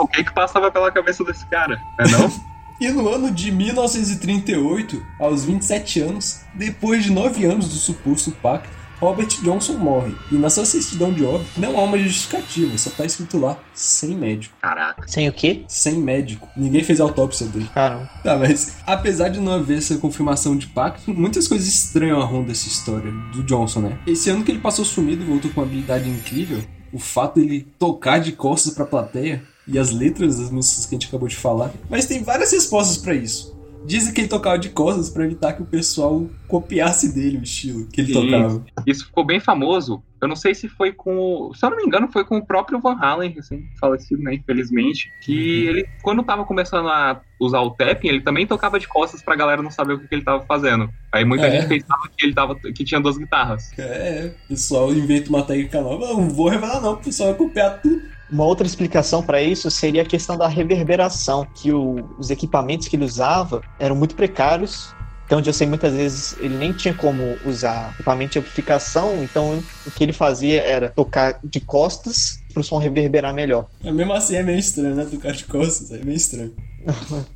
O 0.00 0.08
que 0.08 0.24
que 0.24 0.32
passava 0.32 0.70
pela 0.70 0.90
cabeça 0.90 1.22
desse 1.22 1.46
cara? 1.46 1.78
É 2.00 2.08
não? 2.08 2.30
E 2.80 2.90
no 2.90 3.08
ano 3.08 3.30
de 3.30 3.52
1938, 3.52 5.00
aos 5.20 5.44
27 5.44 6.00
anos, 6.00 6.40
depois 6.52 7.04
de 7.04 7.12
9 7.12 7.44
anos 7.44 7.68
do 7.68 7.76
suposto 7.76 8.32
pacto, 8.32 8.68
Robert 9.04 9.28
Johnson 9.42 9.74
morre. 9.74 10.14
E 10.32 10.36
na 10.36 10.48
sua 10.48 10.64
certidão 10.64 11.12
de 11.12 11.24
óbito 11.24 11.60
não 11.60 11.78
há 11.78 11.82
uma 11.82 11.98
justificativa, 11.98 12.76
só 12.78 12.88
tá 12.88 13.04
escrito 13.04 13.38
lá, 13.38 13.58
sem 13.74 14.16
médico. 14.16 14.56
Caraca. 14.62 15.06
Sem 15.06 15.28
o 15.28 15.32
quê? 15.32 15.64
Sem 15.68 15.98
médico. 15.98 16.48
Ninguém 16.56 16.82
fez 16.82 17.00
autópsia 17.00 17.46
dele. 17.46 17.68
Caramba. 17.74 18.10
Tá, 18.22 18.36
mas 18.36 18.76
apesar 18.86 19.28
de 19.28 19.40
não 19.40 19.52
haver 19.52 19.78
essa 19.78 19.98
confirmação 19.98 20.56
de 20.56 20.68
pacto, 20.68 21.12
muitas 21.12 21.46
coisas 21.46 21.68
estranham 21.68 22.20
a 22.20 22.24
ronda 22.24 22.48
dessa 22.48 22.66
história 22.66 23.12
do 23.32 23.42
Johnson, 23.42 23.80
né? 23.80 23.98
Esse 24.06 24.30
ano 24.30 24.42
que 24.42 24.50
ele 24.50 24.60
passou 24.60 24.84
sumido 24.84 25.22
e 25.22 25.26
voltou 25.26 25.50
com 25.50 25.60
uma 25.60 25.66
habilidade 25.66 26.08
incrível, 26.08 26.62
o 26.92 26.98
fato 26.98 27.40
dele 27.40 27.68
tocar 27.78 28.18
de 28.18 28.32
costas 28.32 28.72
pra 28.72 28.86
plateia 28.86 29.42
e 29.66 29.78
as 29.78 29.90
letras 29.90 30.38
das 30.38 30.50
músicas 30.50 30.86
que 30.86 30.94
a 30.94 30.98
gente 30.98 31.08
acabou 31.08 31.28
de 31.28 31.36
falar. 31.36 31.72
Mas 31.88 32.06
tem 32.06 32.22
várias 32.22 32.52
respostas 32.52 32.98
pra 32.98 33.14
isso. 33.14 33.53
Dizem 33.84 34.12
que 34.14 34.20
ele 34.22 34.28
tocava 34.28 34.58
de 34.58 34.70
costas 34.70 35.10
pra 35.10 35.24
evitar 35.24 35.52
que 35.52 35.62
o 35.62 35.66
pessoal 35.66 36.26
copiasse 36.48 37.14
dele 37.14 37.38
o 37.38 37.42
estilo 37.42 37.86
que 37.88 38.00
ele 38.00 38.12
Sim. 38.14 38.30
tocava. 38.30 38.64
Isso 38.86 39.06
ficou 39.06 39.24
bem 39.24 39.40
famoso. 39.40 40.02
Eu 40.22 40.28
não 40.28 40.36
sei 40.36 40.54
se 40.54 40.68
foi 40.68 40.90
com. 40.90 41.14
o- 41.50 41.54
Se 41.54 41.66
eu 41.66 41.70
não 41.70 41.76
me 41.76 41.82
engano, 41.84 42.08
foi 42.10 42.24
com 42.24 42.38
o 42.38 42.46
próprio 42.46 42.80
Van 42.80 42.96
Halen, 42.98 43.30
recém-falecido, 43.32 44.22
né? 44.22 44.34
Infelizmente. 44.34 45.10
Que 45.22 45.66
ele, 45.66 45.88
quando 46.02 46.22
tava 46.22 46.44
começando 46.46 46.88
a 46.88 47.20
usar 47.38 47.60
o 47.60 47.70
tapping, 47.72 48.08
ele 48.08 48.20
também 48.22 48.46
tocava 48.46 48.80
de 48.80 48.88
costas 48.88 49.22
pra 49.22 49.36
galera 49.36 49.60
não 49.62 49.70
saber 49.70 49.92
o 49.94 49.98
que, 50.00 50.08
que 50.08 50.14
ele 50.14 50.24
tava 50.24 50.42
fazendo. 50.46 50.88
Aí 51.12 51.24
muita 51.26 51.46
É. 51.46 51.50
gente 51.50 51.68
pensava 51.68 52.08
que 52.16 52.24
ele 52.24 52.32
tava. 52.34 52.54
que 52.54 52.84
tinha 52.84 53.00
duas 53.00 53.18
guitarras. 53.18 53.70
É, 53.78 54.32
o 54.46 54.48
pessoal 54.48 54.90
inventa 54.94 55.28
uma 55.28 55.42
técnica 55.42 55.82
nova. 55.82 56.06
Não 56.06 56.30
vou 56.30 56.48
revelar 56.48 56.80
não, 56.80 56.94
o 56.94 56.96
pessoal 56.96 57.28
vai 57.30 57.38
copiar 57.38 57.82
tudo. 57.82 58.13
Uma 58.30 58.44
outra 58.44 58.66
explicação 58.66 59.22
para 59.22 59.42
isso 59.42 59.70
seria 59.70 60.02
a 60.02 60.06
questão 60.06 60.36
da 60.36 60.48
reverberação, 60.48 61.46
que 61.54 61.72
o- 61.72 62.04
os 62.18 62.30
equipamentos 62.30 62.88
que 62.88 62.96
ele 62.96 63.04
usava 63.04 63.62
eram 63.78 63.94
muito 63.94 64.14
precários. 64.14 64.94
Então, 65.26 65.38
onde 65.38 65.48
eu 65.48 65.54
sei 65.54 65.66
muitas 65.66 65.92
vezes 65.94 66.36
ele 66.38 66.56
nem 66.56 66.72
tinha 66.72 66.92
como 66.92 67.36
usar 67.46 67.92
equipamento 67.94 68.32
de 68.34 68.38
amplificação, 68.40 69.22
então 69.24 69.62
o 69.86 69.90
que 69.90 70.04
ele 70.04 70.12
fazia 70.12 70.60
era 70.62 70.90
tocar 70.90 71.38
de 71.42 71.60
costas 71.60 72.40
para 72.52 72.60
o 72.60 72.64
som 72.64 72.76
reverberar 72.78 73.32
melhor. 73.32 73.66
Mas 73.82 73.94
mesmo 73.94 74.12
assim 74.12 74.36
é 74.36 74.42
meio 74.42 74.58
estranho, 74.58 74.94
né? 74.94 75.06
Tocar 75.10 75.32
de 75.32 75.44
costas, 75.44 75.90
é 75.92 75.98
meio 76.04 76.16
estranho. 76.16 76.52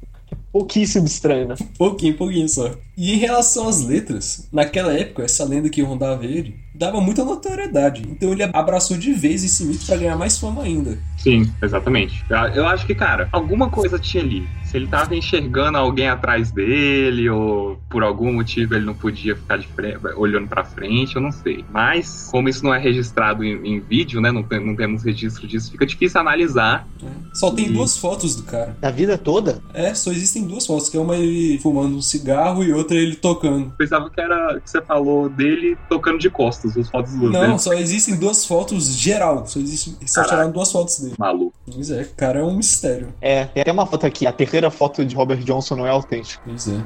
Pouquíssimo 0.53 1.07
estranho, 1.07 1.49
né? 1.49 1.55
Pouquinho, 1.77 2.15
pouquinho 2.17 2.49
só. 2.49 2.75
E 2.97 3.13
em 3.15 3.17
relação 3.19 3.69
às 3.69 3.83
letras, 3.85 4.49
naquela 4.53 4.93
época, 4.93 5.23
essa 5.23 5.45
lenda 5.45 5.69
que 5.69 5.83
rondava 5.83 6.25
ele 6.25 6.57
dava 6.79 7.01
muita 7.01 7.25
notoriedade. 7.25 8.03
Então 8.09 8.31
ele 8.33 8.45
abraçou 8.45 8.97
de 8.97 9.13
vez 9.13 9.43
esse 9.43 9.65
mito 9.65 9.85
pra 9.85 9.97
ganhar 9.97 10.17
mais 10.17 10.39
fama 10.39 10.63
ainda. 10.63 10.97
Sim, 11.17 11.51
exatamente. 11.61 12.25
Eu, 12.55 12.67
acho 12.69 12.87
que, 12.87 12.95
cara, 12.95 13.29
alguma 13.33 13.69
coisa 13.69 13.99
tinha 13.99 14.23
ali. 14.23 14.47
Se 14.65 14.77
ele 14.77 14.87
tava 14.87 15.17
enxergando 15.17 15.79
alguém 15.79 16.09
atrás 16.09 16.53
dele, 16.53 17.29
ou 17.29 17.81
por 17.89 18.03
algum 18.03 18.33
motivo 18.35 18.75
ele 18.75 18.85
não 18.85 18.95
podia 18.95 19.35
ficar 19.35 19.57
de 19.57 19.67
frente, 19.67 19.99
olhando 20.17 20.47
pra 20.47 20.63
frente, 20.63 21.17
eu 21.17 21.23
não 21.23 21.33
sei. 21.33 21.65
Mas, 21.73 22.29
como 22.31 22.49
isso 22.49 22.63
não 22.63 22.73
é 22.73 22.79
registrado 22.79 23.43
em, 23.43 23.67
em 23.67 23.81
vídeo, 23.81 24.21
né? 24.21 24.31
Não, 24.31 24.43
tem- 24.43 24.65
não 24.65 24.77
temos 24.77 25.03
registro 25.03 25.47
disso, 25.49 25.73
fica 25.73 25.87
difícil 25.87 26.21
analisar. 26.21 26.87
Só 27.33 27.51
tem 27.51 27.67
Sim. 27.67 27.73
duas 27.73 27.97
fotos 27.97 28.37
do 28.37 28.43
cara. 28.45 28.77
A 28.83 28.91
vida 28.91 29.17
toda, 29.19 29.61
É, 29.75 29.93
só 29.95 30.13
existem 30.13 30.47
duas 30.47 30.67
fotos, 30.67 30.89
que 30.91 30.97
é 30.97 31.01
uma 31.01 31.17
ele 31.17 31.59
fumando 31.59 31.97
um 31.97 32.03
cigarro 32.03 32.63
e 32.63 32.73
outra 32.73 32.97
ele 32.97 33.17
tocando. 33.17 33.73
Pensava 33.77 34.09
que 34.11 34.21
era 34.21 34.61
que 34.61 34.71
você 34.71 34.81
falou 34.83 35.29
dele 35.29 35.77
tocando 35.89 36.19
de 36.19 36.29
costas, 36.31 36.68
as 36.77 36.89
fotos 36.91 37.13
do 37.15 37.31
Não, 37.31 37.41
dele. 37.41 37.59
só 37.59 37.73
existem 37.75 38.17
duas 38.17 38.45
fotos 38.45 38.87
geral. 38.97 39.47
Só 39.47 39.59
existe, 39.59 39.97
só 40.07 40.25
tiraram 40.25 40.51
duas 40.51 40.71
fotos 40.71 40.99
dele. 41.01 41.15
Maluco. 41.19 41.53
Pois 41.73 41.91
é, 41.91 42.05
cara, 42.17 42.41
é 42.41 42.43
um 42.43 42.55
mistério. 42.57 43.13
é, 43.21 43.45
tem 43.47 43.61
até 43.63 43.73
uma 43.73 43.87
foto 43.87 44.07
aqui, 44.07 44.27
a 44.27 44.33
terceira 44.33 44.71
foto 44.71 45.05
de 45.05 45.15
Robert 45.15 45.39
Johnson 45.45 45.77
não 45.77 45.87
é 45.87 45.91
autêntica. 45.91 46.43
Pois 46.45 46.69
é. 46.69 46.83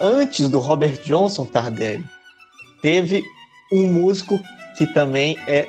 Antes 0.00 0.48
do 0.48 0.58
Robert 0.58 1.00
Johnson 1.04 1.44
Tardelli, 1.44 2.04
teve 2.80 3.24
um 3.72 3.86
músico 3.92 4.40
que 4.76 4.86
também 4.86 5.36
é 5.46 5.68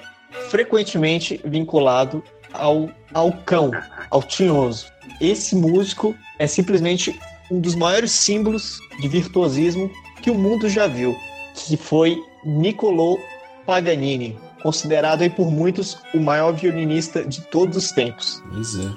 frequentemente 0.49 1.39
vinculado 1.43 2.23
ao, 2.53 2.89
ao 3.13 3.31
cão, 3.45 3.71
ao 4.09 4.23
tinhoso. 4.23 4.87
Esse 5.19 5.55
músico 5.55 6.15
é 6.39 6.47
simplesmente 6.47 7.19
um 7.51 7.59
dos 7.59 7.75
maiores 7.75 8.11
símbolos 8.11 8.79
de 8.99 9.07
virtuosismo 9.07 9.91
que 10.21 10.31
o 10.31 10.35
mundo 10.35 10.69
já 10.69 10.87
viu, 10.87 11.15
que 11.53 11.75
foi 11.75 12.17
Niccolò 12.45 13.17
Paganini, 13.65 14.37
considerado 14.63 15.21
aí 15.21 15.29
por 15.29 15.51
muitos 15.51 15.97
o 16.13 16.19
maior 16.19 16.53
violinista 16.53 17.23
de 17.25 17.41
todos 17.41 17.77
os 17.77 17.91
tempos. 17.91 18.41
Pois 18.51 18.75
é. 18.75 18.87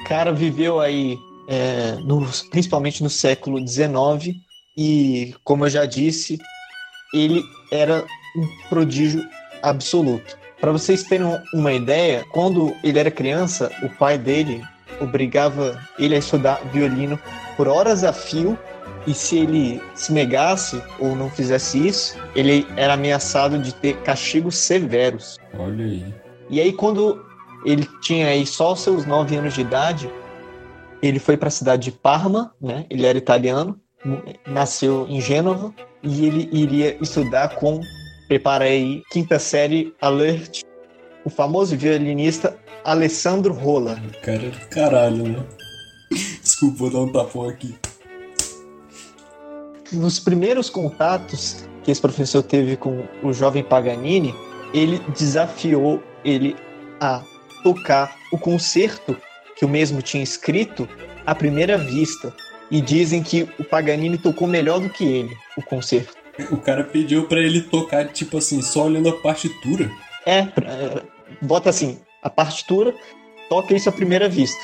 O 0.00 0.04
cara 0.08 0.32
viveu 0.32 0.80
aí, 0.80 1.18
é, 1.48 1.96
no, 2.04 2.26
principalmente 2.50 3.02
no 3.02 3.10
século 3.10 3.58
XIX, 3.66 4.36
e, 4.76 5.34
como 5.42 5.64
eu 5.64 5.70
já 5.70 5.86
disse, 5.86 6.38
ele 7.12 7.42
era 7.72 8.04
um 8.36 8.68
prodígio 8.68 9.26
absoluto. 9.62 10.38
Para 10.60 10.72
vocês 10.72 11.02
terem 11.02 11.26
uma 11.52 11.72
ideia, 11.72 12.24
quando 12.32 12.74
ele 12.82 12.98
era 12.98 13.10
criança, 13.10 13.70
o 13.82 13.88
pai 13.88 14.18
dele 14.18 14.62
obrigava 15.00 15.80
ele 15.98 16.14
a 16.14 16.18
estudar 16.18 16.60
violino 16.72 17.18
por 17.56 17.68
horas 17.68 18.04
a 18.04 18.12
fio 18.12 18.58
e 19.06 19.14
se 19.14 19.38
ele 19.38 19.82
se 19.94 20.12
negasse 20.12 20.82
ou 20.98 21.14
não 21.14 21.30
fizesse 21.30 21.86
isso, 21.86 22.16
ele 22.34 22.66
era 22.76 22.94
ameaçado 22.94 23.58
de 23.58 23.74
ter 23.74 23.96
castigos 23.98 24.56
severos. 24.56 25.38
Olha 25.58 25.84
aí. 25.84 26.14
E 26.50 26.60
aí 26.60 26.72
quando 26.72 27.24
ele 27.64 27.88
tinha 28.00 28.28
aí 28.28 28.46
só 28.46 28.72
os 28.72 28.80
seus 28.80 29.04
nove 29.04 29.36
anos 29.36 29.54
de 29.54 29.60
idade, 29.60 30.10
ele 31.02 31.18
foi 31.18 31.36
para 31.36 31.48
a 31.48 31.52
cidade 31.52 31.84
de 31.84 31.92
Parma, 31.92 32.54
né? 32.60 32.86
Ele 32.90 33.06
era 33.06 33.18
italiano, 33.18 33.78
nasceu 34.46 35.06
em 35.08 35.20
Gênova 35.20 35.74
e 36.02 36.26
ele 36.26 36.48
iria 36.52 36.96
estudar 37.00 37.56
com 37.56 37.80
prepara 38.28 38.64
aí 38.64 39.02
quinta 39.10 39.38
série 39.38 39.94
Alert, 40.00 40.62
o 41.24 41.30
famoso 41.30 41.76
violinista 41.76 42.56
Alessandro 42.84 43.52
Rolla. 43.52 44.00
Cara 44.22 44.50
do 44.50 44.68
caralho, 44.68 45.28
né? 45.28 45.44
Desculpa, 46.42 46.76
vou 46.78 46.90
dar 46.90 46.98
um 47.00 47.12
tapão 47.12 47.48
aqui. 47.48 47.74
Nos 49.92 50.18
primeiros 50.18 50.68
contatos 50.68 51.68
que 51.82 51.90
esse 51.90 52.00
professor 52.00 52.42
teve 52.42 52.76
com 52.76 53.04
o 53.22 53.32
jovem 53.32 53.62
Paganini, 53.62 54.34
ele 54.74 54.98
desafiou 55.16 56.02
ele 56.24 56.56
a 57.00 57.22
tocar 57.62 58.16
o 58.32 58.38
concerto 58.38 59.16
que 59.56 59.64
o 59.64 59.68
mesmo 59.68 60.02
tinha 60.02 60.22
escrito 60.22 60.88
à 61.24 61.34
primeira 61.34 61.78
vista. 61.78 62.34
E 62.70 62.80
dizem 62.80 63.22
que 63.22 63.48
o 63.58 63.64
Paganini 63.64 64.18
tocou 64.18 64.48
melhor 64.48 64.80
do 64.80 64.88
que 64.88 65.04
ele, 65.04 65.36
o 65.56 65.62
concerto. 65.62 66.14
O 66.50 66.56
cara 66.56 66.84
pediu 66.84 67.26
para 67.26 67.40
ele 67.40 67.62
tocar, 67.62 68.08
tipo 68.08 68.38
assim, 68.38 68.60
só 68.60 68.86
olhando 68.86 69.08
a 69.08 69.20
partitura. 69.20 69.90
É, 70.26 70.42
pra, 70.42 71.02
bota 71.40 71.70
assim, 71.70 71.98
a 72.22 72.28
partitura, 72.28 72.94
toca 73.48 73.74
isso 73.74 73.88
à 73.88 73.92
primeira 73.92 74.28
vista. 74.28 74.60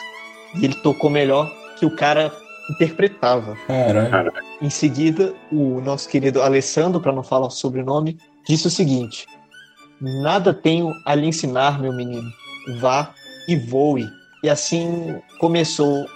E 0.56 0.64
ele 0.64 0.74
tocou 0.74 1.08
melhor 1.08 1.50
que 1.78 1.86
o 1.86 1.96
cara 1.96 2.32
interpretava. 2.70 3.56
Caralho. 3.66 4.32
Em 4.60 4.70
seguida, 4.70 5.34
o 5.50 5.80
nosso 5.80 6.08
querido 6.08 6.42
Alessandro, 6.42 7.00
para 7.00 7.12
não 7.12 7.22
falar 7.22 7.46
o 7.46 7.50
sobrenome, 7.50 8.18
disse 8.46 8.66
o 8.66 8.70
seguinte: 8.70 9.26
Nada 10.00 10.52
tenho 10.52 10.92
a 11.06 11.14
lhe 11.14 11.26
ensinar, 11.26 11.80
meu 11.80 11.92
menino. 11.92 12.28
Vá 12.80 13.14
e 13.48 13.56
voe. 13.56 14.08
E 14.42 14.50
assim 14.50 15.20
começou 15.38 16.06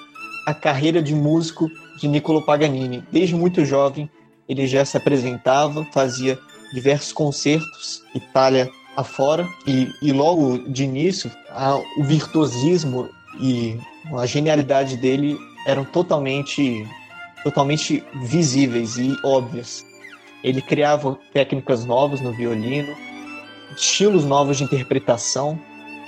a 0.46 0.54
carreira 0.54 1.02
de 1.02 1.14
músico 1.14 1.68
de 1.98 2.06
Niccolo 2.06 2.40
Paganini. 2.40 3.02
Desde 3.10 3.34
muito 3.34 3.64
jovem, 3.64 4.08
ele 4.48 4.66
já 4.66 4.84
se 4.84 4.96
apresentava, 4.96 5.84
fazia 5.92 6.38
diversos 6.72 7.12
concertos, 7.12 8.02
Itália 8.14 8.70
afora, 8.96 9.46
e, 9.66 9.88
e 10.00 10.12
logo 10.12 10.58
de 10.70 10.84
início, 10.84 11.30
a, 11.50 11.76
o 11.98 12.04
virtuosismo 12.04 13.08
e 13.40 13.78
a 14.16 14.24
genialidade 14.24 14.96
dele 14.96 15.36
eram 15.66 15.84
totalmente, 15.84 16.86
totalmente 17.42 18.02
visíveis 18.22 18.96
e 18.96 19.14
óbvias. 19.24 19.84
Ele 20.42 20.62
criava 20.62 21.18
técnicas 21.32 21.84
novas 21.84 22.20
no 22.20 22.32
violino, 22.32 22.94
estilos 23.76 24.24
novos 24.24 24.56
de 24.58 24.64
interpretação. 24.64 25.58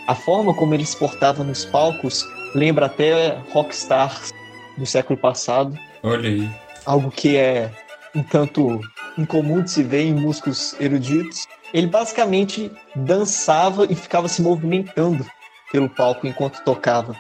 A 0.09 0.15
forma 0.15 0.55
como 0.55 0.73
ele 0.73 0.87
se 0.87 0.97
portava 0.97 1.45
nos 1.45 1.67
palcos 1.67 2.27
lembra 2.55 2.87
até 2.87 3.37
rockstars 3.51 4.33
do 4.79 4.87
século 4.87 5.19
passado. 5.19 5.79
Olha 6.03 6.31
aí. 6.31 6.51
Algo 6.87 7.11
que 7.11 7.37
é 7.37 7.71
um 8.15 8.23
tanto 8.23 8.81
incomum 9.19 9.61
de 9.61 9.71
se 9.71 9.83
ver 9.83 10.05
em 10.05 10.15
músicos 10.15 10.75
eruditos. 10.81 11.47
Ele 11.75 11.87
basicamente 11.87 12.73
dançava 12.97 13.85
e 13.85 13.95
ficava 13.95 14.29
se 14.29 14.41
movimentando 14.41 15.27
pelo 15.71 15.91
palco 15.91 16.27
enquanto 16.27 16.65
tocava. 16.65 17.15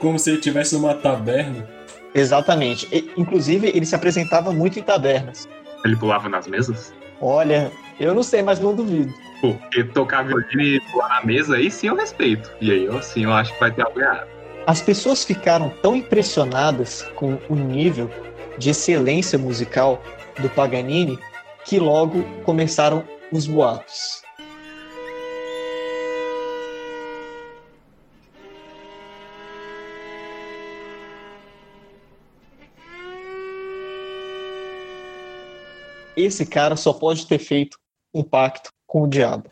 Como 0.00 0.18
se 0.18 0.30
ele 0.30 0.38
estivesse 0.38 0.74
numa 0.74 0.94
taberna. 0.94 1.68
Exatamente. 2.12 2.88
E, 2.90 3.12
inclusive, 3.16 3.68
ele 3.68 3.86
se 3.86 3.94
apresentava 3.94 4.52
muito 4.52 4.76
em 4.76 4.82
tabernas. 4.82 5.48
Ele 5.84 5.94
pulava 5.94 6.28
nas 6.28 6.48
mesas? 6.48 6.92
Olha, 7.20 7.70
eu 8.00 8.12
não 8.12 8.24
sei, 8.24 8.42
mas 8.42 8.58
não 8.58 8.74
duvido. 8.74 9.14
Porque 9.44 9.84
tocar 9.84 10.22
violino 10.22 10.62
e 10.62 10.80
pular 10.90 11.20
na 11.20 11.26
mesa, 11.26 11.56
aí 11.56 11.70
sim 11.70 11.88
eu 11.88 11.96
respeito. 11.96 12.50
E 12.62 12.70
aí 12.70 12.84
eu 12.86 13.02
sim, 13.02 13.24
eu 13.24 13.32
acho 13.34 13.52
que 13.52 13.60
vai 13.60 13.70
ter 13.70 13.82
algo 13.82 14.00
errado. 14.00 14.26
As 14.66 14.80
pessoas 14.80 15.22
ficaram 15.22 15.68
tão 15.82 15.94
impressionadas 15.94 17.02
com 17.14 17.38
o 17.50 17.54
nível 17.54 18.10
de 18.56 18.70
excelência 18.70 19.38
musical 19.38 20.02
do 20.40 20.48
Paganini 20.48 21.18
que 21.66 21.78
logo 21.78 22.22
começaram 22.42 23.06
os 23.30 23.46
boatos. 23.46 24.22
Esse 36.16 36.46
cara 36.46 36.76
só 36.76 36.94
pode 36.94 37.26
ter 37.26 37.38
feito 37.38 37.76
um 38.14 38.22
pacto 38.22 38.73
com 38.94 39.02
o 39.02 39.08
diabo. 39.08 39.50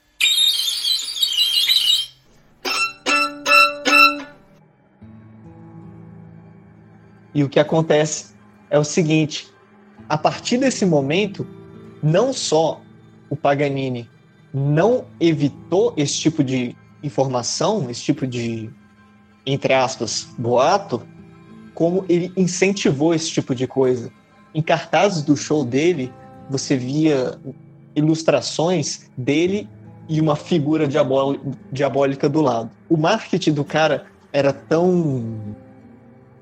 E 7.35 7.42
o 7.42 7.48
que 7.48 7.59
acontece 7.59 8.37
é 8.70 8.78
o 8.78 8.85
seguinte: 8.85 9.48
a 10.09 10.16
partir 10.16 10.59
desse 10.59 10.87
momento, 10.87 11.44
não 12.00 12.33
só 12.33 12.81
o 13.28 13.35
Paganini 13.35 14.09
não 14.55 15.07
evitou 15.18 15.92
esse 15.96 16.20
tipo 16.20 16.44
de 16.44 16.76
informação, 17.02 17.90
esse 17.90 18.05
tipo 18.05 18.28
de, 18.28 18.70
entre 19.44 19.74
aspas, 19.74 20.28
boato, 20.38 21.05
como 21.74 22.05
ele 22.09 22.33
incentivou 22.37 23.12
esse 23.12 23.28
tipo 23.28 23.57
de 23.57 23.66
coisa. 23.66 24.12
Em 24.55 24.62
cartazes 24.62 25.24
do 25.24 25.37
show 25.37 25.64
dele, 25.64 26.12
você 26.48 26.76
via 26.76 27.40
ilustrações 27.94 29.11
dele 29.16 29.68
e 30.09 30.20
uma 30.20 30.37
figura 30.37 30.87
diabólica 31.70 32.28
do 32.28 32.40
lado. 32.40 32.70
O 32.88 32.96
marketing 32.96 33.52
do 33.52 33.64
cara 33.64 34.07
era 34.33 34.52
tão 34.52 35.55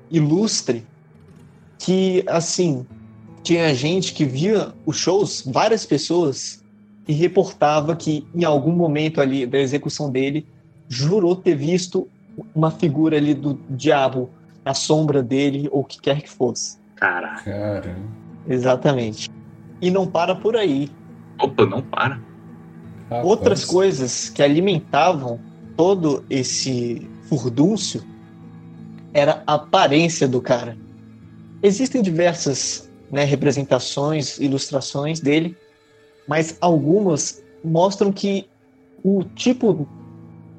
ilustre 0.09 0.85
que, 1.77 2.23
assim, 2.27 2.85
tinha 3.43 3.73
gente 3.73 4.13
que 4.13 4.25
via 4.25 4.73
os 4.85 4.97
shows, 4.97 5.43
várias 5.45 5.85
pessoas, 5.85 6.63
e 7.07 7.13
reportava 7.13 7.95
que 7.95 8.27
em 8.35 8.43
algum 8.43 8.71
momento 8.71 9.19
ali 9.19 9.45
da 9.45 9.59
execução 9.59 10.11
dele, 10.11 10.45
jurou 10.87 11.35
ter 11.35 11.55
visto 11.55 12.07
uma 12.53 12.71
figura 12.71 13.17
ali 13.17 13.33
do 13.33 13.59
diabo 13.69 14.29
na 14.63 14.73
sombra 14.73 15.23
dele, 15.23 15.67
ou 15.71 15.81
o 15.81 15.83
que 15.83 15.99
quer 15.99 16.21
que 16.21 16.29
fosse. 16.29 16.77
Caraca. 16.95 17.43
Cara. 17.43 17.95
Exatamente. 18.47 19.29
E 19.81 19.89
não 19.89 20.05
para 20.05 20.35
por 20.35 20.55
aí. 20.55 20.89
Opa, 21.41 21.65
não 21.65 21.81
para. 21.81 22.21
Rapaz. 23.09 23.25
Outras 23.25 23.65
coisas 23.65 24.29
que 24.29 24.41
alimentavam 24.41 25.39
todo 25.75 26.23
esse 26.29 27.09
furdúncio 27.23 28.03
era 29.13 29.43
a 29.45 29.55
aparência 29.55 30.27
do 30.27 30.41
cara. 30.41 30.77
Existem 31.61 32.01
diversas 32.01 32.89
né, 33.11 33.23
representações, 33.23 34.39
ilustrações 34.39 35.19
dele, 35.19 35.57
mas 36.27 36.57
algumas 36.61 37.43
mostram 37.63 38.11
que 38.11 38.47
o 39.03 39.23
tipo 39.23 39.87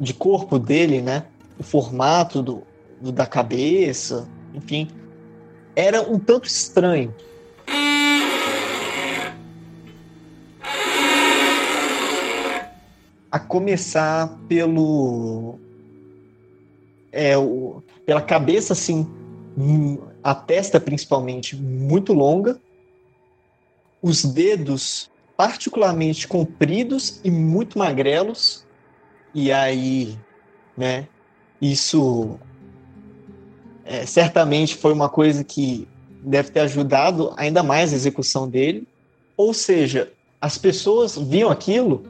de 0.00 0.12
corpo 0.12 0.58
dele, 0.58 1.00
né, 1.00 1.24
o 1.58 1.62
formato 1.62 2.42
do, 2.42 2.62
do 3.00 3.10
da 3.10 3.26
cabeça, 3.26 4.28
enfim, 4.54 4.88
era 5.74 6.02
um 6.02 6.18
tanto 6.18 6.46
estranho. 6.46 7.14
A 13.32 13.40
começar 13.40 14.38
pelo 14.46 15.58
é, 17.10 17.36
o, 17.36 17.82
pela 18.06 18.22
cabeça 18.22 18.74
assim, 18.74 19.10
hum, 19.58 19.98
a 20.22 20.34
testa 20.34 20.78
principalmente 20.78 21.56
muito 21.56 22.12
longa 22.12 22.60
os 24.02 24.24
dedos 24.24 25.10
particularmente 25.36 26.26
compridos 26.26 27.20
e 27.24 27.30
muito 27.30 27.78
magrelos. 27.78 28.66
E 29.32 29.50
aí, 29.50 30.18
né, 30.76 31.06
isso 31.60 32.38
é, 33.84 34.04
certamente 34.04 34.76
foi 34.76 34.92
uma 34.92 35.08
coisa 35.08 35.44
que 35.44 35.88
deve 36.22 36.50
ter 36.50 36.60
ajudado 36.60 37.32
ainda 37.36 37.62
mais 37.62 37.92
a 37.92 37.96
execução 37.96 38.48
dele. 38.48 38.86
Ou 39.36 39.54
seja, 39.54 40.12
as 40.40 40.58
pessoas 40.58 41.16
viam 41.16 41.50
aquilo, 41.50 42.04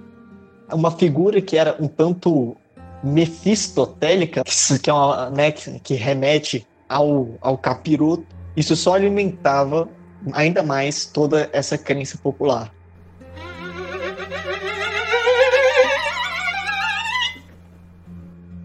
uma 0.74 0.90
figura 0.90 1.40
que 1.40 1.56
era 1.56 1.76
um 1.80 1.88
tanto 1.88 2.56
mefistotélica, 3.02 4.42
que, 4.82 4.90
é 4.90 4.92
uma, 4.92 5.30
né, 5.30 5.50
que, 5.50 5.94
remete 5.94 6.66
ao, 6.88 7.28
ao 7.40 7.58
capiroto. 7.58 8.24
Isso 8.56 8.76
só 8.76 8.94
alimentava 8.94 9.88
ainda 10.32 10.62
mais 10.62 11.04
toda 11.04 11.48
essa 11.52 11.76
crença 11.76 12.16
popular. 12.18 12.72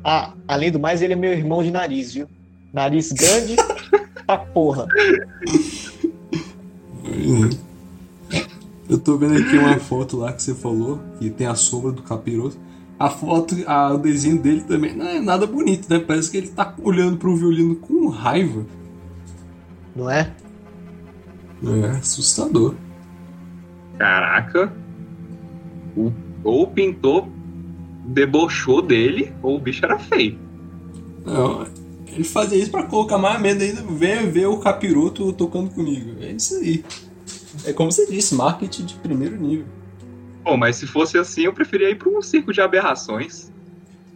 Ah, 0.04 0.34
além 0.48 0.72
do 0.72 0.80
mais, 0.80 1.02
ele 1.02 1.14
é 1.14 1.16
meu 1.16 1.34
irmão 1.34 1.62
de 1.62 1.72
nariz, 1.72 2.14
viu? 2.14 2.30
Nariz 2.72 3.12
grande 3.12 3.56
pra 4.26 4.38
porra. 4.38 4.88
Eu 8.90 8.98
tô 8.98 9.18
vendo 9.18 9.38
aqui 9.38 9.58
uma 9.58 9.78
foto 9.80 10.18
lá 10.18 10.32
que 10.32 10.42
você 10.42 10.56
falou, 10.56 11.00
que 11.20 11.30
tem 11.30 11.46
a 11.46 11.56
sombra 11.56 11.92
do 11.92 12.02
capiroto. 12.02 12.58
A 12.98 13.10
foto, 13.10 13.56
a, 13.68 13.94
o 13.94 13.98
desenho 13.98 14.42
dele 14.42 14.62
também 14.62 14.96
não 14.96 15.06
é 15.06 15.20
nada 15.20 15.46
bonito, 15.46 15.88
né? 15.90 16.00
Parece 16.00 16.32
que 16.32 16.38
ele 16.38 16.48
tá 16.48 16.74
olhando 16.82 17.18
pro 17.18 17.36
violino 17.36 17.76
com 17.76 18.08
raiva. 18.08 18.66
Não 19.96 20.10
é? 20.10 20.34
É 21.64 21.90
assustador. 21.98 22.76
Caraca. 23.98 24.72
O, 25.96 26.12
ou 26.44 26.64
o 26.64 26.68
pintor 26.68 27.28
debochou 28.06 28.82
dele, 28.82 29.34
ou 29.44 29.58
o 29.58 29.60
bicho 29.60 29.84
era 29.86 30.00
feio. 30.00 30.40
Não, 31.26 31.68
ele 32.08 32.24
fazia 32.24 32.58
isso 32.58 32.72
pra 32.72 32.84
colocar 32.84 33.18
mais 33.18 33.40
medo 33.42 33.62
ainda. 33.62 33.82
Venha 33.82 34.26
ver 34.26 34.48
o 34.48 34.58
capiroto 34.58 35.34
tocando 35.34 35.70
comigo. 35.72 36.12
É 36.22 36.32
isso 36.32 36.56
aí. 36.56 36.84
É 37.66 37.74
como 37.74 37.92
você 37.92 38.06
disse, 38.08 38.36
marketing 38.36 38.86
de 38.86 38.96
primeiro 38.96 39.38
nível. 39.38 39.68
Pô, 40.44 40.56
mas 40.56 40.78
se 40.78 40.88
fosse 40.88 41.18
assim, 41.18 41.42
eu 41.42 41.54
preferia 41.54 41.90
ir 41.90 41.98
pra 41.98 42.10
um 42.10 42.22
circo 42.22 42.54
de 42.54 42.62
aberrações. 42.62 43.52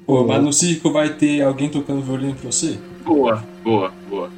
Pô, 0.05 0.25
mas 0.25 0.43
no 0.43 0.51
circo 0.51 0.91
vai 0.91 1.15
ter 1.15 1.41
alguém 1.41 1.69
tocando 1.69 2.01
violino 2.01 2.35
pra 2.35 2.45
você? 2.51 2.79
Boa, 3.03 3.47
boa, 3.63 3.93
boa. 4.05 4.31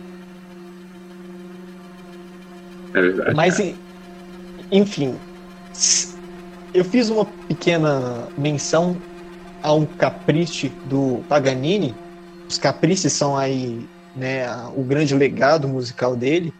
É 2.93 3.01
verdade. 3.01 3.35
Mas, 3.35 3.57
enfim, 4.71 5.19
eu 6.73 6.83
fiz 6.83 7.09
uma 7.09 7.25
pequena 7.47 8.31
menção 8.37 9.01
a 9.61 9.73
um 9.73 9.85
capricho 9.85 10.69
do 10.83 11.23
Paganini. 11.23 11.95
Os 12.49 12.57
caprichos 12.57 13.13
são 13.13 13.37
aí 13.37 13.89
né, 14.15 14.47
o 14.75 14.83
grande 14.83 15.15
legado 15.15 15.67
musical 15.67 16.15
dele, 16.15 16.53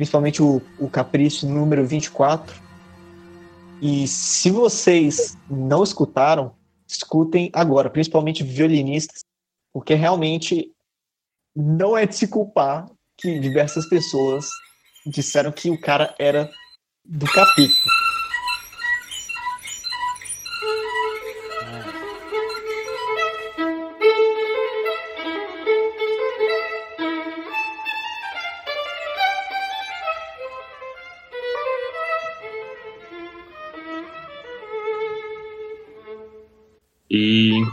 principalmente 0.00 0.42
o, 0.42 0.62
o 0.78 0.88
capricho 0.88 1.46
número 1.46 1.86
24. 1.86 2.58
E 3.82 4.08
se 4.08 4.50
vocês 4.50 5.36
não 5.46 5.82
escutaram, 5.82 6.56
escutem 6.88 7.50
agora, 7.52 7.90
principalmente 7.90 8.42
violinistas, 8.42 9.20
porque 9.70 9.92
realmente 9.92 10.72
não 11.54 11.98
é 11.98 12.06
de 12.06 12.16
se 12.16 12.28
culpar 12.28 12.90
que 13.18 13.38
diversas 13.38 13.86
pessoas 13.90 14.46
disseram 15.04 15.52
que 15.52 15.70
o 15.70 15.78
cara 15.78 16.14
era 16.18 16.50
do 17.04 17.26
capítulo. 17.26 17.99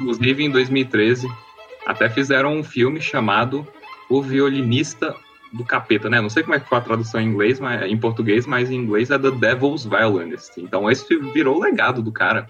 Inclusive, 0.07 0.45
em 0.45 0.49
2013, 0.49 1.27
até 1.85 2.09
fizeram 2.09 2.55
um 2.55 2.63
filme 2.63 3.01
chamado 3.01 3.67
O 4.09 4.21
Violinista 4.21 5.13
do 5.51 5.65
Capeta, 5.65 6.09
né? 6.09 6.21
Não 6.21 6.29
sei 6.29 6.43
como 6.43 6.55
é 6.55 6.59
que 6.59 6.67
foi 6.67 6.77
a 6.77 6.81
tradução 6.81 7.19
em 7.19 7.25
inglês, 7.25 7.59
mas 7.59 7.83
em 7.83 7.97
português, 7.97 8.45
mas 8.45 8.71
em 8.71 8.75
inglês 8.75 9.11
é 9.11 9.19
The 9.19 9.31
Devil's 9.31 9.85
Violinist. 9.85 10.51
Então 10.57 10.89
esse 10.89 11.05
virou 11.33 11.57
o 11.57 11.59
legado 11.59 12.01
do 12.01 12.11
cara, 12.11 12.49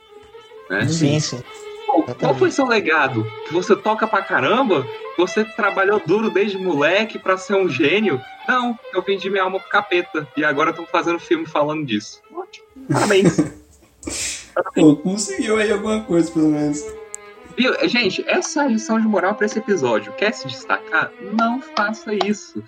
né? 0.70 0.88
Sim, 0.88 1.20
sim. 1.20 1.44
Qual, 1.86 2.04
qual 2.04 2.36
foi 2.36 2.52
seu 2.52 2.68
legado? 2.68 3.26
Que 3.48 3.54
você 3.54 3.76
toca 3.76 4.06
pra 4.08 4.22
caramba? 4.22 4.86
Você 5.18 5.44
trabalhou 5.44 6.02
duro 6.06 6.30
desde 6.30 6.58
moleque 6.58 7.18
pra 7.18 7.38
ser 7.38 7.56
um 7.56 7.68
gênio? 7.68 8.22
Não, 8.48 8.78
eu 8.94 9.02
vendi 9.02 9.30
minha 9.30 9.44
alma 9.44 9.60
pro 9.60 9.70
capeta. 9.70 10.28
E 10.36 10.44
agora 10.44 10.72
estão 10.72 10.86
fazendo 10.86 11.20
filme 11.20 11.46
falando 11.46 11.86
disso. 11.86 12.22
Ótimo. 12.32 12.66
Parabéns. 12.92 13.38
Pô, 14.76 14.96
conseguiu 14.96 15.58
aí 15.58 15.72
alguma 15.72 16.02
coisa, 16.02 16.32
pelo 16.32 16.50
menos. 16.50 16.84
Viu? 17.58 17.74
Gente, 17.90 18.24
essa 18.28 18.62
é 18.62 18.66
a 18.66 18.68
lição 18.68 19.00
de 19.00 19.08
moral 19.08 19.34
para 19.34 19.48
esse 19.48 19.58
episódio. 19.58 20.14
Quer 20.14 20.32
se 20.34 20.48
destacar? 20.48 21.12
Não 21.34 21.60
faça 21.60 22.14
isso. 22.14 22.64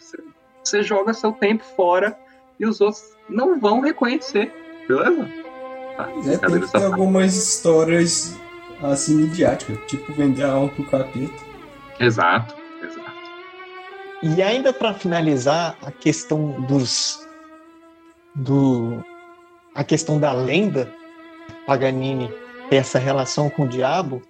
Você 0.63 0.82
joga 0.82 1.13
seu 1.13 1.32
tempo 1.32 1.63
fora 1.75 2.17
e 2.60 2.65
os 2.65 2.82
outros 2.82 3.15
não 3.30 3.60
vão 3.60 3.82
reconhecer. 3.82 4.52
Beleza? 4.88 5.30
Tá, 5.95 6.10
é, 6.10 6.38
tem 6.38 6.62
que 6.62 6.71
ter 6.71 6.84
algumas 6.84 7.36
histórias 7.36 8.36
assim 8.82 9.15
midiáticas, 9.15 9.78
tipo 9.88 10.12
vender 10.13 10.43
a 10.43 10.54
alma 10.54 10.69
pro 10.69 10.86
capeta. 10.86 11.34
Exato, 11.99 12.56
exato. 12.82 13.12
E 14.23 14.41
ainda 14.41 14.73
para 14.73 14.93
finalizar 14.93 15.78
a 15.82 15.91
questão 15.91 16.62
dos 16.62 17.28
do 18.36 19.04
a 19.75 19.84
questão 19.84 20.19
da 20.19 20.32
lenda 20.32 20.91
Paganini 21.65 22.34
ter 22.69 22.78
essa 22.78 22.97
relação 22.97 23.49
com 23.49 23.63
o 23.63 23.67
diabo, 23.67 24.21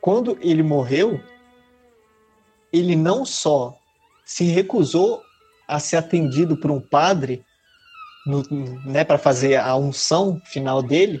quando 0.00 0.38
ele 0.40 0.62
morreu, 0.62 1.20
ele 2.72 2.96
não 2.96 3.24
só 3.24 3.76
se 4.24 4.44
recusou 4.44 5.22
a 5.66 5.78
ser 5.78 5.96
atendido 5.96 6.56
por 6.56 6.70
um 6.70 6.80
padre 6.80 7.44
né, 8.84 9.04
para 9.04 9.18
fazer 9.18 9.56
a 9.56 9.74
unção 9.76 10.40
final 10.44 10.82
dele, 10.82 11.20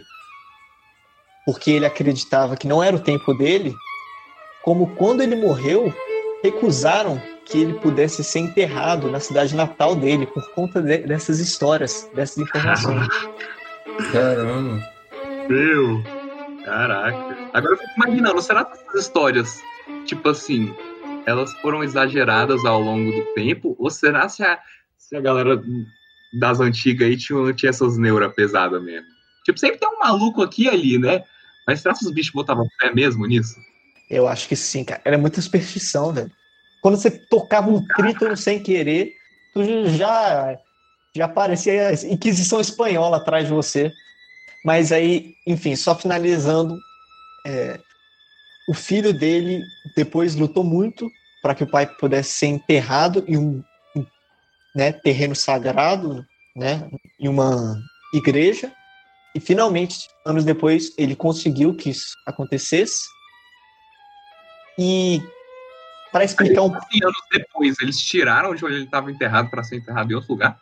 porque 1.44 1.70
ele 1.70 1.86
acreditava 1.86 2.56
que 2.56 2.66
não 2.66 2.82
era 2.82 2.94
o 2.94 3.00
tempo 3.00 3.34
dele, 3.34 3.74
como 4.62 4.94
quando 4.96 5.22
ele 5.22 5.36
morreu, 5.36 5.92
recusaram 6.42 7.20
que 7.44 7.58
ele 7.58 7.74
pudesse 7.74 8.22
ser 8.22 8.40
enterrado 8.40 9.10
na 9.10 9.18
cidade 9.18 9.56
natal 9.56 9.96
dele 9.96 10.26
por 10.26 10.48
conta 10.52 10.80
de, 10.80 10.98
dessas 10.98 11.40
histórias, 11.40 12.08
dessas 12.14 12.38
informações. 12.38 13.08
Caramba. 14.12 14.80
Meu, 15.48 16.19
caraca. 16.70 17.36
Agora 17.52 17.74
eu 17.74 17.78
fico 17.78 17.92
imaginando, 17.96 18.40
será 18.40 18.64
que 18.64 18.78
essas 18.78 19.06
histórias, 19.06 19.60
tipo 20.06 20.28
assim, 20.28 20.72
elas 21.26 21.52
foram 21.60 21.82
exageradas 21.82 22.64
ao 22.64 22.80
longo 22.80 23.10
do 23.10 23.22
tempo? 23.34 23.74
Ou 23.78 23.90
será 23.90 24.28
se 24.28 24.42
a, 24.44 24.58
se 24.96 25.16
a 25.16 25.20
galera 25.20 25.60
das 26.38 26.60
antigas 26.60 27.08
aí 27.08 27.16
tinha, 27.16 27.52
tinha 27.54 27.70
essas 27.70 27.98
neuras 27.98 28.32
pesadas 28.34 28.80
mesmo? 28.82 29.06
Tipo, 29.44 29.58
sempre 29.58 29.78
tem 29.78 29.88
um 29.88 29.98
maluco 29.98 30.42
aqui 30.42 30.64
e 30.64 30.68
ali, 30.68 30.98
né? 30.98 31.24
Mas 31.66 31.80
será 31.80 31.94
que 31.94 32.04
os 32.04 32.12
bichos 32.12 32.32
botavam 32.32 32.68
fé 32.80 32.94
mesmo 32.94 33.26
nisso? 33.26 33.56
Eu 34.08 34.28
acho 34.28 34.48
que 34.48 34.56
sim, 34.56 34.84
cara. 34.84 35.00
Era 35.04 35.18
muita 35.18 35.40
superstição, 35.40 36.12
velho. 36.12 36.30
Quando 36.80 36.96
você 36.96 37.10
tocava 37.10 37.68
um 37.68 37.84
trítono 37.96 38.36
sem 38.36 38.62
querer, 38.62 39.12
tu 39.52 39.62
já, 39.90 40.56
já 41.14 41.28
parecia 41.28 41.88
a 41.88 41.92
Inquisição 41.92 42.60
Espanhola 42.60 43.16
atrás 43.18 43.46
de 43.46 43.52
você. 43.52 43.92
Mas 44.64 44.92
aí, 44.92 45.34
enfim, 45.46 45.74
só 45.74 45.94
finalizando, 45.94 46.78
é, 47.46 47.80
o 48.68 48.74
filho 48.74 49.12
dele 49.12 49.62
depois 49.96 50.34
lutou 50.34 50.62
muito 50.62 51.10
para 51.42 51.54
que 51.54 51.64
o 51.64 51.70
pai 51.70 51.86
pudesse 51.86 52.32
ser 52.32 52.46
enterrado 52.46 53.24
em 53.26 53.36
um, 53.38 53.64
né, 54.74 54.92
terreno 54.92 55.34
sagrado, 55.34 56.24
né, 56.54 56.88
em 57.18 57.28
uma 57.28 57.80
igreja. 58.12 58.72
E 59.34 59.40
finalmente, 59.40 60.08
anos 60.26 60.44
depois, 60.44 60.92
ele 60.98 61.16
conseguiu 61.16 61.74
que 61.74 61.90
isso 61.90 62.14
acontecesse. 62.26 63.04
E 64.78 65.22
para 66.12 66.24
explicar 66.24 66.62
um 66.62 66.70
pouco. 66.70 66.86
anos 67.02 67.22
depois, 67.30 67.76
eles 67.80 67.98
tiraram 68.00 68.54
de 68.54 68.64
onde 68.64 68.74
ele 68.74 68.84
estava 68.84 69.10
enterrado 69.10 69.48
para 69.48 69.62
ser 69.62 69.76
enterrado 69.76 70.10
em 70.10 70.14
outro 70.14 70.32
lugar? 70.32 70.58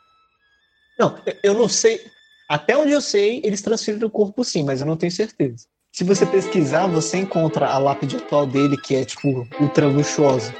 Não, 0.98 1.18
eu 1.42 1.54
não 1.54 1.68
sei. 1.68 2.00
Até 2.48 2.76
onde 2.76 2.92
eu 2.92 3.00
sei, 3.00 3.42
eles 3.44 3.60
transferiram 3.60 4.08
o 4.08 4.10
corpo 4.10 4.42
sim, 4.42 4.64
mas 4.64 4.80
eu 4.80 4.86
não 4.86 4.96
tenho 4.96 5.12
certeza. 5.12 5.66
Se 5.92 6.02
você 6.02 6.24
pesquisar, 6.24 6.86
você 6.86 7.18
encontra 7.18 7.66
a 7.66 7.76
lápide 7.76 8.16
atual 8.16 8.46
dele, 8.46 8.76
que 8.76 8.96
é, 8.96 9.04
tipo, 9.04 9.46
ultra 9.60 9.86
luxuosa. 9.86 10.54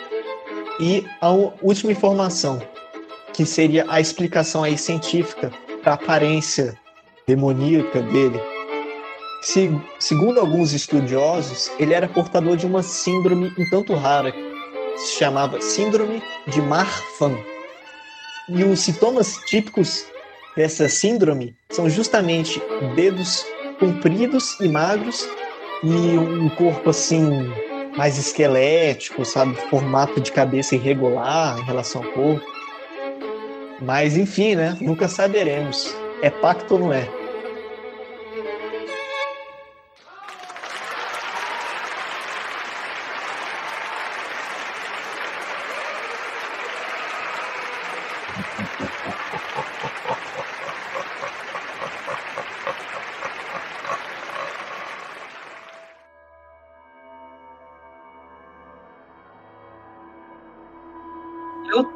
E 0.79 1.07
a 1.21 1.31
última 1.31 1.93
informação, 1.93 2.61
que 3.33 3.47
seria 3.47 3.87
a 3.89 4.01
explicação 4.01 4.63
aí 4.63 4.77
científica 4.77 5.51
para 5.83 5.93
a 5.93 5.95
aparência 5.95 6.79
demoníaca 7.27 8.03
dele. 8.03 8.39
Se, 9.41 9.71
segundo 9.99 10.41
alguns 10.41 10.73
estudiosos, 10.73 11.71
ele 11.79 11.95
era 11.95 12.09
portador 12.09 12.57
de 12.57 12.67
uma 12.67 12.83
síndrome 12.83 13.51
um 13.59 13.71
tanto 13.71 13.95
rara, 13.95 14.31
que 14.33 14.99
se 14.99 15.19
chamava 15.19 15.61
Síndrome 15.61 16.23
de 16.49 16.61
Marfan. 16.61 17.39
E 18.49 18.65
os 18.65 18.81
sintomas 18.81 19.39
típicos 19.47 20.07
dessa 20.57 20.89
síndrome 20.89 21.57
são 21.71 21.89
justamente 21.89 22.61
dedos 22.95 23.45
compridos 23.79 24.59
e 24.61 24.69
magros 24.69 25.29
e 25.83 25.89
um 25.89 26.49
corpo 26.51 26.91
assim 26.91 27.53
mais 27.97 28.19
esquelético, 28.19 29.25
sabe, 29.25 29.55
formato 29.69 30.21
de 30.21 30.31
cabeça 30.31 30.75
irregular 30.75 31.59
em 31.59 31.65
relação 31.65 32.05
ao 32.05 32.13
corpo. 32.13 32.47
Mas 33.81 34.17
enfim, 34.17 34.55
né? 34.55 34.77
Nunca 34.81 35.09
saberemos. 35.09 35.95
É 36.23 36.31
pacto 36.31 36.75
ou 36.75 36.81
não 36.81 36.93
é? 36.93 37.09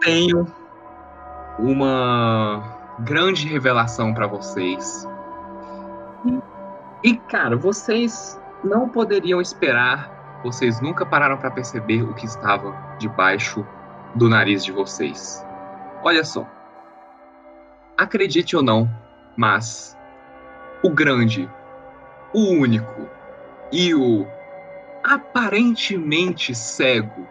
Tenho 0.03 0.47
uma 1.59 2.97
grande 3.01 3.47
revelação 3.47 4.13
pra 4.13 4.27
vocês. 4.27 5.09
E 7.03 7.17
cara, 7.17 7.57
vocês 7.57 8.41
não 8.63 8.89
poderiam 8.89 9.41
esperar, 9.41 10.41
vocês 10.45 10.81
nunca 10.81 11.05
pararam 11.05 11.37
pra 11.37 11.51
perceber 11.51 12.03
o 12.03 12.15
que 12.15 12.27
estava 12.27 12.97
debaixo 12.99 13.67
do 14.15 14.29
nariz 14.29 14.65
de 14.65 14.73
vocês. 14.73 15.45
Olha 16.03 16.25
só. 16.25 16.47
Acredite 17.97 18.57
ou 18.57 18.63
não, 18.63 18.89
mas 19.37 19.97
o 20.83 20.91
grande, 20.91 21.49
o 22.33 22.51
único 22.51 23.09
e 23.71 23.95
o 23.95 24.27
aparentemente 25.05 26.55
cego 26.55 27.27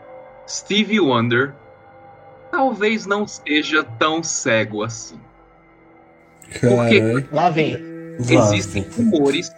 Stevie 0.48 1.00
Wonder 1.00 1.56
talvez 2.52 3.06
não 3.06 3.26
seja 3.26 3.84
tão 3.98 4.22
cego 4.22 4.84
assim. 4.84 5.20
Caralho. 6.60 7.28
Lá 7.32 7.50
vem. 7.50 7.78
Existem 8.20 8.86
rumores 8.96 9.52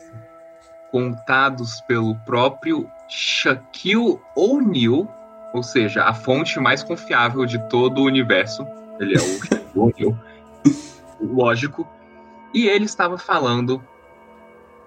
contados 0.91 1.81
pelo 1.81 2.15
próprio 2.19 2.87
Shaquille 3.09 4.19
O'Neal, 4.35 5.07
ou 5.53 5.63
seja, 5.63 6.03
a 6.03 6.13
fonte 6.13 6.59
mais 6.59 6.83
confiável 6.83 7.45
de 7.45 7.57
todo 7.67 7.99
o 7.99 8.05
universo. 8.05 8.65
Ele 8.99 9.15
é 9.15 9.19
o 9.19 9.43
Shaquille 9.43 9.63
O'Neal, 9.75 10.17
lógico. 11.19 11.87
E 12.53 12.67
ele 12.67 12.85
estava 12.85 13.17
falando 13.17 13.83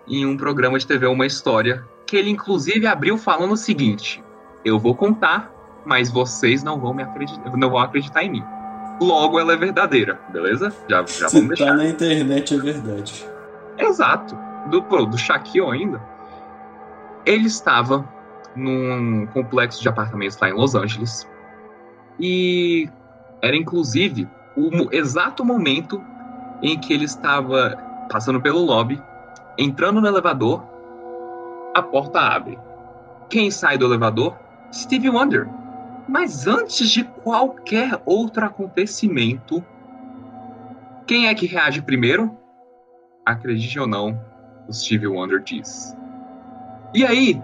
em 0.07 0.25
um 0.25 0.37
programa 0.37 0.79
de 0.79 0.87
TV 0.87 1.07
uma 1.07 1.27
história 1.27 1.85
que 2.07 2.17
ele 2.17 2.31
inclusive 2.31 2.87
abriu 2.87 3.19
falando 3.19 3.53
o 3.53 3.57
seguinte: 3.57 4.23
eu 4.65 4.79
vou 4.79 4.95
contar, 4.95 5.53
mas 5.87 6.11
vocês 6.11 6.63
não 6.65 6.79
vão 6.81 6.93
me 6.93 7.03
acreditar, 7.05 7.57
não 7.57 7.71
vão 7.71 7.79
acreditar 7.79 8.25
em 8.25 8.31
mim. 8.31 8.45
Logo, 9.01 9.39
ela 9.39 9.53
é 9.53 9.57
verdadeira, 9.57 10.19
beleza? 10.31 10.75
Já, 10.89 10.99
já 11.07 11.29
Se 11.29 11.37
vamos 11.37 11.49
deixar. 11.49 11.67
tá 11.67 11.75
na 11.75 11.87
internet 11.87 12.55
é 12.55 12.59
verdade. 12.59 13.27
Exato. 13.79 14.37
Do, 14.69 14.81
do 14.81 15.17
Shaquille 15.17 15.71
ainda. 15.71 16.01
Ele 17.25 17.47
estava 17.47 18.05
num 18.57 19.27
complexo 19.27 19.81
de 19.81 19.89
apartamentos 19.89 20.39
lá 20.41 20.49
em 20.49 20.55
Los 20.55 20.75
Angeles. 20.75 21.29
E 22.19 22.89
era 23.43 23.55
inclusive 23.55 24.29
o 24.57 24.89
exato 24.91 25.45
momento 25.45 26.03
em 26.63 26.79
que 26.79 26.93
ele 26.93 27.05
estava 27.05 27.77
passando 28.11 28.41
pelo 28.41 28.61
lobby, 28.61 29.01
entrando 29.59 30.01
no 30.01 30.07
elevador, 30.09 30.65
a 31.75 31.83
porta 31.83 32.19
abre. 32.19 32.59
Quem 33.29 33.51
sai 33.51 33.77
do 33.77 33.85
elevador? 33.85 34.35
Stevie 34.73 35.11
Wonder. 35.11 35.47
Mas 36.09 36.47
antes 36.47 36.91
de 36.91 37.05
qualquer 37.05 38.01
outro 38.05 38.45
acontecimento, 38.45 39.65
quem 41.07 41.27
é 41.27 41.35
que 41.35 41.47
reage 41.47 41.83
primeiro? 41.83 42.37
acredite 43.27 43.79
ou 43.81 43.89
não, 43.89 44.19
o 44.69 44.73
Stevie 44.73 45.09
Wonder 45.09 45.43
diz. 45.43 45.97
E 46.95 47.05
aí, 47.05 47.43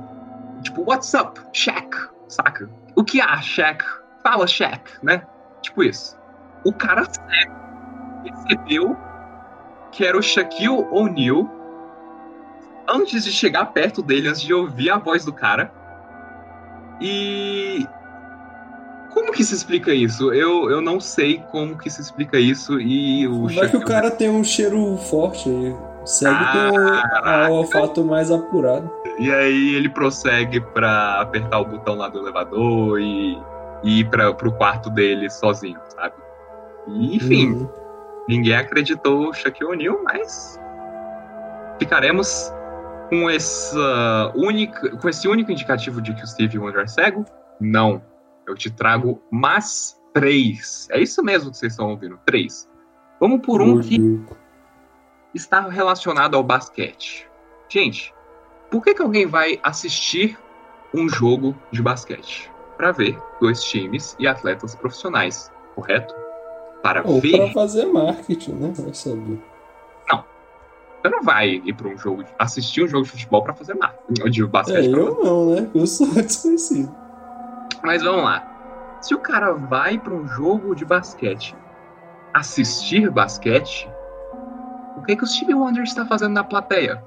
tipo, 0.63 0.83
what's 0.83 1.13
up, 1.13 1.41
Shaq? 1.53 1.97
Saca? 2.29 2.71
O 2.95 3.03
que 3.03 3.21
há, 3.21 3.43
Shaq? 3.43 3.85
Fala, 4.23 4.47
Shaq, 4.47 4.93
né? 5.03 5.27
Tipo 5.61 5.83
isso. 5.83 6.17
O 6.65 6.73
cara 6.73 7.03
percebeu 8.23 8.97
que 9.91 10.05
era 10.05 10.17
o 10.17 10.23
Shaquille 10.23 10.87
O'Neal 10.91 11.51
antes 12.89 13.25
de 13.25 13.33
chegar 13.33 13.67
perto 13.67 14.01
dele, 14.01 14.29
antes 14.29 14.41
de 14.41 14.55
ouvir 14.55 14.91
a 14.91 14.99
voz 14.99 15.25
do 15.25 15.33
cara. 15.33 15.73
E. 17.01 17.87
Como 19.13 19.33
que 19.33 19.45
se 19.45 19.55
explica 19.55 19.93
isso? 19.93 20.33
Eu, 20.33 20.71
eu 20.71 20.81
não 20.81 20.99
sei 21.01 21.43
como 21.51 21.77
que 21.77 21.91
se 21.91 22.01
explica 22.01 22.39
isso 22.39 22.81
e 22.81 23.27
o 23.29 23.47
Vai 23.49 23.69
que 23.69 23.77
o 23.77 23.85
cara 23.85 24.11
tem 24.11 24.31
um 24.31 24.43
cheiro 24.43 24.97
forte 24.97 25.49
aí. 25.49 25.77
Segue 26.05 26.35
Ah, 26.35 27.47
tem 27.47 27.51
o, 27.51 27.59
olfato 27.59 28.05
mais 28.05 28.31
apurado. 28.31 28.91
E 29.19 29.31
aí 29.31 29.75
ele 29.75 29.89
prossegue 29.89 30.61
pra 30.61 31.21
apertar 31.21 31.61
o 31.61 31.65
botão 31.65 31.95
lá 31.95 32.09
do 32.09 32.19
elevador 32.21 33.01
e, 33.01 33.39
e 33.85 34.01
ir 34.01 34.09
pra, 34.09 34.33
pro 34.33 34.51
quarto 34.53 34.91
dele 34.91 35.31
sozinho, 35.31 35.79
sabe? 35.97 36.15
E, 36.89 37.17
enfim, 37.17 37.53
Uhum. 37.53 37.69
ninguém 38.29 38.57
acreditou 38.57 39.29
o 39.29 39.33
Shaquille 39.33 39.71
O'Neal, 39.71 40.01
mas 40.03 40.59
ficaremos 41.79 42.53
com 43.09 43.29
essa 43.31 44.33
única, 44.35 44.97
com 44.97 45.09
esse 45.09 45.29
único 45.29 45.53
indicativo 45.53 46.01
de 46.01 46.15
que 46.15 46.25
o 46.25 46.27
Steve 46.27 46.59
Wonder 46.59 46.83
é 46.83 46.87
cego? 46.87 47.25
Não. 47.61 48.03
Eu 48.47 48.55
te 48.55 48.71
trago 48.71 49.21
mais 49.31 50.01
três. 50.13 50.89
É 50.91 51.01
isso 51.01 51.23
mesmo 51.23 51.51
que 51.51 51.57
vocês 51.57 51.73
estão 51.73 51.91
ouvindo, 51.91 52.19
três. 52.27 52.69
Vamos 53.21 53.41
por 53.41 53.63
um 53.63 53.81
que 53.81 54.21
está 55.35 55.61
relacionado 55.69 56.37
ao 56.37 56.43
basquete. 56.43 57.29
Gente, 57.69 58.13
por 58.71 58.83
que, 58.83 58.95
que 58.95 59.03
alguém 59.03 59.27
vai 59.27 59.59
assistir 59.63 60.39
um 60.93 61.09
jogo 61.09 61.57
de 61.71 61.81
basquete? 61.81 62.51
Para 62.77 62.93
ver 62.93 63.19
dois 63.41 63.63
times 63.63 64.17
e 64.19 64.27
atletas 64.27 64.75
profissionais, 64.75 65.51
correto? 65.75 66.15
Para 66.83 67.07
Ou 67.07 67.21
ver, 67.21 67.37
pra 67.37 67.53
fazer 67.53 67.87
marketing, 67.87 68.53
né? 68.55 68.73
Vai 68.77 68.93
saber. 68.93 69.39
você 71.01 71.09
não 71.09 71.23
vai 71.23 71.49
ir 71.65 71.75
para 71.75 71.89
um 71.89 71.99
jogo, 71.99 72.25
assistir 72.39 72.85
um 72.85 72.89
jogo 72.89 73.05
de 73.05 73.11
futebol 73.11 73.43
para 73.43 73.55
fazer 73.55 73.75
marketing, 73.75 74.31
de 74.31 74.43
É, 74.43 74.47
basquete. 74.47 74.91
pra 74.91 75.01
eu 75.01 75.25
não, 75.25 75.51
né? 75.55 75.71
Eu 75.75 75.87
sou 75.87 76.07
desconhecido. 76.15 77.02
Mas 77.83 78.03
vamos 78.03 78.25
lá. 78.25 78.99
Se 79.01 79.15
o 79.15 79.19
cara 79.19 79.53
vai 79.53 79.99
para 79.99 80.15
um 80.15 80.27
jogo 80.27 80.75
de 80.75 80.85
basquete 80.85 81.57
assistir 82.33 83.11
basquete, 83.11 83.91
o 84.97 85.03
que, 85.03 85.17
que 85.17 85.25
o 85.25 85.27
Steve 85.27 85.55
Wonder 85.55 85.83
está 85.83 86.07
fazendo 86.07 86.33
na 86.33 86.45
plateia? 86.45 87.03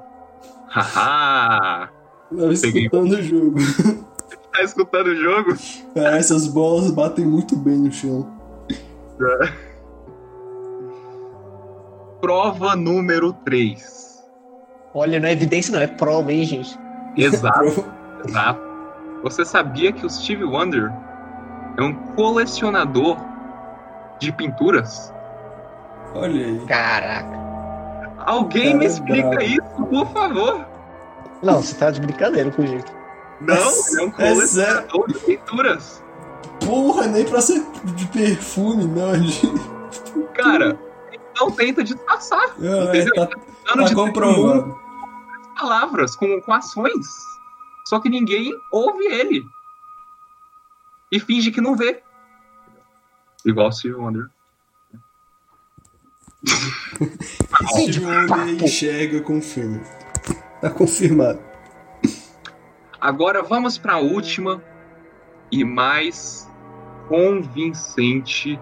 Haha! 0.67 1.89
Tava 2.29 2.53
escutando 2.53 3.11
o 3.11 3.21
jogo. 3.21 3.55
Tá 4.55 4.63
escutando 4.63 5.07
o 5.07 5.15
jogo? 5.17 5.53
Cara, 5.93 6.17
essas 6.17 6.47
bolas 6.47 6.89
batem 6.89 7.25
muito 7.25 7.57
bem 7.57 7.77
no 7.77 7.91
chão. 7.91 8.25
Prova 12.21 12.73
número 12.73 13.33
3. 13.33 14.23
Olha, 14.93 15.19
não 15.19 15.27
é 15.27 15.33
evidência, 15.33 15.73
não, 15.73 15.81
é 15.81 15.87
prova, 15.87 16.31
hein, 16.31 16.45
gente? 16.45 16.79
Exato, 17.17 17.85
exato. 18.25 18.64
Você 19.25 19.43
sabia 19.43 19.91
que 19.91 20.05
o 20.05 20.09
Steve 20.09 20.43
Wonder 20.43 20.93
é 21.77 21.81
um 21.81 21.95
colecionador 22.15 23.17
de 24.19 24.31
pinturas? 24.31 25.11
Olha 26.13 26.45
aí. 26.45 26.59
Caraca. 26.67 27.35
Alguém 28.19 28.75
me 28.77 28.85
é 28.85 28.87
explica 28.87 29.43
isso, 29.43 29.61
por 29.89 30.05
favor. 30.13 30.63
Não, 31.41 31.55
você 31.59 31.73
tá 31.73 31.89
de 31.89 32.01
brincadeira 32.01 32.51
com 32.51 32.61
o 32.61 32.67
jeito. 32.67 32.91
Não, 33.41 33.55
é 33.55 33.57
um 33.57 33.63
É 33.63 33.71
sério. 33.71 34.11
colecionador 34.13 35.07
de 35.07 35.13
pinturas. 35.15 36.03
Porra, 36.63 37.07
nem 37.07 37.25
pra 37.25 37.41
ser 37.41 37.65
de 37.83 38.05
perfume, 38.09 38.85
não. 38.85 39.11
De... 39.19 39.41
Cara, 40.35 40.77
então 41.33 41.49
tenta 41.49 41.83
disfarçar. 41.83 42.53
Não, 42.59 42.83
é, 42.91 42.99
Entendeu? 42.99 43.27
tá, 43.27 43.35
Dando 43.65 43.77
tá 43.81 43.83
de 43.89 43.95
comprovado. 43.95 44.79
palavras, 45.57 46.15
com, 46.15 46.39
com 46.41 46.53
ações. 46.53 47.34
Só 47.87 47.99
que 47.99 48.09
ninguém 48.09 48.53
ouve 48.71 49.05
ele. 49.05 49.45
E 51.11 51.19
finge 51.19 51.51
que 51.51 51.61
não 51.61 51.75
vê. 51.75 52.01
Igual 53.45 53.67
o 53.67 53.71
Steve 53.71 53.95
Wonder. 53.95 54.29
Steve 57.69 58.05
Wonder 58.05 58.63
enxerga, 58.63 59.21
confirma. 59.21 59.81
Tá 60.61 60.69
confirmado. 60.69 61.39
Agora 62.99 63.43
vamos 63.43 63.77
para 63.77 63.93
a 63.93 63.99
última 63.99 64.63
e 65.51 65.63
mais 65.63 66.49
convincente 67.07 68.59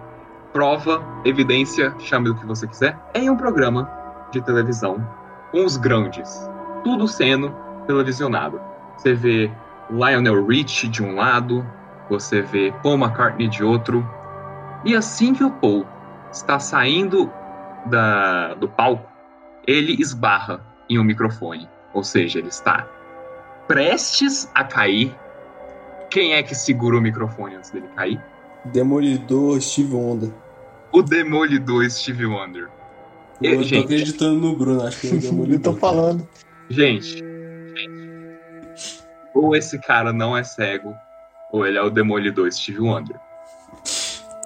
prova, 0.52 1.02
evidência, 1.24 1.92
chame 1.98 2.26
do 2.26 2.36
que 2.36 2.46
você 2.46 2.66
quiser, 2.68 2.96
em 3.14 3.28
um 3.28 3.36
programa 3.36 3.90
de 4.30 4.40
televisão 4.40 5.04
com 5.50 5.64
os 5.64 5.76
grandes, 5.76 6.48
tudo 6.84 7.08
sendo 7.08 7.52
televisionado. 7.86 8.60
Você 8.96 9.14
vê 9.14 9.50
Lionel 9.90 10.46
Richie 10.46 10.88
de 10.88 11.02
um 11.02 11.14
lado, 11.14 11.66
você 12.08 12.40
vê 12.42 12.72
Paul 12.82 12.96
McCartney 12.98 13.48
de 13.48 13.62
outro, 13.64 14.06
e 14.84 14.94
assim 14.94 15.34
que 15.34 15.44
o 15.44 15.50
Paul 15.50 15.86
está 16.32 16.58
saindo 16.58 17.30
da, 17.86 18.54
do 18.54 18.68
palco, 18.68 19.08
ele 19.66 19.96
esbarra 20.00 20.60
em 20.88 20.98
um 20.98 21.04
microfone, 21.04 21.68
ou 21.92 22.02
seja, 22.02 22.38
ele 22.38 22.48
está 22.48 22.86
prestes 23.66 24.50
a 24.54 24.64
cair. 24.64 25.14
Quem 26.10 26.34
é 26.34 26.42
que 26.42 26.54
segura 26.54 26.96
o 26.98 27.00
microfone 27.00 27.54
antes 27.56 27.70
dele 27.70 27.88
cair? 27.96 28.20
Demolidor 28.66 29.60
Steve 29.60 29.94
Wonder. 29.94 30.30
O 30.92 31.02
Demolidor 31.02 31.88
Steve 31.90 32.26
Wonder. 32.26 32.68
Eu, 33.42 33.52
Eu, 33.52 33.56
tô 33.58 33.62
gente, 33.64 33.84
acreditando 33.84 34.38
no 34.40 34.56
Bruno, 34.56 34.82
acho 34.86 35.00
que 35.00 35.08
é 35.08 35.10
o 35.10 35.14
Eu 35.16 35.20
Demolidor. 35.20 35.74
tô 35.74 35.80
falando. 35.80 36.28
gente, 36.68 37.22
ou 39.34 39.56
esse 39.56 39.78
cara 39.78 40.12
não 40.12 40.36
é 40.36 40.44
cego, 40.44 40.94
ou 41.52 41.66
ele 41.66 41.76
é 41.76 41.82
o 41.82 41.90
Demolidor 41.90 42.50
Steve 42.52 42.80
Wonder. 42.80 43.18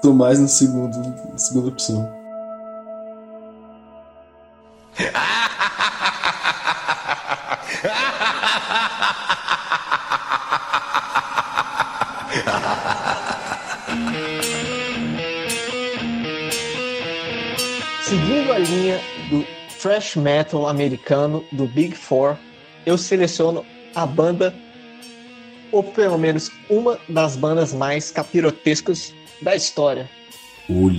Tô 0.01 0.13
mais 0.13 0.41
no 0.41 0.49
segundo, 0.49 0.97
na 1.31 1.39
segunda 1.39 1.69
opção. 1.69 2.19
Seguindo 18.03 18.53
a 18.53 18.59
linha 18.59 19.01
do 19.29 19.45
thrash 19.81 20.17
metal 20.17 20.67
americano 20.67 21.45
do 21.53 21.67
Big 21.67 21.95
Four, 21.95 22.37
eu 22.87 22.97
seleciono 22.97 23.65
a 23.95 24.07
banda, 24.07 24.55
ou 25.73 25.83
pelo 25.83 26.19
menos 26.19 26.51
uma 26.69 26.99
das 27.09 27.37
bandas 27.37 27.73
mais 27.73 28.11
capirotescas 28.11 29.13
da 29.43 29.55
história, 29.55 30.09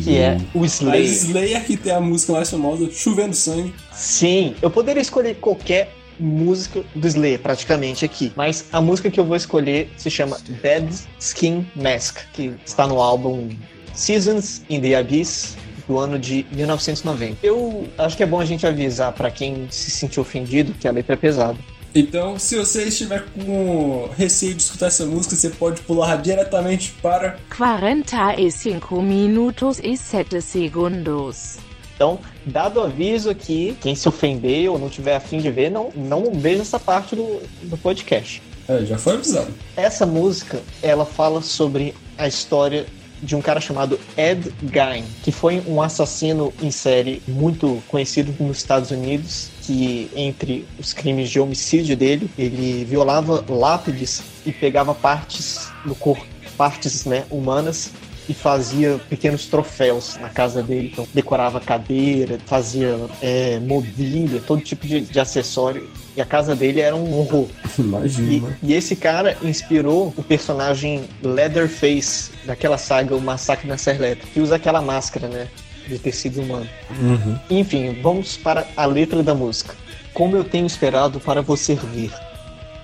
que 0.04 0.18
é 0.18 0.38
o 0.54 0.64
A 0.64 0.66
Slayer. 0.66 1.06
Slayer 1.06 1.66
que 1.66 1.78
tem 1.78 1.92
a 1.92 2.02
música 2.02 2.34
mais 2.34 2.50
famosa, 2.50 2.90
Chovendo 2.92 3.36
Sangue. 3.36 3.74
Sim, 3.94 4.56
eu 4.62 4.72
poderia 4.72 5.02
escolher 5.02 5.36
qualquer 5.36 5.94
música 6.20 6.84
do 6.96 7.08
Slayer, 7.08 7.40
praticamente 7.40 8.04
aqui. 8.04 8.32
Mas 8.36 8.66
a 8.72 8.82
música 8.82 9.10
que 9.10 9.20
eu 9.20 9.26
vou 9.26 9.36
escolher 9.36 9.92
se 9.98 10.10
chama 10.10 10.38
Dead 10.62 10.90
Skin 11.20 11.66
Mask, 11.76 12.20
que 12.34 12.54
está 12.66 12.88
no 12.88 13.02
álbum 13.02 13.50
Seasons 13.94 14.64
in 14.70 14.82
the 14.82 14.96
Abyss 14.96 15.56
do 15.88 15.98
ano 15.98 16.20
de 16.20 16.46
1990. 16.52 17.38
Eu 17.42 17.88
acho 17.98 18.16
que 18.16 18.24
é 18.24 18.26
bom 18.26 18.40
a 18.40 18.46
gente 18.46 18.66
avisar 18.66 19.12
para 19.14 19.32
quem 19.32 19.68
se 19.70 19.90
sentiu 19.92 20.22
ofendido 20.22 20.74
que 20.74 20.88
a 20.88 20.92
letra 20.92 21.14
é 21.14 21.18
pesada. 21.18 21.58
Então, 21.94 22.38
se 22.38 22.56
você 22.56 22.84
estiver 22.84 23.26
com 23.34 24.10
receio 24.16 24.54
de 24.54 24.62
escutar 24.62 24.88
essa 24.88 25.06
música, 25.06 25.36
você 25.36 25.50
pode 25.50 25.82
pular 25.82 26.18
diretamente 26.18 26.94
para 27.02 27.38
45 27.58 29.02
minutos 29.02 29.80
e 29.84 29.98
7 29.98 30.42
segundos. 30.42 31.58
Então, 31.96 32.20
dado 32.46 32.80
o 32.80 32.84
aviso 32.84 33.30
aqui, 33.30 33.76
quem 33.82 33.96
se 33.96 34.08
ofender 34.08 34.70
ou 34.70 34.80
não 34.80 34.88
tiver 34.88 35.16
afim 35.16 35.40
de 35.40 35.52
ver, 35.52 35.70
não, 35.70 35.92
não 35.96 36.32
veja 36.34 36.62
essa 36.62 36.80
parte 36.80 37.16
do, 37.16 37.42
do 37.64 37.78
podcast. 37.78 38.42
É, 38.70 38.86
já 38.86 38.98
foi 38.98 39.16
avisado. 39.16 39.52
Essa 39.76 40.06
música, 40.06 40.62
ela 40.82 41.06
fala 41.06 41.42
sobre 41.42 41.94
a 42.18 42.28
história 42.28 42.86
de 43.22 43.36
um 43.36 43.42
cara 43.42 43.60
chamado 43.60 44.00
Ed 44.16 44.54
Gein, 44.72 45.04
que 45.24 45.32
foi 45.32 45.62
um 45.68 45.82
assassino 45.82 46.54
em 46.62 46.72
série 46.72 47.22
muito 47.28 47.82
conhecido 47.88 48.34
nos 48.40 48.58
Estados 48.58 48.92
Unidos, 48.92 49.50
que 49.70 50.10
entre 50.16 50.66
os 50.80 50.94
crimes 50.94 51.30
de 51.30 51.40
homicídio 51.40 51.96
dele, 51.96 52.28
ele 52.36 52.84
violava 52.86 53.46
lápides 53.48 54.24
e 54.44 54.52
pegava 54.52 54.96
partes 54.96 55.72
do 55.86 55.94
corpo, 55.94 56.26
partes 56.58 57.06
né, 57.06 57.24
humanas 57.30 57.92
e 58.28 58.34
fazia 58.34 59.00
pequenos 59.08 59.46
troféus 59.46 60.18
na 60.20 60.30
casa 60.30 60.64
dele. 60.64 60.90
Então, 60.92 61.08
decorava 61.14 61.60
cadeira, 61.60 62.40
fazia 62.48 62.98
é, 63.22 63.60
mobília, 63.60 64.42
todo 64.42 64.60
tipo 64.60 64.88
de, 64.88 65.02
de 65.02 65.20
acessório. 65.20 65.88
E 66.18 66.22
a 66.22 66.26
casa 66.26 66.56
dele 66.56 66.82
era 66.82 66.96
um 66.96 67.20
horror. 67.20 67.48
E, 67.78 67.82
Imagina. 67.82 68.58
e 68.64 68.74
esse 68.74 68.96
cara 68.96 69.38
inspirou 69.44 70.14
o 70.18 70.24
personagem 70.24 71.04
Leatherface 71.24 72.32
daquela 72.46 72.78
saga 72.78 73.16
O 73.16 73.22
Massacre 73.22 73.68
na 73.68 73.78
Serra 73.78 74.00
Elétrica, 74.00 74.28
que 74.34 74.40
usa 74.40 74.56
aquela 74.56 74.82
máscara, 74.82 75.28
né? 75.28 75.48
De 75.90 75.98
tecido 75.98 76.42
humano. 76.42 76.70
Uhum. 77.02 77.40
Enfim, 77.50 78.00
vamos 78.02 78.38
para 78.38 78.68
a 78.78 78.86
letra 78.86 79.24
da 79.24 79.34
música. 79.34 79.76
Como 80.14 80.38
eu 80.38 80.44
tenho 80.44 80.68
esperado 80.68 81.20
para 81.20 81.42
você 81.42 81.74
vir. 81.74 82.12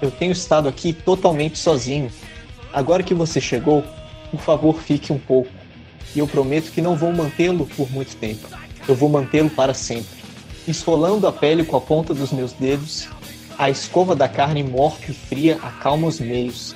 Eu 0.02 0.10
tenho 0.10 0.32
estado 0.32 0.68
aqui 0.68 0.92
totalmente 0.92 1.60
sozinho. 1.60 2.12
Agora 2.74 3.04
que 3.04 3.14
você 3.14 3.40
chegou, 3.40 3.84
por 4.32 4.40
favor, 4.40 4.82
fique 4.82 5.14
um 5.14 5.20
pouco. 5.20 5.50
E 6.16 6.20
eu 6.20 6.28
prometo 6.28 6.72
que 6.72 6.82
não 6.82 6.96
vou 6.96 7.12
mantê-lo 7.12 7.68
por 7.78 7.90
muito 7.92 8.16
tempo. 8.16 8.48
Eu 8.88 8.96
vou 8.96 9.08
mantê-lo 9.08 9.50
para 9.50 9.74
sempre. 9.74 10.24
Esfolando 10.68 11.28
a 11.28 11.32
pele 11.32 11.64
com 11.64 11.78
a 11.78 11.82
ponta 11.82 12.14
dos 12.14 12.32
meus 12.32 12.52
dedos, 12.54 13.08
a 13.58 13.70
escova 13.70 14.16
da 14.16 14.28
carne 14.28 14.64
morta 14.64 15.12
e 15.12 15.14
fria 15.14 15.60
acalma 15.62 16.08
os 16.08 16.20
meios. 16.20 16.76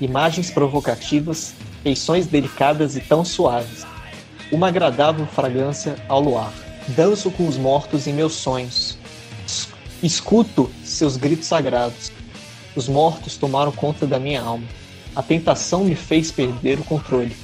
Imagens 0.00 0.50
provocativas, 0.50 1.54
feições 1.82 2.26
delicadas 2.26 2.96
e 2.96 3.00
tão 3.00 3.24
suaves. 3.24 3.84
Uma 4.50 4.68
agradável 4.68 5.26
fragrância 5.26 5.96
ao 6.08 6.20
luar. 6.20 6.52
Danço 6.88 7.30
com 7.30 7.48
os 7.48 7.56
mortos 7.56 8.06
em 8.06 8.12
meus 8.12 8.34
sonhos. 8.34 8.96
Es- 9.46 9.68
Escuto 10.02 10.70
seus 10.84 11.16
gritos 11.16 11.46
sagrados. 11.46 12.12
Os 12.76 12.88
mortos 12.88 13.36
tomaram 13.36 13.72
conta 13.72 14.06
da 14.06 14.18
minha 14.20 14.40
alma. 14.42 14.66
A 15.14 15.22
tentação 15.22 15.84
me 15.84 15.94
fez 15.94 16.30
perder 16.30 16.78
o 16.78 16.84
controle. 16.84 17.34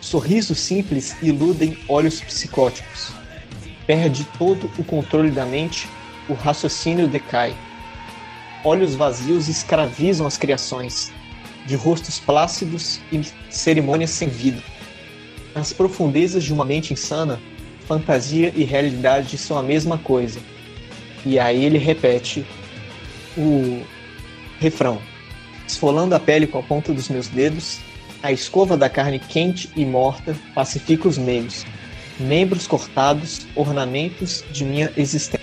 Sorrisos 0.00 0.58
simples 0.60 1.16
iludem 1.22 1.76
olhos 1.88 2.20
psicóticos. 2.20 3.10
Perde 3.86 4.24
todo 4.38 4.70
o 4.78 4.84
controle 4.84 5.30
da 5.30 5.44
mente, 5.44 5.88
o 6.28 6.34
raciocínio 6.34 7.08
decai. 7.08 7.54
Olhos 8.64 8.94
vazios 8.94 9.48
escravizam 9.48 10.24
as 10.26 10.38
criações, 10.38 11.10
de 11.66 11.74
rostos 11.74 12.20
plácidos 12.20 13.00
e 13.10 13.22
cerimônias 13.50 14.10
sem 14.10 14.28
vida. 14.28 14.62
Nas 15.54 15.72
profundezas 15.72 16.44
de 16.44 16.52
uma 16.52 16.64
mente 16.64 16.92
insana, 16.92 17.38
fantasia 17.86 18.52
e 18.56 18.64
realidade 18.64 19.36
são 19.36 19.58
a 19.58 19.62
mesma 19.62 19.98
coisa. 19.98 20.40
E 21.26 21.38
aí 21.38 21.64
ele 21.64 21.78
repete 21.78 22.44
o 23.36 23.82
refrão. 24.58 25.00
Esfolando 25.66 26.14
a 26.14 26.20
pele 26.20 26.46
com 26.46 26.58
a 26.58 26.62
ponta 26.62 26.92
dos 26.92 27.08
meus 27.08 27.28
dedos, 27.28 27.80
a 28.22 28.32
escova 28.32 28.76
da 28.76 28.88
carne 28.88 29.18
quente 29.18 29.68
e 29.76 29.84
morta 29.84 30.36
pacifica 30.54 31.08
os 31.08 31.18
meios, 31.18 31.64
membros 32.18 32.66
cortados, 32.66 33.46
ornamentos 33.54 34.44
de 34.52 34.64
minha 34.64 34.92
existência. 34.96 35.40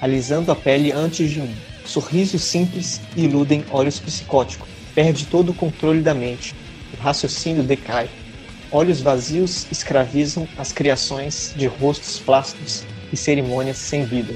Alisando 0.00 0.52
a 0.52 0.56
pele 0.56 0.92
antes 0.92 1.30
de 1.30 1.40
mim. 1.40 1.54
Sorrisos 1.84 2.42
simples 2.42 3.00
iludem 3.16 3.64
olhos 3.70 3.98
psicóticos. 3.98 4.68
Perde 4.94 5.26
todo 5.26 5.50
o 5.50 5.54
controle 5.54 6.00
da 6.00 6.14
mente. 6.14 6.54
O 6.92 7.02
raciocínio 7.02 7.62
decai. 7.62 8.08
Olhos 8.74 9.00
vazios 9.00 9.68
escravizam 9.70 10.48
as 10.58 10.72
criações 10.72 11.54
de 11.56 11.68
rostos 11.68 12.18
plásticos 12.18 12.82
e 13.12 13.16
cerimônias 13.16 13.76
sem 13.76 14.04
vida. 14.04 14.34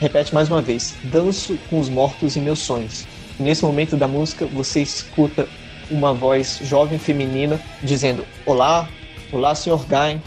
Repete 0.00 0.34
mais 0.34 0.50
uma 0.50 0.60
vez. 0.60 0.96
Danço 1.04 1.56
com 1.70 1.78
os 1.78 1.88
mortos 1.88 2.36
em 2.36 2.40
meus 2.40 2.58
sonhos. 2.58 3.06
Nesse 3.38 3.64
momento 3.64 3.96
da 3.96 4.08
música, 4.08 4.44
você 4.44 4.82
escuta 4.82 5.48
uma 5.88 6.12
voz 6.12 6.58
jovem 6.64 6.98
feminina 6.98 7.60
dizendo: 7.80 8.26
Olá, 8.44 8.88
olá, 9.30 9.54
Sr. 9.54 9.86
Gain, 9.88 10.20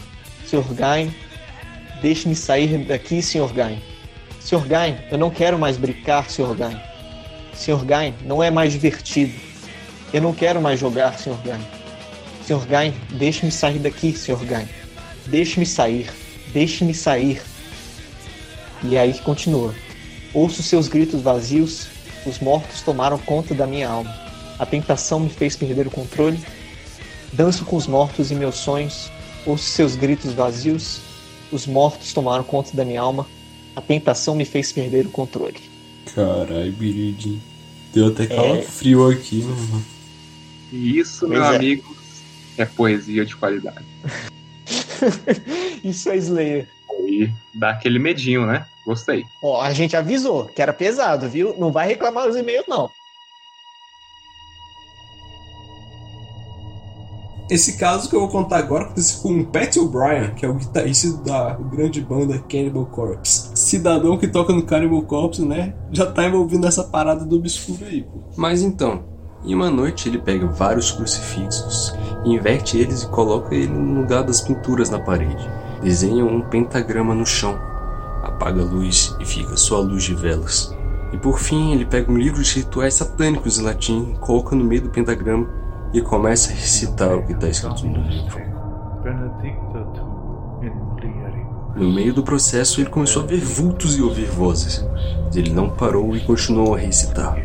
Sr. 0.46 0.72
Gain, 0.72 1.14
deixe-me 2.00 2.34
sair 2.34 2.78
daqui, 2.86 3.20
Sr. 3.20 3.52
Gain. 3.52 3.78
Sr. 4.40 4.66
Gain, 4.66 4.96
eu 5.10 5.18
não 5.18 5.28
quero 5.28 5.58
mais 5.58 5.76
brincar, 5.76 6.30
Sr. 6.30 6.54
Gain. 6.54 6.80
Sr. 7.52 7.84
Gain, 7.84 8.14
não 8.24 8.42
é 8.42 8.50
mais 8.50 8.72
divertido. 8.72 9.34
Eu 10.14 10.22
não 10.22 10.32
quero 10.32 10.62
mais 10.62 10.80
jogar, 10.80 11.18
Sr. 11.18 11.36
Gain. 11.44 11.79
Sr. 12.50 12.66
Gain, 12.66 12.92
deixe-me 13.12 13.52
sair 13.52 13.78
daqui, 13.78 14.12
Sr. 14.12 14.44
Gain. 14.44 14.66
Deixe-me 15.26 15.64
sair, 15.64 16.10
deixe-me 16.52 16.92
sair. 16.92 17.40
E 18.82 18.98
aí 18.98 19.12
que 19.12 19.22
continua. 19.22 19.72
Ouço 20.34 20.60
seus 20.60 20.88
gritos 20.88 21.22
vazios, 21.22 21.86
os 22.26 22.40
mortos 22.40 22.82
tomaram 22.82 23.18
conta 23.18 23.54
da 23.54 23.68
minha 23.68 23.88
alma. 23.88 24.12
A 24.58 24.66
tentação 24.66 25.20
me 25.20 25.30
fez 25.30 25.54
perder 25.54 25.86
o 25.86 25.92
controle. 25.92 26.40
Danço 27.32 27.64
com 27.64 27.76
os 27.76 27.86
mortos 27.86 28.32
em 28.32 28.34
meus 28.34 28.56
sonhos, 28.56 29.12
ouço 29.46 29.64
seus 29.64 29.94
gritos 29.94 30.32
vazios, 30.32 31.00
Os 31.52 31.66
mortos 31.66 32.12
tomaram 32.12 32.42
conta 32.44 32.76
da 32.76 32.84
minha 32.84 33.00
alma. 33.00 33.26
A 33.76 33.80
tentação 33.80 34.34
me 34.34 34.44
fez 34.44 34.72
perder 34.72 35.06
o 35.06 35.10
controle. 35.10 35.60
Caralho, 36.14 36.72
Biridinho. 36.72 37.40
Deu 37.92 38.08
até 38.08 38.26
calafrio 38.26 39.08
aqui, 39.08 39.42
mano. 39.42 39.84
Isso, 40.72 41.26
Pois 41.26 41.30
meu 41.32 41.44
é. 41.44 41.56
amigo, 41.56 41.99
é 42.62 42.66
poesia 42.66 43.24
de 43.24 43.36
qualidade. 43.36 43.84
Isso 45.82 46.10
é 46.10 46.16
Slayer. 46.16 46.68
E 47.06 47.30
dá 47.54 47.70
aquele 47.70 47.98
medinho, 47.98 48.46
né? 48.46 48.66
Gostei. 48.84 49.24
Ó, 49.42 49.60
a 49.60 49.72
gente 49.72 49.96
avisou 49.96 50.46
que 50.46 50.60
era 50.60 50.72
pesado, 50.72 51.28
viu? 51.28 51.54
Não 51.58 51.72
vai 51.72 51.88
reclamar 51.88 52.28
os 52.28 52.36
e-mails, 52.36 52.66
não. 52.68 52.90
Esse 57.50 57.76
caso 57.78 58.08
que 58.08 58.14
eu 58.14 58.20
vou 58.20 58.28
contar 58.28 58.58
agora 58.58 58.84
aconteceu 58.84 59.22
com 59.22 59.40
o 59.40 59.44
Pat 59.44 59.76
O'Brien, 59.76 60.32
que 60.36 60.46
é 60.46 60.48
o 60.48 60.54
guitarrista 60.54 61.12
da 61.24 61.54
grande 61.54 62.00
banda 62.00 62.38
Cannibal 62.38 62.86
Corpse. 62.86 63.50
Cidadão 63.56 64.16
que 64.16 64.28
toca 64.28 64.52
no 64.52 64.62
Cannibal 64.62 65.02
Corpse, 65.02 65.44
né? 65.44 65.74
Já 65.90 66.06
tá 66.06 66.24
envolvido 66.24 66.62
nessa 66.62 66.84
parada 66.84 67.24
do 67.24 67.36
obscuro 67.36 67.84
aí, 67.84 68.04
pô. 68.04 68.20
Mas 68.36 68.62
então, 68.62 69.02
em 69.44 69.54
uma 69.54 69.70
noite 69.70 70.08
ele 70.08 70.18
pega 70.18 70.46
vários 70.46 70.90
crucifixos, 70.90 71.94
inverte 72.24 72.76
eles 72.76 73.02
e 73.02 73.08
coloca 73.08 73.54
ele 73.54 73.68
no 73.68 74.00
lugar 74.00 74.22
das 74.22 74.40
pinturas 74.40 74.90
na 74.90 74.98
parede. 74.98 75.48
Desenha 75.82 76.24
um 76.24 76.42
pentagrama 76.42 77.14
no 77.14 77.24
chão, 77.24 77.58
apaga 78.22 78.60
a 78.60 78.64
luz 78.64 79.16
e 79.18 79.24
fica 79.24 79.56
só 79.56 79.76
a 79.76 79.80
luz 79.80 80.04
de 80.04 80.14
velas. 80.14 80.76
E 81.12 81.16
por 81.16 81.38
fim 81.38 81.72
ele 81.72 81.86
pega 81.86 82.12
um 82.12 82.18
livro 82.18 82.42
de 82.42 82.54
rituais 82.54 82.94
satânicos 82.94 83.58
em 83.58 83.62
latim, 83.62 84.14
coloca 84.20 84.54
no 84.54 84.62
meio 84.62 84.82
do 84.82 84.90
pentagrama 84.90 85.48
e 85.92 86.02
começa 86.02 86.52
a 86.52 86.54
recitar 86.54 87.14
o 87.14 87.22
que 87.26 87.32
está 87.32 87.48
escrito 87.48 87.86
no 87.86 88.02
livro. 88.08 88.40
No 91.74 91.90
meio 91.90 92.12
do 92.12 92.22
processo 92.22 92.80
ele 92.80 92.90
começou 92.90 93.22
a 93.22 93.26
ver 93.26 93.40
vultos 93.40 93.96
e 93.96 94.02
ouvir 94.02 94.26
vozes, 94.26 94.84
ele 95.34 95.50
não 95.50 95.70
parou 95.70 96.14
e 96.14 96.20
continuou 96.20 96.74
a 96.74 96.78
recitar. 96.78 97.36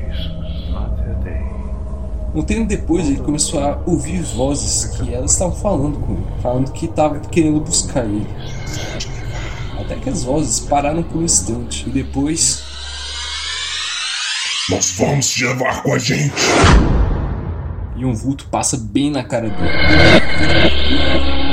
Um 2.35 2.43
tempo 2.43 2.65
depois 2.67 3.07
ele 3.07 3.21
começou 3.21 3.63
a 3.63 3.79
ouvir 3.85 4.21
vozes 4.21 4.85
que 4.97 5.13
elas 5.13 5.31
estavam 5.31 5.55
falando 5.55 5.97
com 5.99 6.13
ele, 6.13 6.25
falando 6.41 6.71
que 6.73 6.85
estavam 6.85 7.19
querendo 7.21 7.61
buscar 7.61 8.03
ele. 8.03 8.27
Até 9.79 9.95
que 9.95 10.09
as 10.09 10.23
vozes 10.23 10.59
pararam 10.59 11.01
por 11.01 11.19
um 11.19 11.23
instante 11.23 11.87
e 11.87 11.91
depois 11.91 12.61
Nós 14.69 14.95
vamos 14.97 15.29
te 15.29 15.45
levar 15.45 15.81
com 15.81 15.93
a 15.93 15.97
gente. 15.97 16.33
e 17.95 18.03
um 18.03 18.13
vulto 18.13 18.47
passa 18.49 18.75
bem 18.77 19.09
na 19.09 19.23
cara 19.23 19.49
dele. 19.49 21.44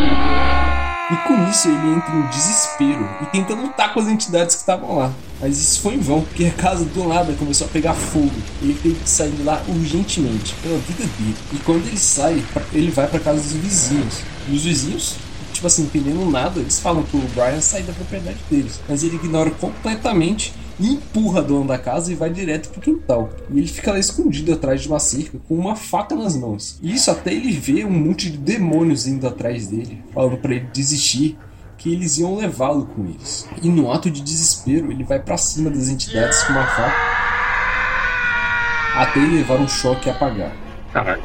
E 1.10 1.16
com 1.26 1.50
isso 1.50 1.68
ele 1.68 1.94
entra 1.94 2.14
em 2.14 2.26
desespero 2.28 3.08
e 3.20 3.26
tenta 3.26 3.54
lutar 3.54 3.92
com 3.92 4.00
as 4.00 4.06
entidades 4.06 4.54
que 4.54 4.60
estavam 4.60 4.96
lá. 4.96 5.12
Mas 5.40 5.58
isso 5.58 5.80
foi 5.80 5.94
em 5.94 6.00
vão, 6.00 6.22
porque 6.22 6.44
a 6.46 6.52
casa 6.52 6.84
do 6.84 7.08
nada 7.08 7.34
começou 7.34 7.66
a 7.66 7.70
pegar 7.70 7.94
fogo. 7.94 8.30
Ele 8.62 8.74
teve 8.74 8.94
que 8.94 9.10
sair 9.10 9.32
de 9.32 9.42
lá 9.42 9.60
urgentemente, 9.68 10.54
pela 10.62 10.78
vida 10.78 11.04
dele. 11.18 11.36
E 11.52 11.56
quando 11.58 11.86
ele 11.86 11.98
sai, 11.98 12.42
ele 12.72 12.90
vai 12.90 13.08
pra 13.08 13.18
casa 13.18 13.40
dos 13.40 13.52
vizinhos. 13.52 14.20
E 14.48 14.54
os 14.54 14.62
vizinhos, 14.62 15.16
tipo 15.52 15.66
assim, 15.66 15.82
entendendo 15.82 16.24
nada, 16.30 16.60
eles 16.60 16.78
falam 16.78 17.02
pro 17.02 17.18
Brian 17.34 17.60
sair 17.60 17.82
da 17.82 17.92
propriedade 17.92 18.38
deles. 18.48 18.80
Mas 18.88 19.02
ele 19.02 19.16
ignora 19.16 19.50
completamente 19.50 20.54
empurra 20.88 21.40
a 21.40 21.42
dona 21.42 21.66
da 21.66 21.78
casa 21.78 22.12
e 22.12 22.14
vai 22.14 22.30
direto 22.30 22.70
pro 22.70 22.80
quintal. 22.80 23.30
E 23.50 23.58
ele 23.58 23.68
fica 23.68 23.92
lá 23.92 23.98
escondido 23.98 24.52
atrás 24.52 24.82
de 24.82 24.88
uma 24.88 24.98
cerca 24.98 25.38
com 25.48 25.54
uma 25.54 25.76
faca 25.76 26.14
nas 26.14 26.36
mãos. 26.36 26.78
E 26.82 26.94
isso 26.94 27.10
até 27.10 27.32
ele 27.32 27.52
vê 27.52 27.84
um 27.84 27.90
monte 27.90 28.30
de 28.30 28.38
demônios 28.38 29.06
indo 29.06 29.26
atrás 29.26 29.68
dele, 29.68 30.02
falando 30.12 30.38
pra 30.38 30.54
ele 30.54 30.68
desistir, 30.72 31.38
que 31.76 31.92
eles 31.92 32.18
iam 32.18 32.36
levá-lo 32.36 32.86
com 32.86 33.04
eles. 33.04 33.46
E 33.62 33.68
no 33.68 33.90
ato 33.90 34.10
de 34.10 34.20
desespero, 34.22 34.90
ele 34.90 35.04
vai 35.04 35.18
pra 35.18 35.36
cima 35.36 35.70
das 35.70 35.88
entidades 35.88 36.42
com 36.44 36.52
uma 36.52 36.66
faca 36.66 37.22
até 38.94 39.20
ele 39.20 39.36
levar 39.36 39.58
um 39.58 39.68
choque 39.68 40.08
e 40.08 40.10
apagar. 40.10 40.52
Caralho. 40.92 41.22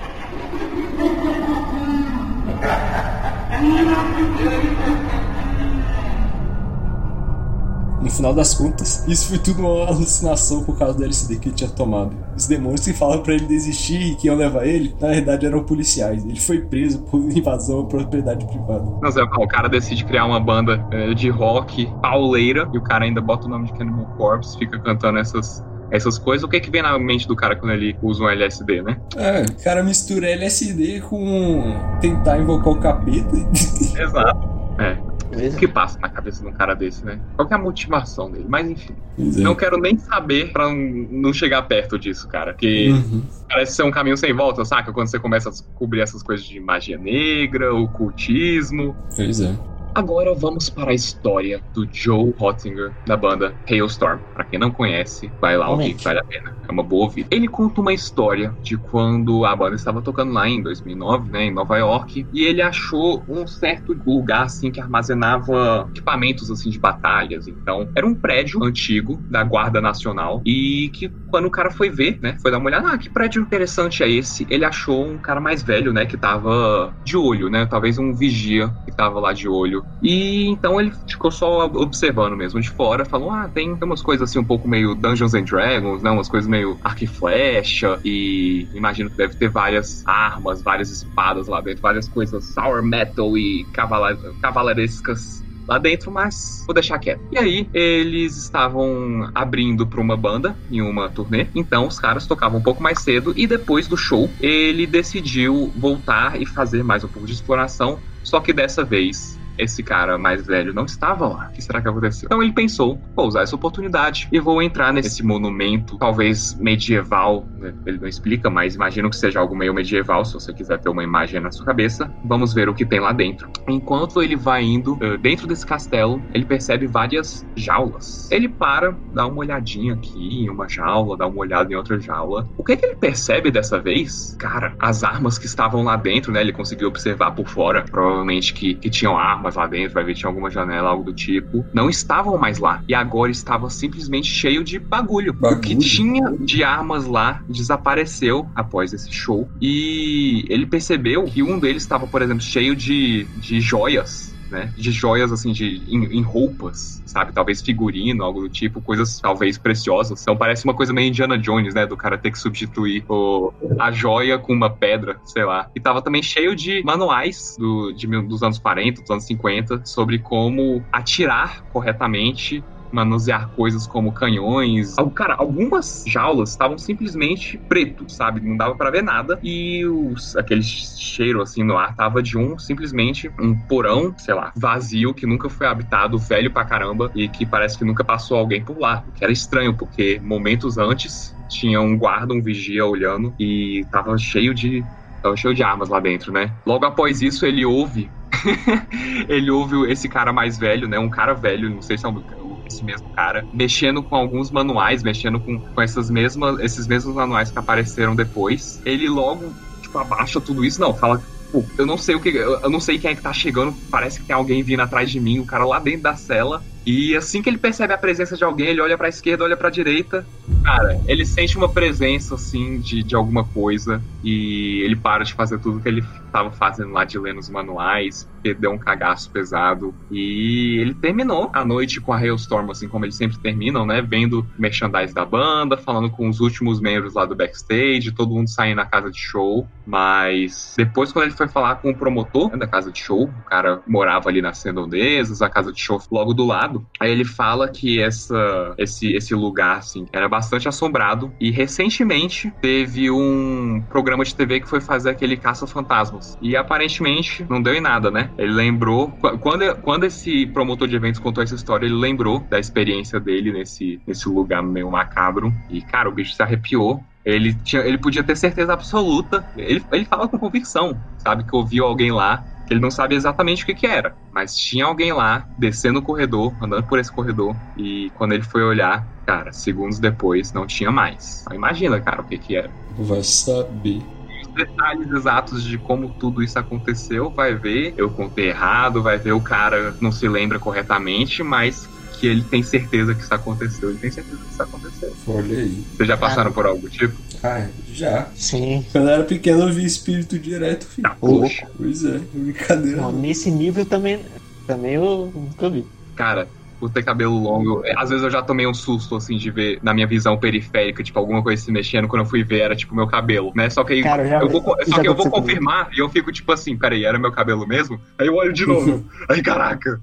No 8.01 8.11
final 8.11 8.33
das 8.33 8.53
contas, 8.53 9.03
isso 9.07 9.29
foi 9.29 9.39
tudo 9.39 9.61
uma 9.61 9.87
alucinação 9.87 10.63
por 10.63 10.77
causa 10.77 10.97
do 10.97 11.03
LSD 11.03 11.37
que 11.37 11.49
ele 11.49 11.55
tinha 11.55 11.69
tomado. 11.69 12.15
Os 12.35 12.47
demônios 12.47 12.85
que 12.85 12.93
falavam 12.93 13.23
pra 13.23 13.33
ele 13.33 13.45
desistir 13.45 13.99
e 13.99 14.15
que 14.15 14.27
iam 14.27 14.35
levar 14.35 14.65
ele, 14.65 14.95
na 14.99 15.07
verdade 15.07 15.45
eram 15.45 15.63
policiais. 15.63 16.23
Ele 16.23 16.39
foi 16.39 16.61
preso 16.61 16.99
por 16.99 17.19
invasão 17.19 17.81
à 17.81 17.85
propriedade 17.85 18.45
privada. 18.45 18.85
Não 19.01 19.11
sei, 19.11 19.23
o 19.23 19.47
cara 19.47 19.67
decide 19.67 20.05
criar 20.05 20.25
uma 20.25 20.39
banda 20.39 20.85
eh, 20.91 21.13
de 21.13 21.29
rock 21.29 21.91
pauleira 22.01 22.69
e 22.73 22.77
o 22.77 22.81
cara 22.81 23.05
ainda 23.05 23.21
bota 23.21 23.47
o 23.47 23.49
nome 23.49 23.65
de 23.65 23.73
Cannibal 23.73 24.05
Corpse, 24.17 24.57
fica 24.57 24.79
cantando 24.79 25.17
essas, 25.17 25.63
essas 25.91 26.17
coisas. 26.17 26.43
O 26.43 26.47
que 26.47 26.59
que 26.59 26.69
vem 26.69 26.81
na 26.81 26.97
mente 26.99 27.27
do 27.27 27.35
cara 27.35 27.55
quando 27.55 27.71
ele 27.71 27.97
usa 28.01 28.23
um 28.23 28.29
LSD, 28.29 28.83
né? 28.83 28.97
É, 29.15 29.41
o 29.41 29.63
cara 29.63 29.83
mistura 29.83 30.27
LSD 30.27 31.01
com 31.01 31.75
tentar 31.99 32.37
invocar 32.37 32.73
o 32.73 32.79
capeta. 32.79 33.35
Exato. 33.99 34.57
É, 34.79 34.97
O 35.29 35.57
que 35.57 35.67
passa 35.67 35.97
na 36.01 36.09
cabeça 36.09 36.41
de 36.41 36.47
um 36.47 36.53
cara 36.53 36.73
desse, 36.73 37.05
né? 37.05 37.19
Qual 37.35 37.47
que 37.47 37.53
é 37.53 37.57
a 37.57 37.61
motivação 37.61 38.31
dele? 38.31 38.45
Mas 38.47 38.69
enfim, 38.69 38.95
é. 39.17 39.21
não 39.41 39.53
quero 39.55 39.77
nem 39.77 39.97
saber 39.97 40.51
pra 40.53 40.69
não- 40.73 41.33
chegar 41.33 41.61
perto 41.63 41.99
disso, 41.99 42.27
cara. 42.27 42.53
Porque 42.53 42.89
Uhum. 42.89 43.23
parece 43.49 43.75
ser 43.75 43.83
um 43.83 43.91
caminho 43.91 44.15
sem 44.17 44.33
volta, 44.33 44.63
saca? 44.63 44.93
Quando 44.93 45.07
você 45.09 45.19
começa 45.19 45.49
a 45.49 45.51
descobrir 45.51 46.01
essas 46.01 46.23
coisas 46.23 46.45
de 46.45 46.59
magia 46.59 46.97
negra, 46.97 47.73
ocultismo. 47.73 48.95
Pois 49.15 49.41
é. 49.41 49.55
Agora 49.93 50.33
vamos 50.35 50.69
para 50.69 50.91
a 50.91 50.93
história 50.93 51.59
do 51.73 51.87
Joe 51.91 52.31
Hottinger, 52.39 52.93
da 53.05 53.17
banda 53.17 53.55
Hailstorm. 53.67 54.19
Pra 54.33 54.45
quem 54.45 54.59
não 54.59 54.69
conhece, 54.71 55.33
vai 55.41 55.57
lá 55.57 55.69
ouvir, 55.71 55.95
vale 56.03 56.19
a 56.19 56.23
pena. 56.23 56.56
É 56.67 56.71
uma 56.71 56.83
boa 56.83 57.05
ouvida. 57.05 57.27
Ele 57.31 57.47
conta 57.47 57.81
uma 57.81 57.93
história 57.93 58.53
de 58.61 58.77
quando 58.77 59.45
a 59.45 59.55
banda 59.55 59.75
estava 59.75 60.01
tocando 60.01 60.33
lá 60.33 60.47
em 60.47 60.61
2009, 60.61 61.29
né, 61.31 61.45
em 61.45 61.53
Nova 61.53 61.77
York, 61.77 62.27
e 62.31 62.43
ele 62.43 62.61
achou 62.61 63.23
um 63.27 63.47
certo 63.47 63.95
lugar 64.05 64.43
assim 64.43 64.71
que 64.71 64.79
armazenava 64.79 65.87
equipamentos 65.89 66.51
assim 66.51 66.69
de 66.69 66.79
batalhas. 66.79 67.47
Então, 67.47 67.89
era 67.95 68.05
um 68.05 68.15
prédio 68.15 68.63
antigo 68.63 69.23
da 69.29 69.43
Guarda 69.43 69.81
Nacional 69.81 70.41
e 70.45 70.89
que 70.93 71.11
quando 71.27 71.45
o 71.45 71.51
cara 71.51 71.69
foi 71.69 71.89
ver, 71.89 72.19
né, 72.21 72.37
foi 72.41 72.51
dar 72.51 72.57
uma 72.57 72.67
olhada, 72.67 72.89
ah, 72.89 72.97
que 72.97 73.09
prédio 73.09 73.41
interessante 73.41 74.01
é 74.03 74.09
esse? 74.09 74.47
Ele 74.49 74.63
achou 74.63 75.05
um 75.05 75.17
cara 75.17 75.39
mais 75.41 75.61
velho, 75.61 75.91
né, 75.93 76.05
que 76.05 76.17
tava 76.17 76.93
de 77.03 77.17
olho, 77.17 77.49
né, 77.49 77.65
talvez 77.65 77.97
um 77.97 78.13
vigia 78.13 78.69
que 78.85 78.95
tava 78.95 79.19
lá 79.19 79.33
de 79.33 79.47
olho 79.47 79.83
e 80.01 80.47
então 80.47 80.79
ele 80.79 80.91
ficou 81.09 81.31
só 81.31 81.65
observando 81.65 82.35
mesmo 82.35 82.59
de 82.59 82.69
fora, 82.69 83.05
falou: 83.05 83.31
Ah, 83.31 83.49
tem, 83.53 83.75
tem 83.75 83.87
umas 83.87 84.01
coisas 84.01 84.29
assim 84.29 84.39
um 84.39 84.45
pouco 84.45 84.67
meio 84.67 84.95
Dungeons 84.95 85.33
and 85.33 85.43
Dragons, 85.43 86.01
né? 86.01 86.09
Umas 86.09 86.29
coisas 86.29 86.47
meio 86.49 86.56
arco 86.83 87.03
e 87.03 87.07
flecha, 87.07 87.99
e 88.03 88.67
imagino 88.73 89.09
que 89.09 89.17
deve 89.17 89.35
ter 89.35 89.49
várias 89.49 90.03
armas, 90.05 90.61
várias 90.63 90.89
espadas 90.89 91.47
lá 91.47 91.61
dentro, 91.61 91.81
várias 91.81 92.07
coisas 92.07 92.53
sour 92.53 92.83
metal 92.83 93.37
e 93.37 93.65
cavala- 93.73 94.17
cavalarescas 94.41 95.45
lá 95.67 95.77
dentro, 95.77 96.11
mas 96.11 96.63
vou 96.65 96.73
deixar 96.73 96.97
quieto. 96.97 97.21
E 97.31 97.37
aí, 97.37 97.69
eles 97.73 98.37
estavam 98.37 99.29
abrindo 99.35 99.85
pra 99.85 99.99
uma 99.99 100.15
banda 100.15 100.57
em 100.71 100.81
uma 100.81 101.09
turnê, 101.09 101.49
então 101.53 101.87
os 101.87 101.99
caras 101.99 102.25
tocavam 102.25 102.59
um 102.59 102.63
pouco 102.63 102.81
mais 102.81 103.01
cedo 103.01 103.33
e 103.35 103.45
depois 103.45 103.87
do 103.87 103.97
show, 103.97 104.33
ele 104.39 104.87
decidiu 104.87 105.73
voltar 105.75 106.41
e 106.41 106.45
fazer 106.45 106.83
mais 106.83 107.03
um 107.03 107.09
pouco 107.09 107.27
de 107.27 107.33
exploração, 107.33 108.01
só 108.23 108.39
que 108.39 108.53
dessa 108.53 108.83
vez 108.83 109.37
esse 109.57 109.83
cara 109.83 110.17
mais 110.17 110.45
velho 110.45 110.73
não 110.73 110.85
estava 110.85 111.27
lá. 111.27 111.47
O 111.49 111.53
que 111.53 111.61
será 111.61 111.81
que 111.81 111.87
aconteceu? 111.87 112.27
Então 112.27 112.41
ele 112.41 112.53
pensou, 112.53 112.99
vou 113.15 113.27
usar 113.27 113.41
essa 113.41 113.55
oportunidade 113.55 114.27
e 114.31 114.39
vou 114.39 114.61
entrar 114.61 114.93
nesse 114.93 115.23
monumento, 115.23 115.97
talvez 115.97 116.55
medieval, 116.55 117.45
né? 117.57 117.73
ele 117.85 117.99
não 117.99 118.07
explica, 118.07 118.49
mas 118.49 118.75
imagino 118.75 119.09
que 119.09 119.15
seja 119.15 119.39
algo 119.39 119.55
meio 119.55 119.73
medieval, 119.73 120.23
se 120.25 120.33
você 120.33 120.53
quiser 120.53 120.79
ter 120.79 120.89
uma 120.89 121.03
imagem 121.03 121.39
na 121.39 121.51
sua 121.51 121.65
cabeça. 121.65 122.11
Vamos 122.25 122.53
ver 122.53 122.69
o 122.69 122.73
que 122.73 122.85
tem 122.85 122.99
lá 122.99 123.11
dentro. 123.11 123.49
Enquanto 123.67 124.21
ele 124.21 124.35
vai 124.35 124.63
indo 124.63 124.97
eh, 125.01 125.17
dentro 125.17 125.47
desse 125.47 125.65
castelo, 125.65 126.21
ele 126.33 126.45
percebe 126.45 126.87
várias 126.87 127.45
jaulas. 127.55 128.29
Ele 128.31 128.49
para, 128.49 128.95
dá 129.13 129.25
uma 129.25 129.39
olhadinha 129.39 129.93
aqui 129.93 130.43
em 130.43 130.49
uma 130.49 130.67
jaula, 130.67 131.17
dá 131.17 131.27
uma 131.27 131.39
olhada 131.39 131.71
em 131.71 131.75
outra 131.75 131.99
jaula. 131.99 132.47
O 132.57 132.63
que, 132.63 132.75
que 132.75 132.85
ele 132.85 132.95
percebe 132.95 133.51
dessa 133.51 133.79
vez? 133.79 134.35
Cara, 134.39 134.75
as 134.79 135.03
armas 135.03 135.37
que 135.37 135.45
estavam 135.45 135.83
lá 135.83 135.95
dentro, 135.95 136.31
né? 136.31 136.41
Ele 136.41 136.53
conseguiu 136.53 136.87
observar 136.87 137.31
por 137.31 137.47
fora, 137.47 137.83
provavelmente 137.83 138.53
que, 138.53 138.75
que 138.75 138.89
tinham 138.89 139.17
armas 139.17 139.46
lá 139.55 139.67
dentro, 139.67 139.93
vai 139.93 140.03
ver 140.03 140.13
tinha 140.13 140.29
alguma 140.29 140.49
janela, 140.49 140.89
algo 140.89 141.03
do 141.03 141.13
tipo. 141.13 141.65
Não 141.73 141.89
estavam 141.89 142.37
mais 142.37 142.59
lá. 142.59 142.83
E 142.87 142.95
agora 142.95 143.31
estava 143.31 143.69
simplesmente 143.69 144.27
cheio 144.27 144.63
de 144.63 144.79
bagulho. 144.79 145.31
O 145.31 145.35
que 145.35 145.41
Bagulho? 145.41 145.79
tinha 145.79 146.31
de 146.39 146.63
armas 146.63 147.05
lá 147.05 147.41
desapareceu 147.47 148.47
após 148.55 148.93
esse 148.93 149.11
show. 149.11 149.49
E 149.61 150.45
ele 150.49 150.65
percebeu 150.65 151.23
que 151.25 151.43
um 151.43 151.59
deles 151.59 151.83
estava, 151.83 152.07
por 152.07 152.21
exemplo, 152.21 152.41
cheio 152.41 152.75
de, 152.75 153.25
de 153.39 153.59
joias 153.59 154.36
né? 154.49 154.71
De 154.75 154.91
joias, 154.91 155.31
assim, 155.31 155.51
de, 155.51 155.81
em, 155.87 156.17
em 156.17 156.21
roupas, 156.21 157.01
sabe? 157.05 157.31
Talvez 157.33 157.61
figurino, 157.61 158.23
algo 158.23 158.41
do 158.41 158.49
tipo, 158.49 158.81
coisas 158.81 159.19
talvez 159.19 159.57
preciosas. 159.57 160.21
Então 160.21 160.35
parece 160.35 160.65
uma 160.65 160.73
coisa 160.73 160.93
meio 160.93 161.09
Indiana 161.09 161.37
Jones, 161.37 161.73
né? 161.73 161.85
Do 161.85 161.97
cara 161.97 162.17
ter 162.17 162.31
que 162.31 162.39
substituir 162.39 163.03
o, 163.09 163.53
a 163.79 163.91
joia 163.91 164.37
com 164.37 164.53
uma 164.53 164.69
pedra, 164.69 165.19
sei 165.25 165.43
lá. 165.43 165.69
E 165.75 165.79
tava 165.79 166.01
também 166.01 166.23
cheio 166.23 166.55
de 166.55 166.83
manuais 166.83 167.55
do, 167.57 167.91
de, 167.91 168.07
dos 168.23 168.43
anos 168.43 168.57
40, 168.59 169.01
dos 169.01 169.11
anos 169.11 169.25
50, 169.25 169.85
sobre 169.85 170.19
como 170.19 170.83
atirar 170.91 171.63
corretamente 171.71 172.63
manusear 172.91 173.51
coisas 173.55 173.85
como 173.87 174.13
canhões. 174.13 174.95
Cara, 175.15 175.35
algumas 175.37 176.03
jaulas 176.07 176.51
estavam 176.51 176.77
simplesmente 176.77 177.57
preto, 177.67 178.05
sabe? 178.09 178.41
Não 178.41 178.57
dava 178.57 178.75
pra 178.75 178.91
ver 178.91 179.03
nada. 179.03 179.39
E 179.43 179.85
os, 179.85 180.35
aquele 180.35 180.61
cheiro 180.63 181.41
assim 181.41 181.63
no 181.63 181.77
ar 181.77 181.95
tava 181.95 182.21
de 182.21 182.37
um 182.37 182.57
simplesmente 182.57 183.29
um 183.39 183.55
porão, 183.67 184.13
sei 184.17 184.33
lá, 184.33 184.51
vazio 184.55 185.13
que 185.13 185.25
nunca 185.25 185.49
foi 185.49 185.67
habitado, 185.67 186.17
velho 186.17 186.51
pra 186.51 186.65
caramba 186.65 187.11
e 187.15 187.27
que 187.27 187.45
parece 187.45 187.77
que 187.77 187.85
nunca 187.85 188.03
passou 188.03 188.37
alguém 188.37 188.63
por 188.63 188.77
lá. 188.77 189.03
O 189.07 189.11
que 189.11 189.23
era 189.23 189.33
estranho, 189.33 189.75
porque 189.75 190.19
momentos 190.23 190.77
antes 190.77 191.35
tinha 191.49 191.81
um 191.81 191.97
guarda, 191.97 192.33
um 192.33 192.41
vigia 192.41 192.85
olhando 192.85 193.33
e 193.39 193.85
tava 193.91 194.17
cheio 194.17 194.53
de 194.53 194.83
tava 195.21 195.35
cheio 195.35 195.53
de 195.53 195.63
armas 195.63 195.89
lá 195.89 195.99
dentro, 195.99 196.31
né? 196.31 196.53
Logo 196.65 196.85
após 196.85 197.21
isso 197.21 197.45
ele 197.45 197.65
ouve 197.65 198.09
ele 199.27 199.49
ouve 199.49 199.91
esse 199.91 200.07
cara 200.07 200.31
mais 200.31 200.57
velho, 200.57 200.87
né? 200.87 200.99
Um 200.99 201.09
cara 201.09 201.33
velho, 201.33 201.69
não 201.69 201.81
sei 201.81 201.97
se 201.97 202.05
é 202.05 202.09
um, 202.09 202.23
esse 202.67 202.83
mesmo 202.83 203.07
cara, 203.13 203.47
mexendo 203.51 204.03
com 204.03 204.15
alguns 204.15 204.51
manuais, 204.51 205.03
mexendo 205.03 205.39
com, 205.39 205.59
com 205.59 205.81
essas 205.81 206.09
mesmas, 206.09 206.59
esses 206.59 206.87
mesmos 206.87 207.15
manuais 207.15 207.51
que 207.51 207.59
apareceram 207.59 208.15
depois. 208.15 208.79
Ele 208.85 209.09
logo, 209.09 209.53
tipo, 209.81 209.97
abaixa 209.97 210.39
tudo 210.39 210.63
isso, 210.63 210.79
não, 210.79 210.93
fala. 210.93 211.21
Pô, 211.51 211.63
eu 211.77 211.85
não 211.85 211.97
sei 211.97 212.15
o 212.15 212.19
que. 212.19 212.29
Eu 212.29 212.69
não 212.69 212.79
sei 212.79 212.99
quem 212.99 213.11
é 213.11 213.15
que 213.15 213.21
tá 213.21 213.33
chegando. 213.33 213.73
Parece 213.89 214.19
que 214.19 214.27
tem 214.27 214.35
alguém 214.35 214.61
vindo 214.61 214.81
atrás 214.81 215.09
de 215.09 215.19
mim, 215.19 215.39
o 215.39 215.45
cara 215.45 215.65
lá 215.65 215.79
dentro 215.79 216.03
da 216.03 216.15
cela. 216.15 216.61
E 216.87 217.17
assim 217.17 217.41
que 217.41 217.49
ele 217.49 217.57
percebe 217.57 217.91
a 217.91 217.97
presença 217.97 218.37
de 218.37 218.45
alguém, 218.45 218.67
ele 218.67 218.79
olha 218.79 218.97
pra 218.97 219.09
esquerda, 219.09 219.43
olha 219.43 219.57
pra 219.57 219.69
direita. 219.69 220.25
Cara, 220.63 220.97
ele 221.05 221.25
sente 221.25 221.57
uma 221.57 221.67
presença, 221.67 222.35
assim, 222.35 222.79
de, 222.79 223.03
de 223.03 223.13
alguma 223.13 223.43
coisa. 223.43 224.01
E 224.23 224.81
ele 224.85 224.95
para 224.95 225.25
de 225.25 225.33
fazer 225.33 225.59
tudo 225.59 225.81
que 225.81 225.89
ele 225.89 226.01
tava 226.31 226.51
fazendo 226.51 226.91
lá 226.91 227.03
de 227.03 227.17
ler 227.17 227.33
nos 227.33 227.49
manuais, 227.49 228.29
deu 228.59 228.71
um 228.71 228.77
cagaço 228.77 229.29
pesado. 229.31 229.93
E 230.11 230.77
ele 230.79 230.93
terminou 230.93 231.49
a 231.53 231.65
noite 231.65 231.99
com 231.99 232.13
a 232.13 232.17
Hailstorm, 232.17 232.69
assim 232.69 232.87
como 232.87 233.05
eles 233.05 233.15
sempre 233.15 233.37
terminam, 233.37 233.85
né? 233.85 234.01
Vendo 234.01 234.45
merchandise 234.57 235.13
da 235.13 235.25
banda, 235.25 235.77
falando 235.77 236.09
com 236.09 236.29
os 236.29 236.39
últimos 236.39 236.79
membros 236.79 237.13
lá 237.13 237.25
do 237.25 237.35
backstage, 237.35 238.11
todo 238.11 238.33
mundo 238.33 238.49
saindo 238.49 238.77
na 238.77 238.85
casa 238.85 239.11
de 239.11 239.19
show. 239.19 239.67
Mas 239.85 240.73
depois, 240.77 241.11
quando 241.11 241.25
ele 241.25 241.35
foi 241.35 241.47
falar 241.47 241.75
com 241.75 241.89
o 241.89 241.95
promotor 241.95 242.51
né, 242.51 242.57
da 242.57 242.67
casa 242.67 242.91
de 242.91 242.99
show, 242.99 243.23
o 243.23 243.49
cara 243.49 243.81
morava 243.87 244.29
ali 244.29 244.41
nas 244.41 244.61
redondezas, 244.63 245.41
a 245.41 245.49
casa 245.49 245.71
de 245.71 245.79
show 245.79 246.01
logo 246.11 246.33
do 246.33 246.45
lado. 246.45 246.76
Aí 246.99 247.11
ele 247.11 247.25
fala 247.25 247.67
que 247.69 247.99
essa, 248.01 248.73
esse, 248.77 249.13
esse 249.13 249.33
lugar, 249.35 249.77
assim, 249.77 250.05
era 250.11 250.27
bastante 250.27 250.67
assombrado. 250.67 251.33
E 251.39 251.51
recentemente 251.51 252.51
teve 252.61 253.09
um 253.11 253.81
programa 253.89 254.23
de 254.23 254.35
TV 254.35 254.59
que 254.61 254.67
foi 254.69 254.81
fazer 254.81 255.09
aquele 255.11 255.37
caça-fantasmas. 255.37 256.37
E 256.41 256.55
aparentemente 256.55 257.45
não 257.49 257.61
deu 257.61 257.73
em 257.73 257.81
nada, 257.81 258.09
né? 258.11 258.31
Ele 258.37 258.51
lembrou. 258.53 259.11
qu- 259.11 259.37
Quando, 259.39 259.75
quando 259.81 260.03
esse 260.05 260.45
promotor 260.47 260.87
de 260.87 260.95
eventos 260.95 261.19
contou 261.19 261.43
essa 261.43 261.55
história, 261.55 261.85
ele 261.85 261.95
lembrou 261.95 262.45
da 262.49 262.59
experiência 262.59 263.19
dele 263.19 263.51
nesse, 263.51 264.01
nesse 264.07 264.27
lugar 264.29 264.61
meio 264.63 264.89
macabro. 264.91 265.53
E, 265.69 265.81
cara, 265.81 266.09
o 266.09 266.11
bicho 266.11 266.33
se 266.33 266.41
arrepiou. 266.43 267.03
Ele, 267.25 267.53
tinha, 267.53 267.81
ele 267.81 267.97
podia 267.97 268.23
ter 268.23 268.35
certeza 268.37 268.73
absoluta. 268.73 269.45
Ele, 269.55 269.83
ele 269.91 270.05
fala 270.05 270.27
com 270.29 270.37
convicção, 270.39 271.01
sabe? 271.17 271.43
Que 271.45 271.55
ouviu 271.55 271.85
alguém 271.85 272.11
lá. 272.11 272.45
Que 272.67 272.73
Ele 272.73 272.81
não 272.81 272.91
sabe 272.91 273.15
exatamente 273.15 273.63
o 273.63 273.65
que, 273.65 273.73
que 273.73 273.87
era, 273.87 274.13
mas 274.31 274.55
tinha 274.55 274.85
alguém 274.85 275.13
lá 275.13 275.47
descendo 275.57 275.99
o 275.99 276.01
corredor, 276.01 276.53
andando 276.61 276.85
por 276.85 276.99
esse 276.99 277.11
corredor, 277.11 277.55
e 277.77 278.11
quando 278.13 278.33
ele 278.33 278.43
foi 278.43 278.61
olhar, 278.61 279.07
cara, 279.25 279.53
segundos 279.53 279.99
depois 279.99 280.51
não 280.51 280.67
tinha 280.67 280.91
mais. 280.91 281.41
Então, 281.43 281.55
imagina, 281.55 281.99
cara, 282.01 282.21
o 282.21 282.25
que, 282.25 282.37
que 282.37 282.55
era 282.55 282.69
Vai 282.97 283.23
saber. 283.23 284.01
os 284.41 284.53
detalhes 284.53 285.11
exatos 285.11 285.63
de 285.63 285.77
como 285.77 286.09
tudo 286.09 286.43
isso 286.43 286.59
aconteceu, 286.59 287.29
vai 287.29 287.55
ver, 287.55 287.93
eu 287.97 288.09
contei 288.09 288.49
errado, 288.49 289.01
vai 289.01 289.17
ver 289.17 289.31
o 289.31 289.41
cara 289.41 289.95
não 290.01 290.11
se 290.11 290.27
lembra 290.27 290.59
corretamente, 290.59 291.41
mas 291.43 291.87
que 292.19 292.27
ele 292.27 292.43
tem 292.43 292.63
certeza 292.63 293.13
que 293.13 293.21
isso 293.21 293.33
aconteceu, 293.33 293.89
ele 293.89 293.99
tem 293.99 294.11
certeza 294.11 294.37
que 294.37 294.51
isso 294.51 294.63
aconteceu. 294.63 295.15
Olha 295.27 295.59
aí. 295.59 295.85
Vocês 295.95 296.07
já 296.07 296.17
passaram 296.17 296.51
por 296.51 296.65
algo 296.65 296.81
do 296.81 296.89
tipo? 296.89 297.15
Ah, 297.43 297.69
já. 297.85 298.31
Sim. 298.33 298.83
Quando 298.91 299.07
eu 299.09 299.13
era 299.13 299.23
pequeno 299.23 299.63
eu 299.63 299.73
vi 299.73 299.85
espírito 299.85 300.39
direto, 300.39 300.85
filho. 300.87 301.07
Tá, 301.07 301.15
poxa. 301.15 301.67
Pois 301.77 302.03
é, 302.03 302.19
brincadeira. 302.19 303.01
Não, 303.01 303.11
nesse 303.11 303.51
nível 303.51 303.85
também, 303.85 304.25
também 304.65 304.95
eu 304.95 305.31
nunca 305.33 305.69
vi. 305.69 305.89
Cara, 306.15 306.49
por 306.79 306.89
ter 306.91 307.03
cabelo 307.03 307.37
longo, 307.37 307.83
é, 307.85 307.93
às 307.97 308.09
vezes 308.09 308.23
eu 308.23 308.29
já 308.29 308.41
tomei 308.41 308.67
um 308.67 308.73
susto, 308.73 309.15
assim, 309.15 309.37
de 309.37 309.49
ver 309.51 309.79
na 309.83 309.93
minha 309.93 310.07
visão 310.07 310.37
periférica, 310.39 311.03
tipo, 311.03 311.17
alguma 311.19 311.43
coisa 311.43 311.61
se 311.61 311.71
mexendo, 311.71 312.07
quando 312.07 312.23
eu 312.23 312.29
fui 312.29 312.43
ver 312.43 312.61
era, 312.61 312.75
tipo, 312.75 312.95
meu 312.95 313.07
cabelo, 313.07 313.51
né? 313.55 313.69
Só 313.69 313.83
que 313.83 313.93
aí 313.93 314.03
Cara, 314.03 314.25
já- 314.27 314.39
eu 314.39 314.49
vou, 314.49 314.61
só 314.85 314.99
que 314.99 315.07
eu 315.07 315.15
vou 315.15 315.25
comigo. 315.25 315.41
confirmar 315.41 315.89
e 315.93 315.99
eu 315.99 316.09
fico, 316.09 316.31
tipo 316.31 316.51
assim, 316.51 316.77
peraí, 316.77 317.05
era 317.05 317.19
meu 317.19 317.31
cabelo 317.31 317.67
mesmo? 317.67 317.99
Aí 318.19 318.27
eu 318.27 318.35
olho 318.35 318.53
de 318.53 318.65
novo. 318.65 319.05
aí, 319.29 319.41
caraca. 319.41 320.01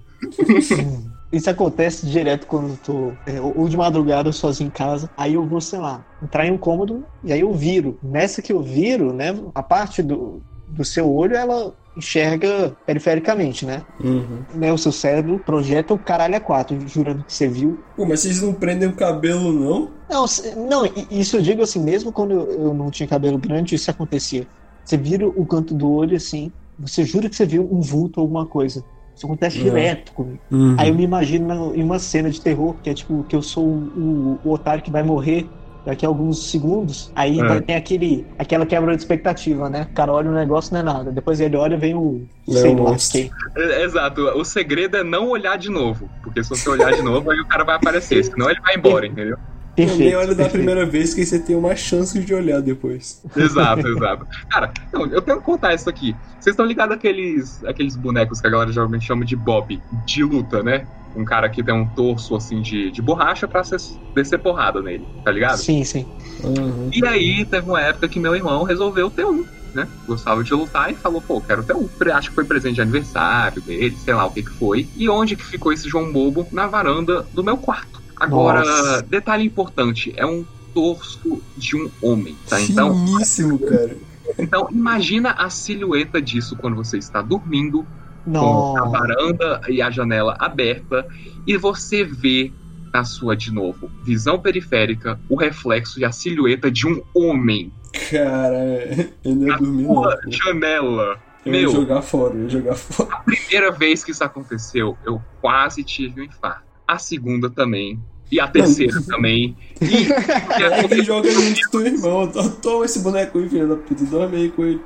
Isso 1.35 1.51
acontece 1.51 2.07
direto 2.07 2.47
quando 2.47 2.71
eu 2.75 2.79
tô. 2.79 3.19
é, 3.27 3.41
ou 3.41 3.69
de 3.69 3.77
madrugada 3.77 4.33
sozinho 4.33 4.69
em 4.69 4.71
casa. 4.71 5.11
Aí 5.17 5.35
eu 5.35 5.47
vou, 5.47 5.61
sei 5.61 5.79
lá, 5.79 6.05
entrar 6.23 6.47
em 6.47 6.53
um 6.53 6.59
cômodo 6.59 7.07
e 7.23 7.33
aí 7.33 7.41
eu 7.41 7.53
viro. 7.53 7.99
Nessa 8.03 8.43
que 8.43 8.53
eu 8.53 8.63
viro, 8.63 9.13
né? 9.13 9.29
A 9.55 9.63
parte 9.63 10.03
do, 10.03 10.43
do 10.67 10.85
seu 10.85 11.13
olho, 11.13 11.37
ela 11.37 11.75
enxerga 11.97 12.77
perifericamente, 12.85 13.65
né? 13.67 13.85
Uhum. 14.03 14.45
né? 14.55 14.73
O 14.73 14.79
seu 14.79 14.93
cérebro 14.93 15.39
projeta 15.41 15.95
o 15.95 15.99
caralho 15.99 16.37
a 16.37 16.41
quatro, 16.41 16.79
jurando 16.89 17.25
que 17.25 17.33
você 17.33 17.49
viu. 17.49 17.85
Pô, 17.97 18.07
mas 18.07 18.21
vocês 18.21 18.41
não 18.41 18.55
prendem 18.55 18.89
o 18.89 18.97
cabelo, 18.97 19.53
não? 19.53 19.95
Não, 20.09 20.27
se- 20.27 20.55
não, 20.55 20.83
isso 21.11 21.37
eu 21.37 21.43
digo 21.43 21.63
assim, 21.63 21.83
mesmo 21.83 22.13
quando 22.13 22.33
eu, 22.33 22.51
eu 22.51 22.75
não 22.75 22.91
tinha 22.91 23.09
cabelo 23.09 23.39
grande, 23.39 23.75
isso 23.75 23.91
acontecia. 23.91 24.49
Você 24.85 24.97
vira 24.97 25.27
o 25.27 25.47
canto 25.47 25.75
do 25.75 25.91
olho 25.91 26.17
assim, 26.17 26.53
você 26.77 27.05
jura 27.05 27.29
que 27.31 27.37
você 27.37 27.47
viu 27.47 27.63
um 27.73 27.81
vulto 27.81 28.21
ou 28.21 28.25
alguma 28.25 28.47
coisa. 28.47 28.85
Isso 29.17 29.27
acontece 29.27 29.59
Uhum. 29.59 29.65
direto 29.65 30.13
comigo. 30.13 30.41
Uhum. 30.51 30.75
Aí 30.79 30.89
eu 30.89 30.95
me 30.95 31.05
imagino 31.05 31.47
na- 31.47 31.77
em 31.77 31.83
uma 31.83 31.99
cena 31.99 32.29
de 32.31 32.41
terror, 32.41 32.75
que 32.83 32.91
é 32.91 32.95
tipo, 32.95 33.25
que 33.29 33.37
eu 33.37 33.43
sou 33.43 33.65
o, 33.65 34.39
o 34.45 34.51
otário 34.53 34.83
que 34.83 34.91
vai 34.91 35.03
morrer 35.03 35.47
daqui 35.87 36.05
a 36.05 36.09
alguns 36.09 36.51
segundos. 36.51 37.13
Aí 37.15 37.39
É. 37.39 37.61
tem 37.61 37.77
aquele, 37.77 38.27
aquela 38.39 38.65
quebra 38.67 38.97
de 38.97 39.03
expectativa, 39.03 39.69
né? 39.69 39.87
O 39.91 39.95
cara 39.95 40.13
olha 40.13 40.31
o 40.31 40.35
negócio, 40.35 40.73
não 40.73 40.81
é 40.81 40.83
nada. 40.83 41.13
Depois 41.13 41.41
ele 41.41 41.57
olha 41.57 41.77
vem 41.77 41.95
o. 41.95 42.27
É 42.49 42.53
sei 42.53 42.75
o 42.75 42.83
lá 42.83 42.97
quem. 43.13 43.31
É, 43.57 43.83
Exato, 43.85 44.21
o 44.23 44.45
segredo 44.45 44.97
é 44.97 45.05
não 45.05 45.29
olhar 45.29 45.57
de 45.59 45.71
novo. 45.71 46.09
Porque 46.23 46.43
se 46.43 46.51
você 46.51 46.69
olhar 46.71 46.93
de 46.93 47.03
novo, 47.03 47.31
aí 47.31 47.39
o 47.39 47.47
cara 47.47 47.65
vai 47.65 47.77
aparecer, 47.77 48.25
senão 48.25 48.51
ele 48.51 48.61
vai 48.61 48.75
embora, 48.77 49.07
entendeu? 49.07 49.37
Perfeito. 49.75 50.17
olha 50.17 50.35
da 50.35 50.49
primeira 50.49 50.87
vez 50.87 51.15
que 51.15 51.25
você 51.25 51.39
tem 51.39 51.57
uma 51.57 51.75
chance 51.75 52.19
de 52.19 52.35
olhar 52.35 52.61
depois. 52.61 53.21
Exato, 53.37 53.87
exato. 53.87 54.27
Cara, 54.51 54.73
não, 54.93 55.07
eu 55.07 55.21
tenho 55.21 55.39
que 55.39 55.45
contar 55.45 55.75
isso 55.75 55.89
aqui. 55.91 56.15
Vocês 56.39 56.53
estão 56.55 56.65
ligados 56.65 56.97
àqueles, 56.97 57.65
àqueles 57.65 57.97
bonecos 57.97 58.41
que 58.41 58.47
a 58.47 58.51
galera 58.51 58.71
geralmente 58.73 59.05
chama 59.05 59.25
de 59.25 59.35
Bob, 59.37 59.81
de 60.07 60.23
luta, 60.23 60.63
né? 60.63 60.87
Um 61.17 61.25
cara 61.25 61.49
que 61.49 61.63
tem 61.63 61.75
um 61.75 61.89
torso 61.89 62.35
assim 62.35 62.61
de, 62.61 62.91
de 62.91 63.01
borracha 63.01 63.47
pra 63.47 63.63
cês- 63.63 63.99
descer 64.15 64.39
porrada 64.39 64.83
nele, 64.83 65.07
tá 65.25 65.31
ligado? 65.31 65.59
Sim, 65.59 65.85
sim. 65.85 66.07
Uhum. 66.43 66.91
E 66.93 67.07
aí 67.07 67.45
teve 67.45 67.69
uma 67.69 67.81
época 67.81 68.09
que 68.09 68.19
meu 68.19 68.35
irmão 68.35 68.65
resolveu 68.65 69.09
ter 69.11 69.25
um, 69.25 69.45
né? 69.75 69.89
Gostava 70.07 70.43
de 70.43 70.53
lutar 70.53 70.91
e 70.91 70.95
falou, 70.95 71.21
pô, 71.23 71.41
quero 71.41 71.63
ter 71.63 71.75
um. 71.75 71.89
Acho 72.13 72.31
que 72.31 72.35
foi 72.35 72.45
presente 72.45 72.75
de 72.77 72.81
aniversário 72.81 73.63
dele, 73.63 73.97
sei 73.97 74.15
lá 74.15 74.27
o 74.27 74.31
que 74.31 74.43
que 74.43 74.51
foi. 74.51 74.89
E 74.97 75.09
onde 75.09 75.37
que 75.37 75.45
ficou 75.45 75.73
esse 75.73 75.89
João 75.89 76.13
Bobo? 76.13 76.47
Na 76.53 76.67
varanda 76.67 77.27
do 77.33 77.45
meu 77.45 77.57
quarto. 77.57 78.04
Agora, 78.19 78.61
Nossa. 78.61 79.03
detalhe 79.03 79.45
importante, 79.45 80.13
é 80.17 80.25
um 80.27 80.45
torso 80.73 81.41
de 81.57 81.77
um 81.77 81.91
homem, 82.03 82.37
tá? 82.49 82.61
Então, 82.61 82.95
Finíssimo, 83.07 83.59
cara. 83.59 83.97
então 84.39 84.69
imagina 84.71 85.31
a 85.33 85.49
silhueta 85.51 86.21
disso 86.21 86.57
quando 86.57 86.77
você 86.77 86.99
está 86.99 87.23
dormindo 87.23 87.87
com 88.25 88.77
a 88.79 88.85
varanda 88.89 89.61
e 89.69 89.83
a 89.83 89.91
janela 89.91 90.37
aberta 90.39 91.07
e 91.47 91.57
você 91.57 92.03
vê 92.05 92.51
na 92.93 93.05
sua, 93.05 93.37
de 93.37 93.53
novo, 93.53 93.91
visão 94.05 94.39
periférica, 94.39 95.19
o 95.29 95.37
reflexo 95.37 95.99
e 96.01 96.05
a 96.05 96.13
silhueta 96.13 96.71
de 96.71 96.87
um 96.87 97.03
homem 97.15 97.73
Cara, 98.11 99.13
eu 99.25 99.35
não 99.35 99.47
ia 99.47 99.57
dormir, 99.57 99.83
não. 99.85 99.95
Pô. 99.95 100.11
janela. 100.29 101.19
Eu 101.47 101.53
ia 101.55 101.61
Meu, 101.61 101.71
jogar 101.71 102.03
fora, 102.03 102.35
eu 102.35 102.43
ia 102.45 102.49
jogar 102.49 102.75
fora. 102.75 103.17
primeira 103.25 103.71
vez 103.71 104.03
que 104.03 104.11
isso 104.11 104.25
aconteceu, 104.25 104.97
eu 105.05 105.23
quase 105.41 105.85
tive 105.85 106.21
um 106.23 106.25
infarto. 106.25 106.65
A 106.87 106.99
segunda 106.99 107.49
também. 107.51 108.01
E 108.31 108.41
a 108.41 108.49
terceira 108.49 109.01
também. 109.03 109.57
E, 109.81 110.11
É 110.63 110.89
que 110.89 111.03
joga 111.03 111.31
junto 111.31 111.61
com 111.71 111.71
teu 111.71 111.87
irmão. 111.87 112.33
Toma 112.63 112.85
esse 112.85 113.01
boneco 113.01 113.39
aí, 113.39 113.49
filho 113.49 113.69
da 113.69 113.77
puta. 113.77 114.05
Dorme 114.05 114.37
aí 114.37 114.51
com 114.51 114.65
ele. 114.65 114.81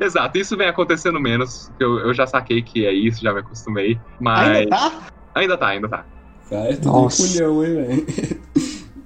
exato, 0.00 0.38
isso 0.38 0.56
vem 0.56 0.68
acontecendo 0.68 1.20
menos. 1.20 1.70
Eu, 1.78 1.98
eu 1.98 2.14
já 2.14 2.26
saquei 2.26 2.62
que 2.62 2.86
é 2.86 2.92
isso, 2.92 3.22
já 3.22 3.32
me 3.32 3.40
acostumei. 3.40 3.98
Mas. 4.18 4.48
Ainda 4.48 4.70
tá? 4.70 4.92
Ainda 5.34 5.56
tá, 5.56 5.66
ainda 5.68 5.88
tá. 5.88 6.06
Cara, 6.48 6.72
é 6.72 6.76
tudo 6.76 6.92
Nossa. 6.92 7.28
culhão, 7.28 7.64
hein, 7.64 7.74
velho. 7.74 8.06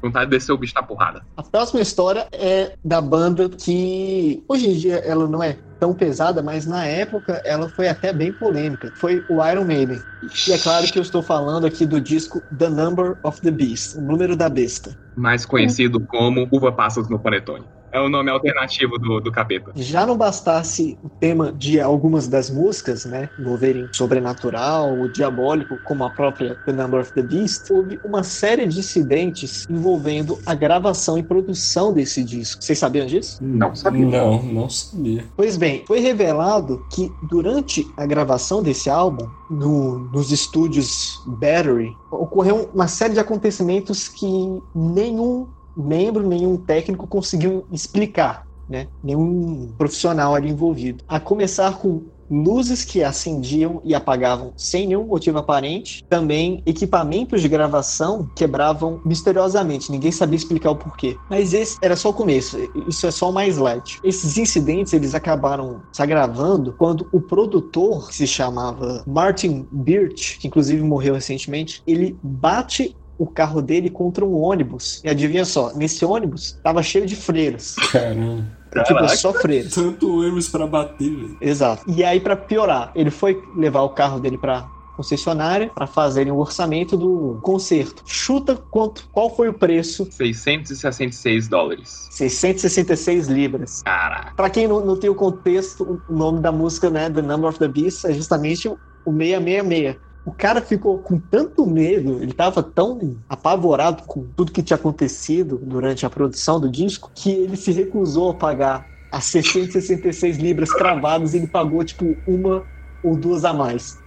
Vontade 0.00 0.30
de 0.30 0.36
descer 0.36 0.52
o 0.52 0.56
bicho 0.58 0.74
na 0.74 0.82
porrada. 0.82 1.24
A 1.36 1.42
próxima 1.42 1.80
história 1.80 2.26
é 2.32 2.76
da 2.84 3.00
banda 3.00 3.48
que 3.48 4.42
hoje 4.48 4.68
em 4.70 4.74
dia 4.74 4.96
ela 4.96 5.28
não 5.28 5.42
é 5.42 5.58
tão 5.82 5.92
pesada, 5.92 6.40
mas 6.40 6.64
na 6.64 6.86
época 6.86 7.42
ela 7.44 7.68
foi 7.68 7.88
até 7.88 8.12
bem 8.12 8.32
polêmica. 8.32 8.92
Foi 8.94 9.24
o 9.28 9.44
Iron 9.44 9.64
Maiden. 9.64 10.00
E 10.46 10.52
é 10.52 10.58
claro 10.58 10.86
que 10.86 10.96
eu 10.96 11.02
estou 11.02 11.24
falando 11.24 11.66
aqui 11.66 11.84
do 11.84 12.00
disco 12.00 12.40
The 12.56 12.68
Number 12.68 13.16
of 13.24 13.40
the 13.40 13.50
Beast, 13.50 13.96
o 13.96 14.00
número 14.00 14.36
da 14.36 14.48
besta. 14.48 14.96
Mais 15.16 15.44
conhecido 15.44 15.98
como 15.98 16.46
Uva 16.52 16.70
Passas 16.70 17.08
no 17.08 17.18
Panetone. 17.18 17.64
É 17.92 18.00
o 18.00 18.08
nome 18.08 18.30
alternativo 18.30 18.98
do, 18.98 19.20
do 19.20 19.30
capeta. 19.30 19.70
Já 19.76 20.06
não 20.06 20.16
bastasse 20.16 20.98
o 21.02 21.10
tema 21.10 21.52
de 21.52 21.78
algumas 21.78 22.26
das 22.26 22.48
músicas, 22.48 23.04
né, 23.04 23.28
envolverem 23.38 23.86
sobrenatural, 23.92 24.98
o 24.98 25.08
diabólico, 25.08 25.78
como 25.84 26.02
a 26.04 26.10
própria 26.10 26.56
The 26.64 26.72
Number 26.72 27.00
of 27.00 27.12
the 27.12 27.22
Beast, 27.22 27.70
houve 27.70 28.00
uma 28.02 28.22
série 28.22 28.66
de 28.66 28.78
incidentes 28.78 29.66
envolvendo 29.68 30.38
a 30.46 30.54
gravação 30.54 31.18
e 31.18 31.22
produção 31.22 31.92
desse 31.92 32.24
disco. 32.24 32.62
Vocês 32.64 32.78
sabiam 32.78 33.04
disso? 33.06 33.36
Não 33.42 33.74
sabia. 33.74 34.06
Não, 34.06 34.42
não 34.42 34.70
sabia. 34.70 35.24
Pois 35.36 35.56
bem, 35.58 35.84
foi 35.86 36.00
revelado 36.00 36.86
que 36.90 37.12
durante 37.28 37.86
a 37.96 38.06
gravação 38.06 38.62
desse 38.62 38.88
álbum, 38.88 39.28
no- 39.50 39.98
nos 40.10 40.32
estúdios 40.32 41.20
Battery, 41.26 41.94
ocorreu 42.10 42.70
uma 42.72 42.88
série 42.88 43.12
de 43.14 43.20
acontecimentos 43.20 44.08
que 44.08 44.26
nenhum 44.74 45.46
membro, 45.76 46.26
nenhum 46.26 46.56
técnico 46.56 47.06
conseguiu 47.06 47.66
explicar, 47.72 48.46
né? 48.68 48.88
Nenhum 49.02 49.72
profissional 49.76 50.34
ali 50.34 50.50
envolvido. 50.50 51.04
A 51.08 51.20
começar 51.20 51.78
com 51.78 52.02
luzes 52.32 52.82
que 52.82 53.04
acendiam 53.04 53.82
e 53.84 53.94
apagavam 53.94 54.54
sem 54.56 54.86
nenhum 54.86 55.04
motivo 55.04 55.38
aparente. 55.38 56.02
Também 56.08 56.62
equipamentos 56.64 57.42
de 57.42 57.48
gravação 57.48 58.30
quebravam 58.34 59.00
misteriosamente. 59.04 59.92
Ninguém 59.92 60.10
sabia 60.10 60.36
explicar 60.36 60.70
o 60.70 60.76
porquê. 60.76 61.16
Mas 61.28 61.52
esse 61.52 61.76
era 61.82 61.94
só 61.94 62.08
o 62.08 62.14
começo. 62.14 62.56
Isso 62.88 63.06
é 63.06 63.10
só 63.10 63.28
o 63.28 63.32
mais 63.32 63.58
light. 63.58 64.00
Esses 64.02 64.38
incidentes 64.38 64.94
eles 64.94 65.14
acabaram 65.14 65.82
se 65.92 66.02
agravando 66.02 66.74
quando 66.78 67.06
o 67.12 67.20
produtor, 67.20 68.08
que 68.08 68.14
se 68.14 68.26
chamava 68.26 69.04
Martin 69.06 69.66
Birch, 69.70 70.38
que 70.38 70.46
inclusive 70.46 70.82
morreu 70.82 71.14
recentemente, 71.14 71.82
ele 71.86 72.16
bate 72.22 72.96
o 73.22 73.26
carro 73.26 73.62
dele 73.62 73.88
contra 73.88 74.24
um 74.24 74.34
ônibus. 74.34 75.00
E 75.04 75.08
adivinha 75.08 75.44
só, 75.44 75.72
nesse 75.76 76.04
ônibus 76.04 76.58
tava 76.62 76.82
cheio 76.82 77.06
de 77.06 77.14
freiras. 77.14 77.76
Caramba. 77.92 78.44
Tipo, 78.84 79.08
só 79.10 79.32
freiras. 79.32 79.72
Tanto 79.72 80.18
ônibus 80.18 80.48
pra 80.48 80.66
bater, 80.66 81.08
velho. 81.08 81.36
Exato. 81.40 81.84
E 81.86 82.02
aí, 82.02 82.18
pra 82.18 82.34
piorar, 82.34 82.90
ele 82.96 83.10
foi 83.10 83.40
levar 83.56 83.82
o 83.82 83.90
carro 83.90 84.18
dele 84.18 84.36
pra 84.36 84.68
concessionária 84.96 85.70
para 85.72 85.86
fazerem 85.86 86.32
o 86.32 86.38
orçamento 86.38 86.96
do 86.96 87.38
conserto. 87.42 88.02
Chuta 88.04 88.56
quanto, 88.56 89.08
qual 89.12 89.34
foi 89.34 89.48
o 89.48 89.54
preço? 89.54 90.08
666 90.10 91.48
dólares. 91.48 92.08
666 92.10 93.28
libras. 93.28 93.82
Caraca. 93.82 94.34
Pra 94.34 94.50
quem 94.50 94.66
não, 94.66 94.84
não 94.84 94.96
tem 94.96 95.08
o 95.08 95.14
contexto, 95.14 96.02
o 96.08 96.12
nome 96.12 96.40
da 96.40 96.50
música, 96.50 96.90
né, 96.90 97.08
The 97.08 97.22
Number 97.22 97.48
of 97.48 97.58
the 97.58 97.68
Beast, 97.68 98.04
é 98.04 98.12
justamente 98.12 98.68
o 98.68 99.12
666. 99.12 100.11
O 100.24 100.30
cara 100.30 100.62
ficou 100.62 100.98
com 100.98 101.18
tanto 101.18 101.66
medo, 101.66 102.22
ele 102.22 102.32
tava 102.32 102.62
tão 102.62 103.16
apavorado 103.28 104.04
com 104.04 104.24
tudo 104.36 104.52
que 104.52 104.62
tinha 104.62 104.76
acontecido 104.76 105.60
durante 105.60 106.06
a 106.06 106.10
produção 106.10 106.60
do 106.60 106.70
disco, 106.70 107.10
que 107.14 107.30
ele 107.30 107.56
se 107.56 107.72
recusou 107.72 108.30
a 108.30 108.34
pagar 108.34 108.86
as 109.10 109.24
666 109.24 110.38
libras 110.38 110.72
cravadas 110.72 111.34
e 111.34 111.38
ele 111.38 111.48
pagou, 111.48 111.84
tipo, 111.84 112.16
uma 112.26 112.64
ou 113.02 113.16
duas 113.16 113.44
a 113.44 113.52
mais. 113.52 113.98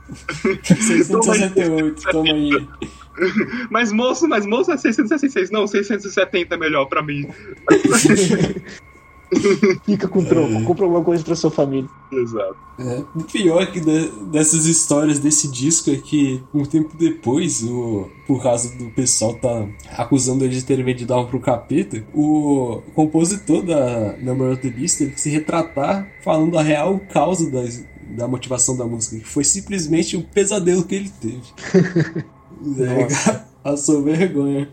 668, 0.63 2.01
toma 2.11 2.31
aí. 2.31 2.67
Mas 3.69 3.91
moço, 3.91 4.27
mas 4.27 4.45
moço 4.45 4.71
é 4.71 4.77
666. 4.77 5.51
Não, 5.51 5.67
670 5.67 6.55
é 6.55 6.57
melhor 6.57 6.85
pra 6.85 7.01
mim. 7.01 7.29
Fica 9.85 10.07
com 10.07 10.23
troco, 10.23 10.63
compra 10.63 10.85
alguma 10.85 11.03
coisa 11.03 11.23
pra 11.23 11.35
sua 11.35 11.51
família. 11.51 11.89
Exato. 12.11 12.55
É, 12.77 13.03
o 13.15 13.23
pior 13.23 13.65
que 13.71 13.79
de- 13.79 14.09
dessas 14.31 14.65
histórias 14.65 15.19
desse 15.19 15.47
disco 15.47 15.89
é 15.89 15.95
que 15.95 16.43
um 16.53 16.63
tempo 16.65 16.95
depois, 16.97 17.63
o, 17.63 18.09
por 18.27 18.41
causa 18.43 18.75
do 18.77 18.89
pessoal 18.91 19.33
tá 19.35 19.67
acusando 19.97 20.43
ele 20.43 20.55
de 20.55 20.63
ter 20.63 20.83
vendido 20.83 21.13
algo 21.13 21.29
pro 21.29 21.39
capeta, 21.39 22.03
o 22.13 22.81
compositor 22.93 23.61
da 23.63 24.15
Number 24.21 24.51
of 24.53 24.61
the 24.61 24.69
Beast 24.69 24.97
teve 24.97 25.11
que 25.11 25.21
se 25.21 25.29
retratar 25.29 26.07
falando 26.23 26.57
a 26.57 26.61
real 26.61 26.99
causa 27.11 27.49
das, 27.49 27.83
da 28.09 28.27
motivação 28.27 28.75
da 28.75 28.85
música, 28.85 29.17
que 29.17 29.27
foi 29.27 29.43
simplesmente 29.43 30.17
o 30.17 30.23
pesadelo 30.23 30.83
que 30.83 30.95
ele 30.95 31.11
teve. 31.21 32.25
É, 32.79 33.07
passou 33.61 34.01
vergonha. 34.01 34.69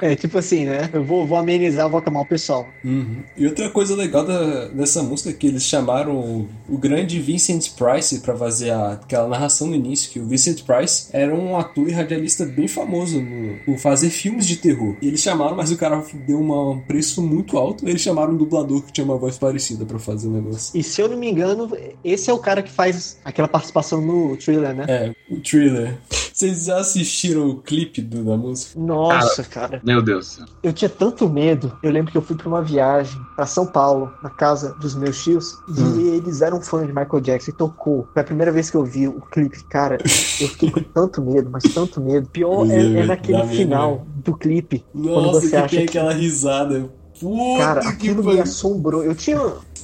É, 0.00 0.14
tipo 0.14 0.38
assim, 0.38 0.64
né? 0.66 0.88
Eu 0.92 1.04
vou, 1.04 1.26
vou 1.26 1.36
amenizar, 1.38 1.88
vou 1.88 1.98
acalmar 1.98 2.22
o 2.22 2.26
pessoal. 2.26 2.66
Uhum. 2.84 3.22
E 3.36 3.46
outra 3.46 3.70
coisa 3.70 3.94
legal 3.96 4.24
da, 4.24 4.68
dessa 4.68 5.02
música 5.02 5.30
é 5.30 5.32
que 5.32 5.46
eles 5.46 5.62
chamaram 5.62 6.16
o, 6.16 6.48
o 6.68 6.78
grande 6.78 7.20
Vincent 7.20 7.70
Price 7.72 8.20
pra 8.20 8.36
fazer 8.36 8.70
a- 8.70 8.92
aquela 8.92 9.28
narração 9.28 9.66
no 9.68 9.74
início, 9.74 10.10
que 10.10 10.18
o 10.20 10.26
Vincent 10.26 10.62
Price 10.62 11.08
era 11.12 11.34
um 11.34 11.56
ator 11.56 11.88
e 11.88 11.92
radialista 11.92 12.44
bem 12.44 12.68
famoso 12.68 13.20
no, 13.20 13.56
por 13.64 13.78
fazer 13.78 14.10
filmes 14.10 14.46
de 14.46 14.56
terror. 14.56 14.96
E 15.00 15.08
eles 15.08 15.20
chamaram, 15.20 15.56
mas 15.56 15.70
o 15.72 15.76
cara 15.76 16.02
deu 16.26 16.40
uma- 16.40 16.70
um 16.70 16.80
preço 16.80 17.22
muito 17.22 17.56
alto, 17.58 17.88
eles 17.88 18.00
chamaram 18.02 18.32
um 18.32 18.36
dublador 18.36 18.82
que 18.82 18.92
tinha 18.92 19.04
uma 19.04 19.16
voz 19.16 19.38
parecida 19.38 19.84
pra 19.84 19.98
fazer 19.98 20.28
o 20.28 20.30
negócio. 20.32 20.78
E 20.78 20.82
se 20.82 21.00
eu 21.00 21.08
não 21.08 21.16
me 21.16 21.28
engano, 21.30 21.70
esse 22.04 22.30
é 22.30 22.32
o 22.32 22.38
cara 22.38 22.62
que 22.62 22.70
faz 22.70 23.18
aquela 23.24 23.48
participação 23.48 24.00
no 24.00 24.36
thriller, 24.36 24.74
né? 24.74 24.84
É, 24.88 25.12
o 25.30 25.40
thriller. 25.40 25.96
Vocês 26.36 26.66
já 26.66 26.76
assistiram 26.80 27.48
o 27.48 27.62
clipe 27.62 28.02
do- 28.02 28.22
da 28.22 28.36
música? 28.36 28.78
Nossa, 28.78 29.42
cara. 29.42 29.80
Meu 29.82 30.02
Deus. 30.02 30.38
Eu 30.62 30.70
tinha 30.70 30.88
tanto 30.90 31.30
medo. 31.30 31.72
Eu 31.82 31.90
lembro 31.90 32.12
que 32.12 32.18
eu 32.18 32.20
fui 32.20 32.36
pra 32.36 32.46
uma 32.46 32.60
viagem 32.60 33.18
pra 33.34 33.46
São 33.46 33.64
Paulo, 33.64 34.12
na 34.22 34.28
casa 34.28 34.74
dos 34.74 34.94
meus 34.94 35.24
tios, 35.24 35.54
Hum. 35.66 35.98
e 35.98 36.08
eles 36.08 36.42
eram 36.42 36.60
fãs 36.60 36.82
de 36.86 36.92
Michael 36.92 37.22
Jackson 37.22 37.52
e 37.52 37.54
tocou. 37.54 38.06
Foi 38.12 38.20
a 38.20 38.24
primeira 38.26 38.52
vez 38.52 38.68
que 38.68 38.76
eu 38.76 38.84
vi 38.84 39.08
o 39.08 39.18
clipe. 39.32 39.64
Cara, 39.70 39.96
eu 40.04 40.08
fiquei 40.48 40.70
com 40.70 40.82
tanto 40.82 41.22
medo, 41.22 41.48
mas 41.50 41.62
tanto 41.72 42.02
medo. 42.02 42.28
Pior 42.30 42.70
é, 42.70 42.82
é 42.84 43.06
naquele 43.06 43.38
medo, 43.38 43.48
final 43.54 44.06
do 44.16 44.36
clipe. 44.36 44.84
quando 44.92 45.06
Nossa, 45.06 45.40
você 45.40 45.48
que 45.48 45.56
acha 45.56 45.68
tem 45.68 45.86
que. 45.86 45.96
aquela 45.96 46.12
risada. 46.12 46.90
Puta 47.20 47.58
Cara, 47.58 47.80
que 47.80 47.88
aquilo 47.88 48.22
me 48.24 48.40
assombrou. 48.40 49.02
Eu 49.04 49.14
tinha. 49.14 49.38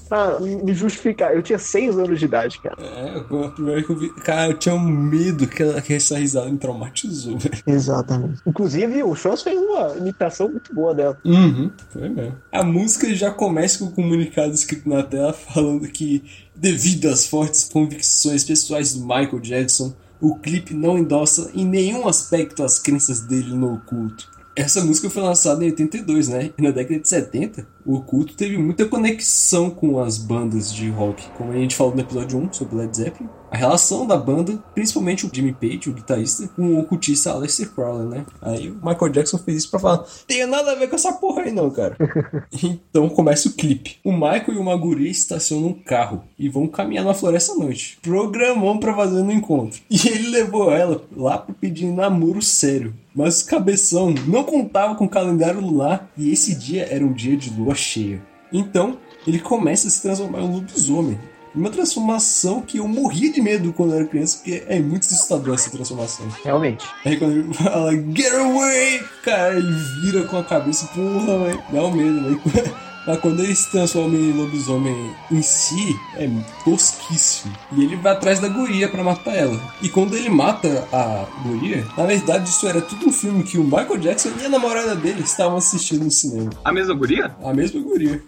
Pra 0.09 0.39
me 0.41 0.75
justificar, 0.75 1.35
eu 1.35 1.43
tinha 1.43 1.59
seis 1.59 1.97
anos 1.97 2.19
de 2.19 2.27
idade, 2.27 2.61
cara. 2.61 2.77
É, 2.83 3.17
a 3.19 3.49
primeira 3.49 3.77
vez 3.81 3.87
que 3.87 3.93
eu 3.93 3.97
vi. 3.99 4.11
Cara, 4.17 4.51
eu 4.51 4.59
tinha 4.59 4.75
um 4.75 4.81
medo 4.87 5.47
que, 5.47 5.63
ela- 5.63 5.81
que 5.81 5.95
essa 5.95 6.19
risada 6.19 6.51
me 6.51 6.59
traumatizou, 6.59 7.39
velho. 7.39 7.63
Exatamente. 7.67 8.43
Inclusive, 8.47 9.03
o 9.05 9.15
Shows 9.15 9.41
fez 9.43 9.59
uma 9.59 9.97
imitação 9.97 10.51
muito 10.51 10.75
boa 10.75 10.95
dela. 10.95 11.17
Uhum, 11.25 11.71
foi 11.89 12.11
mesmo. 12.11 12.35
A 12.53 12.63
música 12.63 13.15
já 13.15 13.31
começa 13.31 13.79
com 13.79 13.87
um 13.87 13.91
comunicado 13.91 14.53
escrito 14.53 14.87
na 14.87 15.03
tela 15.03 15.33
falando 15.33 15.89
que, 15.89 16.23
devido 16.55 17.07
às 17.09 17.27
fortes 17.27 17.65
convicções 17.65 18.45
pessoais 18.45 18.93
do 18.93 19.01
Michael 19.01 19.41
Jackson, 19.41 19.95
o 20.21 20.37
clipe 20.37 20.75
não 20.75 20.99
endossa 20.99 21.51
em 21.55 21.65
nenhum 21.65 22.07
aspecto 22.07 22.63
as 22.63 22.79
crenças 22.79 23.21
dele 23.23 23.55
no 23.55 23.75
oculto. 23.77 24.31
Essa 24.55 24.85
música 24.85 25.09
foi 25.09 25.23
lançada 25.23 25.65
em 25.65 25.69
82, 25.69 26.29
né? 26.29 26.51
E 26.59 26.63
na 26.63 26.71
década 26.71 27.01
de 27.01 27.09
70, 27.09 27.67
o 27.87 27.95
oculto 27.95 28.35
teve 28.35 28.59
muita 28.59 28.85
conexão 28.85 29.71
com 29.71 29.99
as 29.99 30.19
bandas 30.19 30.71
de 30.73 30.91
rock. 30.91 31.27
Como 31.39 31.53
a 31.53 31.57
gente 31.57 31.75
falou 31.75 31.95
no 31.95 32.03
episódio 32.03 32.39
1 32.39 32.53
sobre 32.53 32.77
Led 32.77 32.95
Zeppelin, 32.95 33.31
a 33.53 33.57
relação 33.57 34.07
da 34.07 34.17
banda, 34.17 34.59
principalmente 34.75 35.27
o 35.27 35.31
Jimmy 35.31 35.53
Page, 35.53 35.91
o 35.91 35.93
guitarrista, 35.93 36.49
com 36.57 36.63
o 36.63 36.81
ocultista 36.81 37.33
Aleister 37.33 37.71
Crowley, 37.71 38.09
né? 38.09 38.25
Aí 38.41 38.71
o 38.71 38.77
Michael 38.77 39.13
Jackson 39.13 39.37
fez 39.37 39.59
isso 39.59 39.71
pra 39.71 39.79
falar: 39.79 40.07
tem 40.27 40.47
nada 40.47 40.73
a 40.73 40.75
ver 40.75 40.89
com 40.89 40.97
essa 40.97 41.13
porra 41.13 41.43
aí, 41.43 41.53
não, 41.53 41.71
cara. 41.71 41.95
então 42.51 43.11
começa 43.11 43.49
o 43.49 43.53
clipe. 43.53 43.99
O 44.03 44.11
Michael 44.11 44.55
e 44.55 44.57
uma 44.57 44.75
guria 44.75 45.11
estacionam 45.11 45.69
um 45.69 45.75
carro 45.75 46.25
e 46.39 46.49
vão 46.49 46.67
caminhar 46.67 47.05
na 47.05 47.13
floresta 47.13 47.53
à 47.53 47.57
noite. 47.57 47.99
Programão 48.01 48.79
pra 48.79 48.97
fazer 48.97 49.23
no 49.23 49.33
encontro. 49.33 49.83
E 49.91 50.09
ele 50.09 50.31
levou 50.31 50.73
ela 50.73 51.05
lá 51.15 51.37
pra 51.37 51.55
pedir 51.55 51.85
namoro 51.85 52.41
sério. 52.41 52.95
Mas 53.15 53.43
o 53.43 53.47
cabeção 53.47 54.15
não 54.27 54.45
contava 54.45 54.95
com 54.95 55.05
o 55.05 55.11
calendário 55.11 55.61
lunar 55.61 56.11
e 56.17 56.33
esse 56.33 56.55
dia 56.55 56.87
era 56.91 57.05
um 57.05 57.13
dia 57.13 57.37
de 57.37 57.51
lua 57.51 57.75
cheia. 57.75 58.23
Então, 58.51 58.97
ele 59.27 59.39
começa 59.39 59.89
a 59.89 59.91
se 59.91 60.01
transformar 60.01 60.41
em 60.41 60.45
um 60.45 60.55
lobisomem. 60.55 61.19
Uma 61.55 61.71
transformação 61.71 62.63
que 62.63 62.79
eu 62.79 62.89
morria 62.89 63.31
de 63.31 63.41
medo 63.41 63.73
quando 63.73 63.93
eu 63.93 64.01
era 64.01 64.07
criança, 64.07 64.39
porque 64.39 64.63
é 64.67 64.81
muito 64.81 65.03
assustador 65.03 65.55
essa 65.55 65.71
transformação. 65.71 66.27
Realmente. 66.43 66.85
Aí 67.05 67.17
quando 67.17 67.33
ele 67.33 67.55
fala, 67.55 67.93
get 67.93 68.33
away! 68.33 69.03
Cara, 69.23 69.57
ele 69.57 69.75
vira 70.03 70.25
com 70.25 70.39
a 70.39 70.45
cabeça, 70.45 70.87
porra, 70.89 71.45
velho. 71.45 71.63
Dá 71.71 71.83
um 71.83 71.93
medo, 71.93 72.23
velho. 72.23 72.73
Mas 73.07 73.19
quando 73.19 73.43
ele 73.43 73.55
se 73.55 73.71
transforma 73.71 74.17
em 74.17 74.33
lobisomem 74.33 75.15
em 75.31 75.43
si, 75.43 75.99
é 76.17 76.29
tosquíssimo. 76.65 77.53
E 77.73 77.83
ele 77.83 77.97
vai 77.97 78.13
atrás 78.13 78.39
da 78.39 78.49
guria 78.49 78.89
pra 78.89 79.03
matar 79.03 79.35
ela. 79.35 79.61
E 79.83 79.89
quando 79.89 80.17
ele 80.17 80.29
mata 80.29 80.87
a 80.93 81.27
guria, 81.43 81.85
na 81.97 82.07
verdade 82.07 82.49
isso 82.49 82.67
era 82.67 82.81
tudo 82.81 83.09
um 83.09 83.13
filme 83.13 83.43
que 83.43 83.59
o 83.59 83.65
Michael 83.65 83.99
Jackson 83.99 84.31
e 84.41 84.45
a 84.45 84.49
namorada 84.49 84.95
dele 84.95 85.23
estavam 85.23 85.57
assistindo 85.59 86.05
no 86.05 86.11
cinema. 86.11 86.51
A 86.65 86.73
mesma 86.73 86.95
guria? 86.95 87.35
A 87.43 87.53
mesma 87.53 87.81
guria. 87.81 88.23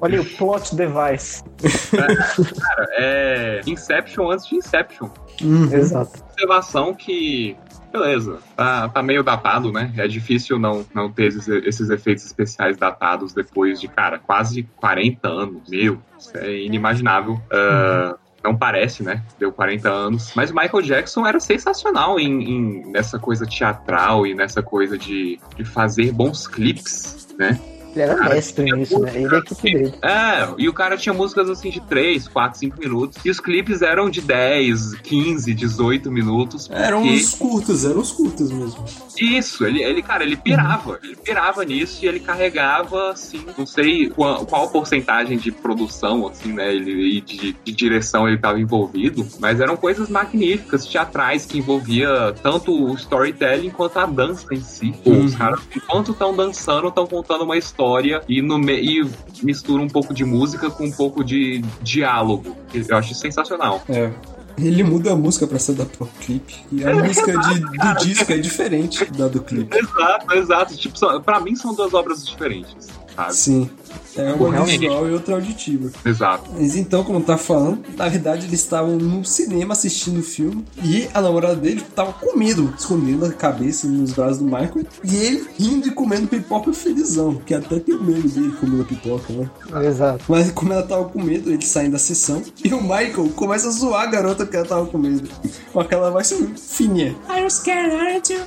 Olha 0.00 0.20
o 0.20 0.24
plot 0.24 0.74
device. 0.74 1.42
Cara, 1.90 2.86
é 2.98 3.60
Inception 3.66 4.30
antes 4.30 4.46
de 4.46 4.56
Inception. 4.56 5.08
Uhum. 5.42 5.72
Exato. 5.72 6.22
Observação 6.32 6.94
que. 6.94 7.56
Beleza, 7.92 8.38
tá, 8.56 8.88
tá 8.88 9.02
meio 9.02 9.24
datado, 9.24 9.72
né? 9.72 9.92
É 9.96 10.06
difícil 10.06 10.60
não, 10.60 10.86
não 10.94 11.10
ter 11.10 11.24
esses, 11.26 11.48
esses 11.48 11.90
efeitos 11.90 12.24
especiais 12.24 12.76
datados 12.76 13.32
depois 13.34 13.80
de, 13.80 13.88
cara, 13.88 14.16
quase 14.16 14.62
40 14.76 15.26
anos. 15.28 15.62
Meu, 15.68 16.00
isso 16.16 16.30
é 16.36 16.56
inimaginável. 16.62 17.40
Ah, 17.52 18.16
não 18.44 18.56
parece, 18.56 19.02
né? 19.02 19.22
Deu 19.40 19.50
40 19.50 19.88
anos. 19.90 20.32
Mas 20.36 20.52
o 20.52 20.54
Michael 20.54 20.82
Jackson 20.82 21.26
era 21.26 21.40
sensacional 21.40 22.18
em, 22.20 22.30
em- 22.42 22.92
nessa 22.92 23.18
coisa 23.18 23.44
teatral 23.44 24.24
e 24.24 24.34
nessa 24.36 24.62
coisa 24.62 24.96
de, 24.96 25.40
de 25.56 25.64
fazer 25.64 26.12
bons 26.12 26.46
clipes, 26.46 27.26
né? 27.36 27.58
Ele 27.92 28.02
era 28.02 28.14
Cara, 28.14 28.34
mestre 28.34 28.64
nisso, 28.72 28.98
né? 29.00 29.12
Ele 29.14 29.28
e 29.28 29.34
a 29.34 29.38
equipe 29.38 29.62
dele. 29.62 29.94
É, 30.02 30.48
e 30.58 30.68
o 30.68 30.72
cara 30.72 30.96
tinha 30.96 31.12
músicas 31.12 31.50
assim 31.50 31.70
de 31.70 31.80
3, 31.80 32.28
4, 32.28 32.58
5 32.58 32.78
minutos. 32.78 33.18
E 33.24 33.30
os 33.30 33.40
clipes 33.40 33.82
eram 33.82 34.08
de 34.08 34.20
10, 34.20 34.94
15, 35.02 35.52
18 35.54 36.10
minutos. 36.10 36.68
Eram 36.72 37.02
porque- 37.02 37.14
os 37.16 37.34
curtas, 37.34 37.84
eram 37.84 38.00
os 38.00 38.12
curtas 38.12 38.50
mesmo. 38.50 38.84
Isso, 39.20 39.64
ele, 39.66 39.82
ele, 39.82 40.02
cara, 40.02 40.22
ele 40.24 40.36
pirava. 40.36 40.98
Ele 41.02 41.16
pirava 41.16 41.64
nisso 41.64 42.04
e 42.04 42.08
ele 42.08 42.20
carregava, 42.20 43.10
assim, 43.10 43.44
não 43.58 43.66
sei 43.66 44.08
qual, 44.08 44.46
qual 44.46 44.68
porcentagem 44.70 45.36
de 45.36 45.50
produção, 45.50 46.28
assim, 46.28 46.52
né, 46.52 46.72
ele, 46.74 47.16
e 47.18 47.20
de, 47.20 47.52
de 47.64 47.72
direção 47.72 48.26
ele 48.26 48.36
estava 48.36 48.58
envolvido, 48.60 49.26
mas 49.38 49.60
eram 49.60 49.76
coisas 49.76 50.08
magníficas, 50.08 50.86
teatrais, 50.86 51.44
que 51.44 51.58
envolvia 51.58 52.34
tanto 52.42 52.72
o 52.72 52.94
storytelling 52.94 53.70
quanto 53.70 53.98
a 53.98 54.06
dança 54.06 54.46
em 54.52 54.60
si. 54.60 54.94
Pô, 55.04 55.10
Os 55.10 55.32
Uhum. 55.32 55.38
caras, 55.38 55.60
enquanto 55.76 56.12
estão 56.12 56.34
dançando, 56.34 56.88
estão 56.88 57.06
contando 57.06 57.44
uma 57.44 57.56
história 57.58 57.79
e, 58.28 58.42
no 58.42 58.58
me, 58.58 58.74
e 58.80 59.10
mistura 59.42 59.82
um 59.82 59.88
pouco 59.88 60.12
de 60.14 60.24
música 60.24 60.70
com 60.70 60.84
um 60.84 60.92
pouco 60.92 61.22
de 61.24 61.62
diálogo. 61.82 62.56
Eu 62.74 62.96
acho 62.96 63.14
sensacional. 63.14 63.82
É. 63.88 64.10
Ele 64.58 64.82
muda 64.82 65.12
a 65.12 65.16
música 65.16 65.46
pra 65.46 65.58
se 65.58 65.70
adaptar 65.70 66.04
ao 66.04 66.10
clipe. 66.20 66.54
E 66.70 66.84
a 66.84 66.92
música 67.02 67.32
de- 67.38 67.60
do 67.60 67.94
disco 68.04 68.30
é 68.32 68.36
diferente 68.38 69.04
da 69.12 69.26
do 69.28 69.40
clipe. 69.42 69.74
Exato, 69.76 70.34
exato. 70.34 70.76
Tipo, 70.76 71.20
pra 71.22 71.40
mim 71.40 71.56
são 71.56 71.74
duas 71.74 71.94
obras 71.94 72.26
diferentes, 72.26 72.88
sabe? 73.14 73.34
Sim. 73.34 73.70
É 74.16 74.32
uma 74.32 74.50
Realmente. 74.50 74.78
visual 74.80 75.08
e 75.08 75.12
outra 75.12 75.34
auditiva. 75.34 75.90
Exato. 76.04 76.50
Mas 76.52 76.74
então, 76.76 77.04
como 77.04 77.20
tá 77.20 77.36
falando, 77.36 77.84
na 77.96 78.08
verdade 78.08 78.46
eles 78.46 78.60
estavam 78.60 78.96
no 78.96 79.24
cinema 79.24 79.72
assistindo 79.72 80.18
o 80.20 80.22
filme 80.22 80.64
e 80.82 81.08
a 81.14 81.20
namorada 81.20 81.56
dele 81.56 81.82
tava 81.94 82.12
com 82.12 82.36
medo, 82.36 82.72
escondendo 82.76 83.24
a 83.24 83.32
cabeça 83.32 83.86
nos 83.86 84.12
braços 84.12 84.38
do 84.38 84.44
Michael 84.44 84.84
e 85.04 85.16
ele 85.16 85.46
rindo 85.58 85.88
e 85.88 85.90
comendo 85.92 86.26
pipoca 86.26 86.72
felizão, 86.72 87.36
que 87.36 87.54
até 87.54 87.78
tem 87.78 87.94
o 87.94 88.02
medo 88.02 88.28
dele 88.28 88.52
comendo 88.60 88.84
pipoca, 88.84 89.32
né? 89.32 89.48
Exato. 89.86 90.24
Mas 90.28 90.50
como 90.50 90.72
ela 90.72 90.82
tava 90.82 91.04
com 91.04 91.22
medo, 91.22 91.50
eles 91.50 91.66
saem 91.68 91.90
da 91.90 91.98
sessão 91.98 92.42
e 92.64 92.72
o 92.74 92.80
Michael 92.82 93.30
começa 93.36 93.68
a 93.68 93.70
zoar 93.70 94.02
a 94.02 94.06
garota 94.06 94.46
que 94.46 94.56
ela 94.56 94.66
tava 94.66 94.86
com 94.86 94.98
medo. 94.98 95.28
Com 95.72 95.80
aquela 95.80 96.10
voz 96.10 96.34
fininha. 96.56 97.16
Are 97.28 97.42
you 97.42 97.50
scared, 97.50 97.94
aren't 97.94 98.32
you? 98.32 98.40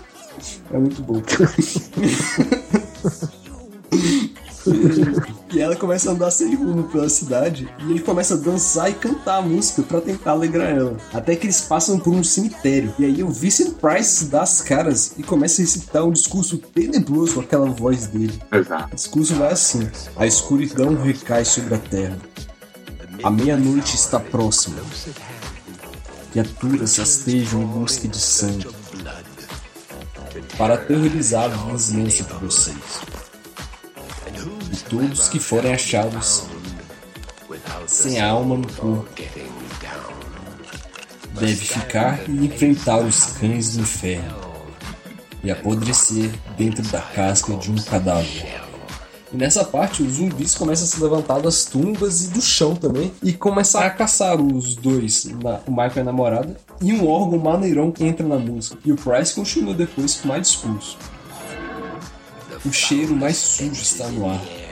É 0.74 0.78
muito 0.78 1.02
bom. 1.02 1.22
E 5.54 5.62
ela 5.62 5.76
começa 5.76 6.10
a 6.10 6.14
andar 6.14 6.32
sem 6.32 6.56
rumo 6.56 6.86
pela 6.86 7.08
cidade 7.08 7.70
e 7.86 7.92
ele 7.92 8.00
começa 8.00 8.34
a 8.34 8.38
dançar 8.38 8.90
e 8.90 8.94
cantar 8.96 9.38
a 9.38 9.42
música 9.44 9.84
pra 9.84 10.02
tentar 10.02 10.32
alegrar 10.32 10.68
ela. 10.72 10.98
Até 11.14 11.36
que 11.36 11.46
eles 11.46 11.62
passam 11.62 12.00
por 12.00 12.12
um 12.12 12.24
cemitério. 12.24 12.92
E 12.98 13.06
aí 13.06 13.22
o 13.22 13.30
Vincent 13.30 13.76
Price 13.76 14.26
dá 14.26 14.42
as 14.42 14.62
caras 14.62 15.14
e 15.16 15.22
começa 15.22 15.62
a 15.62 15.66
recitar 15.66 16.04
um 16.04 16.12
discurso 16.12 16.58
tenebroso 16.58 17.36
com 17.36 17.42
aquela 17.42 17.68
voz 17.68 18.08
dele. 18.08 18.34
Exato. 18.52 18.94
O 18.94 18.96
discurso 18.96 19.36
vai 19.36 19.52
assim: 19.52 19.88
A 20.16 20.26
escuridão 20.26 20.96
recai 20.96 21.46
sobre 21.46 21.76
a 21.76 21.78
terra. 21.78 22.18
A 23.22 23.30
meia-noite 23.30 23.96
está 23.96 24.20
próxima. 24.20 24.78
Criaturas 26.32 26.98
rastejam 26.98 27.62
em 27.62 27.68
busca 27.68 28.08
de 28.08 28.18
sangue 28.18 28.68
para 30.58 30.74
aterrorizar 30.74 31.46
a 31.46 31.72
vizinhança 31.72 32.24
de 32.24 32.34
vocês. 32.34 33.13
E 34.74 34.78
todos 34.90 35.30
que 35.30 35.40
forem 35.40 35.72
achados 35.72 36.46
sem 37.86 38.20
alma 38.20 38.58
no 38.58 38.68
corpo 38.74 39.08
deve 41.40 41.56
ficar 41.56 42.28
e 42.28 42.46
enfrentar 42.46 42.98
os 42.98 43.26
cães 43.38 43.76
do 43.76 43.82
inferno 43.82 44.36
e 45.44 45.52
apodrecer 45.52 46.32
dentro 46.58 46.82
da 46.88 47.02
casca 47.02 47.54
de 47.56 47.70
um 47.70 47.76
cadáver. 47.76 48.64
E 49.32 49.38
nessa 49.38 49.64
parte, 49.64 50.02
os 50.02 50.14
zumbis 50.14 50.56
começam 50.56 50.86
a 50.86 50.88
se 50.88 51.02
levantar 51.02 51.40
das 51.40 51.66
tumbas 51.66 52.26
e 52.26 52.28
do 52.30 52.42
chão 52.42 52.76
também. 52.76 53.12
E 53.22 53.34
começar 53.34 53.86
a 53.86 53.90
caçar 53.90 54.40
os 54.40 54.76
dois, 54.76 55.26
o 55.26 55.72
Michael 55.72 55.92
e 55.96 56.00
a 56.00 56.04
namorada. 56.04 56.58
E 56.82 56.94
um 56.94 57.08
órgão 57.08 57.40
maneirão 57.40 57.94
entra 58.00 58.26
na 58.26 58.38
música. 58.38 58.78
E 58.86 58.92
o 58.92 58.96
Price 58.96 59.34
continua 59.34 59.74
depois 59.74 60.16
com 60.16 60.28
mais 60.28 60.48
discurso. 60.48 60.98
O 62.64 62.72
cheiro 62.72 63.16
mais 63.16 63.38
sujo 63.38 63.82
está 63.82 64.08
no 64.08 64.30
ar. 64.30 64.63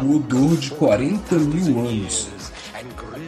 O 0.00 0.16
odor 0.16 0.56
de 0.56 0.70
40 0.70 1.34
mil 1.36 1.80
anos. 1.80 2.28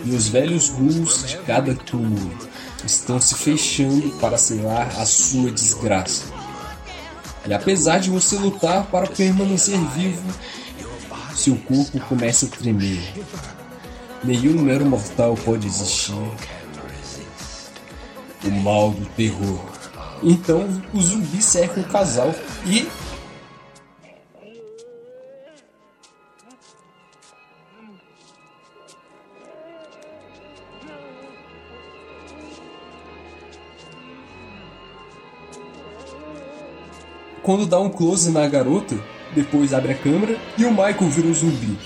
E 0.04 0.10
os 0.14 0.28
velhos 0.28 0.70
muros 0.70 1.26
de 1.26 1.36
cada 1.38 1.74
túmulo 1.74 2.36
estão 2.84 3.20
se 3.20 3.34
fechando 3.34 4.10
para 4.18 4.38
selar 4.38 4.88
a 4.98 5.04
sua 5.04 5.50
desgraça. 5.50 6.24
E 7.46 7.52
apesar 7.52 7.98
de 7.98 8.10
você 8.10 8.36
lutar 8.36 8.86
para 8.86 9.06
permanecer 9.06 9.78
vivo, 9.94 10.32
seu 11.34 11.56
corpo 11.56 12.00
começa 12.00 12.46
a 12.46 12.48
tremer. 12.48 13.02
Nenhum 14.22 14.62
mero 14.62 14.86
mortal 14.86 15.34
pode 15.44 15.66
existir. 15.66 16.14
O 18.44 18.50
mal 18.50 18.90
do 18.90 19.04
terror. 19.10 19.60
Então, 20.22 20.66
os 20.92 21.06
zumbis 21.06 21.44
cercam 21.44 21.82
o 21.82 21.86
casal 21.86 22.34
e. 22.64 22.88
Quando 37.44 37.66
dá 37.66 37.78
um 37.78 37.90
close 37.90 38.30
na 38.30 38.48
garota, 38.48 38.98
depois 39.34 39.74
abre 39.74 39.92
a 39.92 39.94
câmera 39.94 40.38
e 40.56 40.64
o 40.64 40.70
Michael 40.70 41.10
vira 41.10 41.28
um 41.28 41.34
zumbi. 41.34 41.78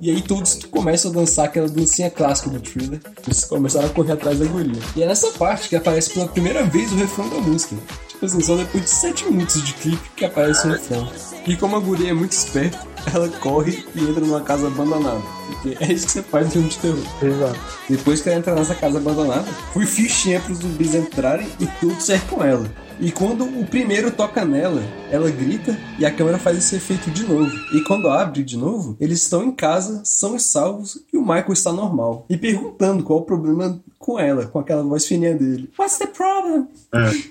E 0.00 0.10
aí 0.10 0.22
todos 0.22 0.54
começam 0.70 1.10
a 1.10 1.14
dançar 1.14 1.44
aquela 1.44 1.68
dancinha 1.68 2.10
clássica 2.10 2.48
do 2.48 2.58
thriller. 2.60 2.98
Eles 3.26 3.44
começaram 3.44 3.88
a 3.88 3.90
correr 3.90 4.12
atrás 4.12 4.38
da 4.38 4.46
guria. 4.46 4.80
E 4.96 5.02
é 5.02 5.06
nessa 5.06 5.30
parte 5.32 5.68
que 5.68 5.76
aparece 5.76 6.14
pela 6.14 6.28
primeira 6.28 6.64
vez 6.64 6.90
o 6.90 6.96
refrão 6.96 7.28
da 7.28 7.36
música. 7.36 7.76
Assim, 8.20 8.40
só 8.40 8.56
depois 8.56 8.84
de 8.84 8.90
7 8.90 9.26
minutos 9.26 9.62
de 9.62 9.72
clipe 9.74 10.10
que 10.16 10.24
aparece 10.24 10.66
o 10.66 10.70
refrão. 10.70 11.10
E 11.46 11.56
como 11.56 11.76
a 11.76 11.80
guria 11.80 12.10
é 12.10 12.12
muito 12.12 12.32
esperta, 12.32 12.78
ela 13.14 13.28
corre 13.28 13.84
e 13.94 14.00
entra 14.00 14.20
numa 14.20 14.40
casa 14.40 14.66
abandonada. 14.66 15.22
Porque 15.46 15.76
é 15.80 15.92
isso 15.92 16.06
que 16.06 16.12
você 16.12 16.22
faz 16.22 16.46
no 16.46 16.52
filme 16.52 16.68
de 16.68 16.78
terror. 16.78 17.04
Exato. 17.22 17.60
Depois 17.88 18.20
que 18.20 18.28
ela 18.28 18.38
entra 18.38 18.54
nessa 18.54 18.74
casa 18.74 18.98
abandonada, 18.98 19.46
fui 19.72 19.86
fichinha 19.86 20.40
pros 20.40 20.58
zumbis 20.58 20.94
entrarem 20.94 21.48
e 21.60 21.66
todos 21.80 22.04
cercam 22.04 22.42
ela. 22.44 22.68
E 23.00 23.12
quando 23.12 23.44
o 23.44 23.64
primeiro 23.64 24.10
toca 24.10 24.44
nela, 24.44 24.82
ela 25.08 25.30
grita 25.30 25.78
e 26.00 26.04
a 26.04 26.10
câmera 26.10 26.36
faz 26.36 26.58
esse 26.58 26.74
efeito 26.74 27.10
de 27.12 27.22
novo. 27.22 27.50
E 27.72 27.80
quando 27.84 28.08
abre 28.08 28.42
de 28.42 28.56
novo, 28.56 28.96
eles 28.98 29.22
estão 29.22 29.44
em 29.44 29.52
casa, 29.52 30.02
são 30.04 30.36
salvos 30.36 31.04
e 31.12 31.16
o 31.16 31.22
Michael 31.22 31.52
está 31.52 31.72
normal. 31.72 32.26
E 32.28 32.36
perguntando 32.36 33.04
qual 33.04 33.20
o 33.20 33.24
problema 33.24 33.80
com 34.00 34.18
ela, 34.18 34.46
com 34.46 34.58
aquela 34.58 34.82
voz 34.82 35.06
fininha 35.06 35.34
dele. 35.34 35.70
What's 35.78 35.98
the 35.98 36.08
problem? 36.08 36.66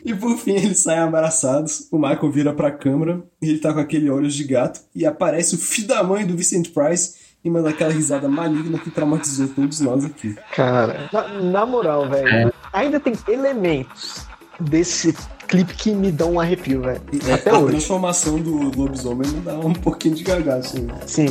E 0.05 0.15
por 0.15 0.37
fim 0.37 0.55
eles 0.55 0.79
saem 0.79 0.99
abraçados, 0.99 1.87
o 1.91 1.97
Michael 1.97 2.31
vira 2.31 2.53
pra 2.53 2.71
câmera, 2.71 3.21
e 3.41 3.49
ele 3.49 3.59
tá 3.59 3.73
com 3.73 3.79
aquele 3.79 4.09
olhos 4.09 4.33
de 4.33 4.45
gato 4.45 4.79
e 4.95 5.05
aparece 5.05 5.55
o 5.55 5.57
filho 5.57 5.89
da 5.89 6.01
mãe 6.01 6.25
do 6.25 6.37
Vicent 6.37 6.69
Price 6.71 7.27
e 7.43 7.49
manda 7.49 7.69
aquela 7.69 7.91
risada 7.91 8.29
maligna 8.29 8.79
que 8.79 8.89
traumatizou 8.89 9.49
todos 9.49 9.81
nós 9.81 10.05
aqui. 10.05 10.35
Cara, 10.55 11.09
na, 11.11 11.27
na 11.27 11.65
moral, 11.65 12.09
velho, 12.09 12.53
ainda 12.71 12.99
tem 12.99 13.13
elementos 13.27 14.26
desse 14.59 15.13
clipe 15.47 15.73
que 15.75 15.91
me 15.91 16.11
dão 16.11 16.33
um 16.33 16.39
arrepio, 16.39 16.81
velho. 16.81 17.01
É, 17.27 17.33
Até 17.33 17.49
a 17.51 17.57
hoje. 17.59 17.67
transformação 17.77 18.37
do 18.37 18.75
lobisomem 18.77 19.29
me 19.29 19.39
dá 19.41 19.53
um 19.59 19.73
pouquinho 19.73 20.15
de 20.15 20.23
gagaço. 20.23 20.79
né? 20.81 20.93
Sim. 21.05 21.27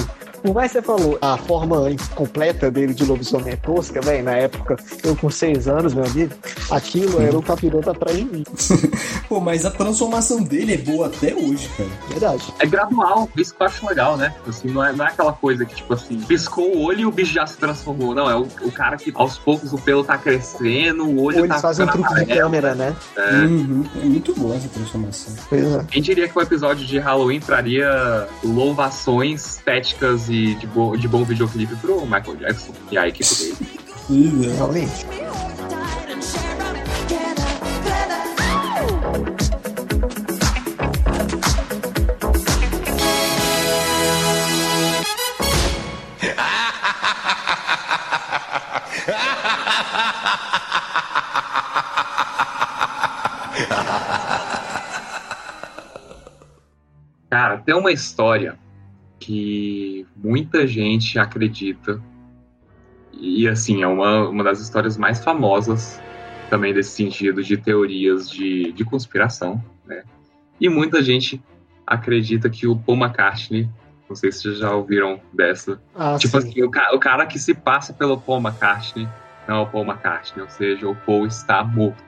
Por 0.46 0.54
mais 0.54 0.70
que 0.70 0.78
você 0.78 0.82
falou, 0.82 1.18
a 1.20 1.36
forma 1.36 1.88
completa 2.14 2.70
dele 2.70 2.94
de 2.94 3.04
lobisomem 3.04 3.52
é 3.52 3.56
tosca, 3.56 4.00
velho, 4.00 4.22
na 4.22 4.32
época, 4.36 4.76
eu 5.02 5.16
com 5.16 5.28
seis 5.28 5.66
anos, 5.66 5.92
meu 5.92 6.04
amigo, 6.04 6.32
aquilo 6.70 7.20
era 7.20 7.36
o 7.36 7.42
capiroto 7.42 7.90
atrás 7.90 8.16
de 8.16 8.24
mim. 8.24 8.44
Pô, 9.28 9.40
mas 9.40 9.66
a 9.66 9.72
transformação 9.72 10.42
dele 10.44 10.74
é 10.74 10.78
boa 10.78 11.08
até 11.08 11.34
hoje, 11.34 11.68
cara. 11.76 11.90
Verdade. 12.08 12.54
É 12.60 12.66
gradual, 12.66 13.28
isso 13.36 13.54
que 13.54 13.60
eu 13.60 13.66
acho 13.66 13.86
legal, 13.88 14.16
né? 14.16 14.32
Assim, 14.46 14.68
não 14.68 14.84
é, 14.84 14.92
não 14.92 15.04
é 15.04 15.08
aquela 15.08 15.32
coisa 15.32 15.64
que, 15.64 15.74
tipo 15.74 15.92
assim, 15.92 16.20
piscou 16.20 16.76
o 16.76 16.82
olho 16.84 17.00
e 17.00 17.06
o 17.06 17.10
bicho 17.10 17.34
já 17.34 17.44
se 17.44 17.56
transformou. 17.56 18.14
Não, 18.14 18.30
é 18.30 18.36
o, 18.36 18.46
o 18.62 18.70
cara 18.70 18.96
que 18.96 19.12
aos 19.16 19.36
poucos 19.36 19.72
o 19.72 19.78
pelo 19.78 20.04
tá 20.04 20.16
crescendo, 20.16 21.04
o 21.04 21.22
olho 21.24 21.38
Ou 21.38 21.44
eles 21.44 21.56
tá 21.56 21.62
fazem 21.62 21.84
um 21.84 21.88
truque 21.88 22.14
de 22.14 22.26
câmera, 22.26 22.74
né? 22.76 22.94
É. 23.16 23.30
Uhum. 23.32 23.84
É 24.00 24.04
muito 24.04 24.32
boa 24.34 24.54
essa 24.54 24.68
transformação. 24.68 25.34
Pois 25.48 25.74
é. 25.74 25.84
Quem 25.90 26.00
diria 26.00 26.28
que 26.28 26.38
o 26.38 26.40
episódio 26.40 26.86
de 26.86 27.00
Halloween 27.00 27.40
traria 27.40 28.28
louvações 28.44 29.56
estéticas 29.56 30.28
e 30.28 30.35
de, 30.36 30.66
bo 30.66 30.96
de 30.96 31.08
bom 31.08 31.24
videoclipe 31.24 31.74
pro 31.76 32.02
Michael 32.02 32.36
Jackson 32.36 32.72
e 32.90 32.98
a 32.98 33.08
equipe 33.08 33.34
dele? 33.34 34.54
Realmente. 34.56 35.06
Cara, 57.28 57.58
tem 57.58 57.74
uma 57.74 57.90
história 57.90 58.58
que 59.18 59.95
muita 60.26 60.66
gente 60.66 61.18
acredita. 61.18 62.02
E 63.12 63.46
assim, 63.48 63.82
é 63.82 63.86
uma, 63.86 64.28
uma 64.28 64.42
das 64.44 64.60
histórias 64.60 64.96
mais 64.98 65.22
famosas 65.22 66.00
também 66.50 66.74
desse 66.74 66.90
sentido 66.90 67.42
de 67.42 67.56
teorias 67.56 68.28
de, 68.28 68.72
de 68.72 68.84
conspiração, 68.84 69.62
né? 69.86 70.02
E 70.60 70.68
muita 70.68 71.02
gente 71.02 71.40
acredita 71.86 72.50
que 72.50 72.66
o 72.66 72.76
Paul 72.76 72.98
McCartney, 72.98 73.68
não 74.08 74.16
sei 74.16 74.30
se 74.32 74.42
vocês 74.42 74.58
já 74.58 74.72
ouviram 74.74 75.20
dessa, 75.32 75.80
Ah, 75.94 76.16
tipo 76.18 76.40
sim. 76.40 76.48
assim, 76.48 76.62
o, 76.62 76.70
ca- 76.70 76.90
o 76.94 76.98
cara 76.98 77.24
que 77.26 77.38
se 77.38 77.54
passa 77.54 77.92
pelo 77.92 78.18
Paul 78.20 78.40
McCartney 78.40 79.08
não 79.48 79.56
é 79.56 79.60
o 79.60 79.66
Paul 79.66 79.84
McCartney, 79.84 80.42
ou 80.42 80.50
seja, 80.50 80.88
o 80.88 80.94
Paul 80.96 81.26
está 81.26 81.62
morto. 81.64 82.04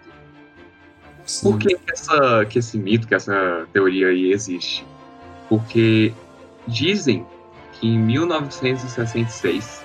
Sim. 1.24 1.50
Por 1.50 1.58
que, 1.58 1.68
que 1.76 1.92
essa, 1.92 2.44
que 2.46 2.58
esse 2.58 2.78
mito, 2.78 3.06
que 3.06 3.14
essa 3.14 3.66
teoria 3.72 4.08
aí 4.08 4.32
existe? 4.32 4.84
Porque 5.48 6.12
dizem 6.66 7.24
que 7.78 7.88
em 7.88 7.98
1966, 7.98 9.84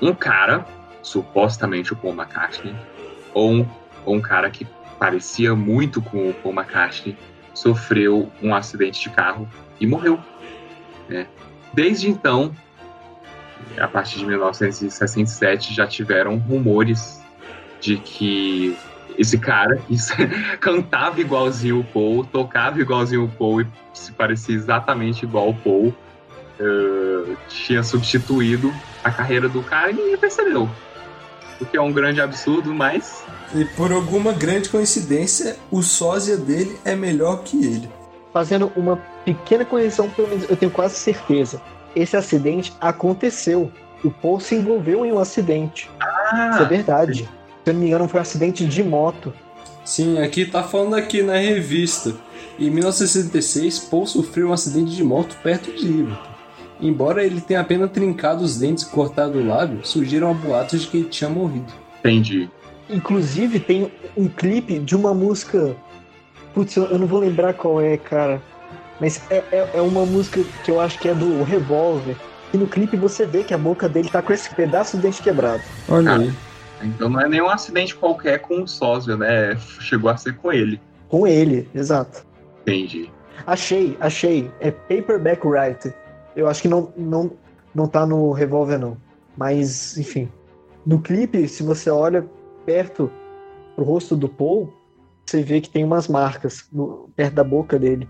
um 0.00 0.14
cara, 0.14 0.66
supostamente 1.02 1.92
o 1.92 1.96
Paul 1.96 2.14
McCartney, 2.14 2.74
ou 3.34 3.52
um, 3.52 3.68
ou 4.04 4.16
um 4.16 4.20
cara 4.20 4.50
que 4.50 4.66
parecia 4.98 5.54
muito 5.54 6.02
com 6.02 6.30
o 6.30 6.34
Paul 6.34 6.54
McCartney, 6.54 7.16
sofreu 7.54 8.30
um 8.42 8.54
acidente 8.54 9.00
de 9.00 9.10
carro 9.10 9.48
e 9.80 9.86
morreu. 9.86 10.18
né? 11.08 11.26
Desde 11.72 12.08
então, 12.08 12.54
a 13.78 13.88
partir 13.88 14.18
de 14.18 14.26
1967, 14.26 15.74
já 15.74 15.86
tiveram 15.86 16.36
rumores 16.36 17.22
de 17.80 17.96
que 17.98 18.76
esse 19.16 19.38
cara 19.38 19.80
cantava 20.60 21.20
igualzinho 21.20 21.80
o 21.80 21.84
Paul, 21.84 22.24
tocava 22.24 22.80
igualzinho 22.80 23.24
o 23.24 23.28
Paul 23.28 23.62
e 23.62 23.66
se 23.92 24.12
parecia 24.12 24.54
exatamente 24.54 25.24
igual 25.24 25.48
ao 25.48 25.54
Paul, 25.54 25.94
eh, 26.60 27.36
tinha 27.48 27.82
substituído 27.82 28.72
a 29.04 29.10
carreira 29.10 29.48
do 29.48 29.62
cara 29.62 29.90
e 29.90 29.94
ninguém 29.94 30.16
percebeu. 30.16 30.68
O 31.60 31.66
que 31.66 31.76
é 31.76 31.80
um 31.80 31.92
grande 31.92 32.20
absurdo, 32.20 32.72
mas 32.72 33.24
E 33.54 33.64
por 33.64 33.90
alguma 33.90 34.32
grande 34.32 34.68
coincidência, 34.68 35.56
o 35.70 35.82
sósia 35.82 36.36
dele 36.36 36.78
é 36.84 36.94
melhor 36.94 37.42
que 37.42 37.64
ele. 37.64 37.88
Fazendo 38.32 38.70
uma 38.76 38.96
pequena 39.24 39.64
correção, 39.64 40.10
pelo 40.10 40.28
menos 40.28 40.48
eu 40.50 40.56
tenho 40.56 40.70
quase 40.70 40.96
certeza. 40.96 41.60
Esse 41.96 42.16
acidente 42.16 42.74
aconteceu. 42.80 43.72
O 44.04 44.10
Paul 44.10 44.38
se 44.38 44.54
envolveu 44.54 45.04
em 45.04 45.12
um 45.12 45.18
acidente. 45.18 45.90
Isso 46.52 46.62
é 46.62 46.66
verdade. 46.66 47.28
Se 47.64 47.70
eu 47.70 47.72
não 47.72 47.80
me 47.80 47.86
engano, 47.86 48.06
foi 48.06 48.20
um 48.20 48.22
acidente 48.22 48.66
de 48.66 48.84
moto. 48.84 49.32
Sim, 49.84 50.18
aqui 50.18 50.44
tá 50.44 50.62
falando 50.62 50.94
aqui 50.94 51.22
na 51.22 51.36
revista. 51.38 52.14
Em 52.58 52.70
1966, 52.70 53.78
Paul 53.78 54.06
sofreu 54.06 54.48
um 54.48 54.52
acidente 54.52 54.94
de 54.94 55.02
moto 55.02 55.36
perto 55.42 55.72
de 55.72 55.86
Liverpool. 55.86 56.37
Embora 56.80 57.24
ele 57.24 57.40
tenha 57.40 57.60
apenas 57.60 57.90
trincado 57.90 58.44
os 58.44 58.58
dentes 58.58 58.84
e 58.84 58.90
cortado 58.90 59.38
o 59.38 59.46
lábio, 59.46 59.80
surgiram 59.82 60.32
boatos 60.34 60.82
de 60.82 60.88
que 60.88 60.96
ele 60.98 61.08
tinha 61.08 61.28
morrido. 61.30 61.72
entendi. 62.00 62.48
Inclusive, 62.88 63.60
tem 63.60 63.92
um 64.16 64.28
clipe 64.28 64.78
de 64.78 64.96
uma 64.96 65.12
música. 65.12 65.76
Putz, 66.54 66.74
eu 66.76 66.98
não 66.98 67.06
vou 67.06 67.20
lembrar 67.20 67.52
qual 67.52 67.80
é, 67.80 67.96
cara. 67.98 68.40
Mas 68.98 69.20
é, 69.30 69.42
é, 69.52 69.70
é 69.74 69.80
uma 69.82 70.06
música 70.06 70.40
que 70.64 70.70
eu 70.70 70.80
acho 70.80 70.98
que 70.98 71.08
é 71.08 71.14
do 71.14 71.42
Revolver. 71.44 72.16
E 72.52 72.56
no 72.56 72.66
clipe 72.66 72.96
você 72.96 73.26
vê 73.26 73.44
que 73.44 73.52
a 73.52 73.58
boca 73.58 73.88
dele 73.88 74.08
tá 74.08 74.22
com 74.22 74.32
esse 74.32 74.52
pedaço 74.54 74.96
de 74.96 75.02
dente 75.02 75.20
quebrado. 75.22 75.62
Olha 75.88 76.12
Ah. 76.12 76.16
aí. 76.18 76.32
Então 76.82 77.08
não 77.10 77.20
é 77.20 77.28
nenhum 77.28 77.48
acidente 77.50 77.94
qualquer 77.94 78.38
com 78.38 78.62
o 78.62 78.66
sósia, 78.68 79.16
né? 79.16 79.56
Chegou 79.80 80.08
a 80.10 80.16
ser 80.16 80.34
com 80.36 80.50
ele. 80.52 80.80
Com 81.08 81.26
ele, 81.26 81.68
exato. 81.74 82.24
Entendi. 82.62 83.10
Achei, 83.46 83.96
achei. 84.00 84.50
É 84.60 84.70
Paperback 84.70 85.46
Writer. 85.46 85.94
Eu 86.38 86.46
acho 86.48 86.62
que 86.62 86.68
não, 86.68 86.92
não, 86.96 87.32
não 87.74 87.88
tá 87.88 88.06
no 88.06 88.30
Revolver, 88.30 88.78
não. 88.78 88.96
Mas, 89.36 89.98
enfim. 89.98 90.28
No 90.86 91.00
clipe, 91.00 91.48
se 91.48 91.64
você 91.64 91.90
olha 91.90 92.24
perto 92.64 93.10
pro 93.74 93.84
rosto 93.84 94.14
do 94.16 94.28
Paul, 94.28 94.72
você 95.26 95.42
vê 95.42 95.60
que 95.60 95.68
tem 95.68 95.82
umas 95.84 96.06
marcas 96.06 96.64
no- 96.72 97.10
perto 97.16 97.34
da 97.34 97.42
boca 97.42 97.76
dele. 97.76 98.08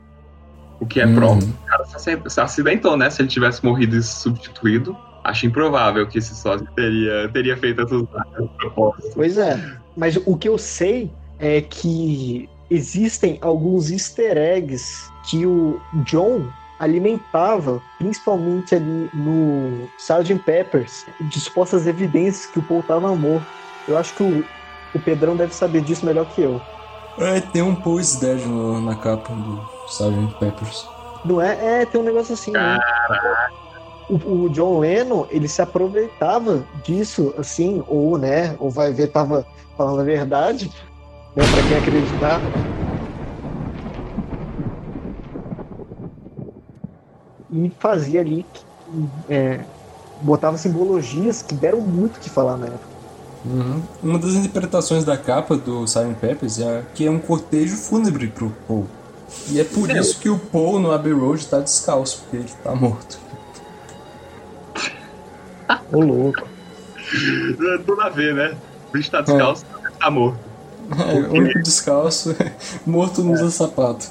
O 0.79 0.87
que 0.87 1.01
é 1.01 1.07
Uhum. 1.07 1.15
prova. 1.15 1.39
O 1.43 1.67
cara 1.67 1.85
se, 1.87 2.21
se 2.29 2.41
acidentou, 2.41 2.97
né? 2.99 3.09
Se 3.09 3.23
ele 3.23 3.29
tivesse 3.31 3.65
morrido 3.65 3.97
e 3.97 4.03
substituído, 4.03 4.95
acho 5.25 5.47
improvável 5.47 6.07
que 6.07 6.19
esse 6.19 6.35
sósia 6.35 6.67
teria, 6.77 7.29
teria 7.33 7.57
feito 7.57 7.81
essas 7.81 8.03
essas 8.35 8.51
propostas. 8.59 9.15
Pois 9.15 9.39
é. 9.39 9.59
Mas 9.97 10.17
o 10.25 10.37
que 10.37 10.49
eu 10.51 10.59
sei 10.59 11.11
é 11.39 11.63
que 11.63 12.49
existem 12.71 13.39
alguns 13.41 13.91
easter 13.91 14.37
eggs 14.37 15.11
que 15.29 15.47
o 15.47 15.81
John 16.05 16.47
alimentava, 16.79 17.83
principalmente 17.99 18.75
ali 18.75 19.11
no 19.13 19.89
Sgt. 19.99 20.35
Peppers, 20.45 21.07
de 21.21 21.41
supostas 21.41 21.87
evidências 21.87 22.47
que 22.47 22.59
o 22.59 22.63
Paul 22.63 22.81
estava 22.81 23.15
morto. 23.17 23.47
Eu 23.87 23.97
acho 23.99 24.15
que 24.15 24.23
o, 24.23 24.45
o 24.95 24.99
Pedrão 25.01 25.37
deve 25.37 25.55
saber 25.55 25.81
disso 25.83 26.07
melhor 26.07 26.27
que 26.27 26.43
eu. 26.43 26.61
É, 27.19 27.41
tem 27.41 27.63
um 27.63 27.75
Paul 27.75 27.99
is 28.01 28.17
Dead 28.17 28.45
no- 28.47 28.81
na 28.81 28.95
capa 28.95 29.33
do 29.35 29.61
Sgt. 29.89 30.35
Peppers. 30.39 30.87
Não 31.25 31.41
é? 31.43 31.83
É, 31.83 31.87
tem 31.87 32.01
um 32.01 32.05
negócio 32.05 32.35
assim, 32.35 32.53
né? 32.53 32.79
O, 34.09 34.45
o 34.45 34.49
John 34.51 34.79
Lennon, 34.79 35.27
ele 35.31 35.49
se 35.49 35.61
aproveitava 35.61 36.65
disso, 36.85 37.35
assim, 37.37 37.83
ou, 37.89 38.17
né, 38.17 38.55
ou 38.59 38.71
vai 38.71 38.93
ver, 38.93 39.09
tava 39.09 39.45
falando 39.77 40.01
a 40.01 40.05
verdade, 40.05 40.73
né, 41.37 41.45
pra 41.53 41.63
quem 41.65 41.77
acreditar. 41.77 42.41
E 47.51 47.73
fazia 47.79 48.21
ali, 48.21 48.45
é, 49.29 49.61
botava 50.21 50.59
simbologias 50.59 51.43
que 51.43 51.55
deram 51.55 51.81
muito 51.81 52.17
o 52.17 52.21
que 52.21 52.29
falar 52.31 52.57
na 52.57 52.67
época. 52.67 52.99
Uhum. 53.45 53.83
Uma 54.03 54.19
das 54.19 54.35
interpretações 54.35 55.05
da 55.05 55.17
capa 55.17 55.57
do 55.57 55.85
Sgt. 55.85 56.15
Peppers 56.21 56.59
é 56.59 56.83
que 56.95 57.07
é 57.07 57.11
um 57.11 57.19
cortejo 57.19 57.77
fúnebre 57.77 58.29
pro 58.29 58.51
Paul. 58.67 58.87
E 59.49 59.61
é 59.61 59.65
por 59.65 59.91
isso 59.91 60.19
que 60.19 60.29
o 60.29 60.39
Paul 60.39 60.81
no 60.81 60.91
Abbey 60.91 61.13
Road 61.13 61.47
tá 61.47 61.61
descalço, 61.61 62.23
porque 62.23 62.37
ele 62.39 62.51
tá 62.63 62.75
morto. 62.75 63.19
Ô, 65.93 66.01
louco. 66.01 66.47
Tudo 67.87 68.01
a 68.01 68.09
ver, 68.09 68.35
né? 68.35 68.57
O 68.89 68.93
bicho 68.93 69.11
tá 69.11 69.21
descalço, 69.21 69.65
tá 69.99 70.11
morto. 70.11 70.39
É, 70.91 71.15
o 71.15 71.33
único 71.35 71.63
descalço, 71.63 72.35
morto 72.87 73.23
não 73.23 73.33
usa 73.33 73.51
sapato. 73.51 74.09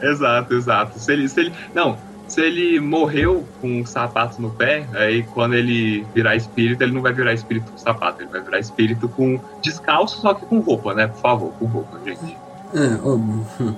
Exato, 0.00 0.54
exato. 0.54 0.98
Se 0.98 1.12
ele, 1.12 1.28
se 1.28 1.40
ele, 1.40 1.52
não, 1.72 1.96
se 2.32 2.40
ele 2.40 2.80
morreu 2.80 3.46
com 3.60 3.82
um 3.82 3.84
sapato 3.84 4.40
no 4.40 4.48
pé, 4.48 4.88
aí 4.94 5.22
quando 5.22 5.52
ele 5.52 6.02
virar 6.14 6.34
espírito, 6.34 6.82
ele 6.82 6.92
não 6.92 7.02
vai 7.02 7.12
virar 7.12 7.34
espírito 7.34 7.70
com 7.70 7.76
sapato, 7.76 8.22
ele 8.22 8.30
vai 8.30 8.40
virar 8.40 8.58
espírito 8.58 9.06
com 9.06 9.38
descalço, 9.60 10.18
só 10.22 10.32
que 10.32 10.46
com 10.46 10.60
roupa, 10.60 10.94
né? 10.94 11.08
Por 11.08 11.20
favor, 11.20 11.52
com 11.58 11.66
roupa, 11.66 12.00
gente. 12.02 12.34
É, 12.72 13.06
óbvio. 13.06 13.76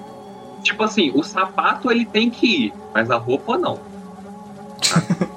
Tipo 0.63 0.85
assim, 0.85 1.11
o 1.17 1.25
sapato 1.25 1.91
ele 1.91 2.07
tem 2.07 2.31
que 2.31 2.67
ir, 2.67 2.75
mas 2.95 3.11
a 3.11 3.17
roupa 3.17 3.59
não. 3.59 3.79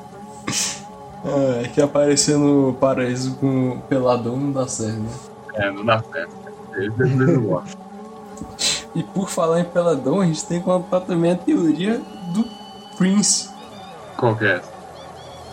É, 1.25 1.67
que 1.67 1.81
aparecer 1.81 2.37
no 2.37 2.73
paraíso 2.79 3.35
com 3.35 3.71
o 3.71 3.81
peladão 3.81 4.37
não 4.37 4.51
dá 4.53 4.65
certo, 4.65 5.01
né? 5.01 5.09
É, 5.55 5.71
não 5.71 5.83
dá 5.83 6.01
certo. 6.01 6.31
Eles 6.73 7.15
não 7.15 7.41
gostam. 7.41 7.81
E 8.95 9.03
por 9.03 9.27
falar 9.27 9.59
em 9.59 9.65
peladão, 9.65 10.21
a 10.21 10.25
gente 10.25 10.45
tem 10.45 10.59
que 10.59 10.65
contar 10.65 11.01
também 11.01 11.31
a 11.31 11.35
teoria 11.35 11.99
do 12.33 12.45
Prince. 12.97 13.49
Qual 14.17 14.35
que 14.35 14.45
é? 14.45 14.61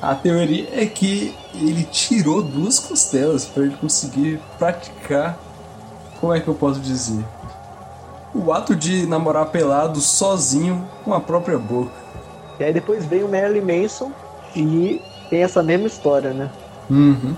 A 0.01 0.15
teoria 0.15 0.69
é 0.73 0.87
que 0.87 1.35
ele 1.55 1.85
tirou 1.85 2.43
duas 2.43 2.79
costelas 2.79 3.45
para 3.45 3.65
ele 3.65 3.77
conseguir 3.77 4.41
praticar. 4.59 5.39
Como 6.21 6.33
é 6.33 6.41
que 6.41 6.49
eu 6.49 6.55
posso 6.55 6.81
dizer? 6.81 7.25
O 8.35 8.53
ato 8.53 8.75
de 8.75 9.07
namorar 9.07 9.47
pelado 9.47 10.01
sozinho 10.01 10.89
com 11.05 11.15
a 11.15 11.21
própria 11.21 11.59
boca. 11.59 11.93
E 12.59 12.65
aí 12.65 12.73
depois 12.73 13.05
veio 13.05 13.27
o 13.27 13.31
Marilyn 13.31 13.83
Manson 13.83 14.13
e 14.55 15.01
tem 15.31 15.43
essa 15.43 15.63
mesma 15.63 15.87
história, 15.87 16.33
né? 16.33 16.51
Uhum. 16.91 17.37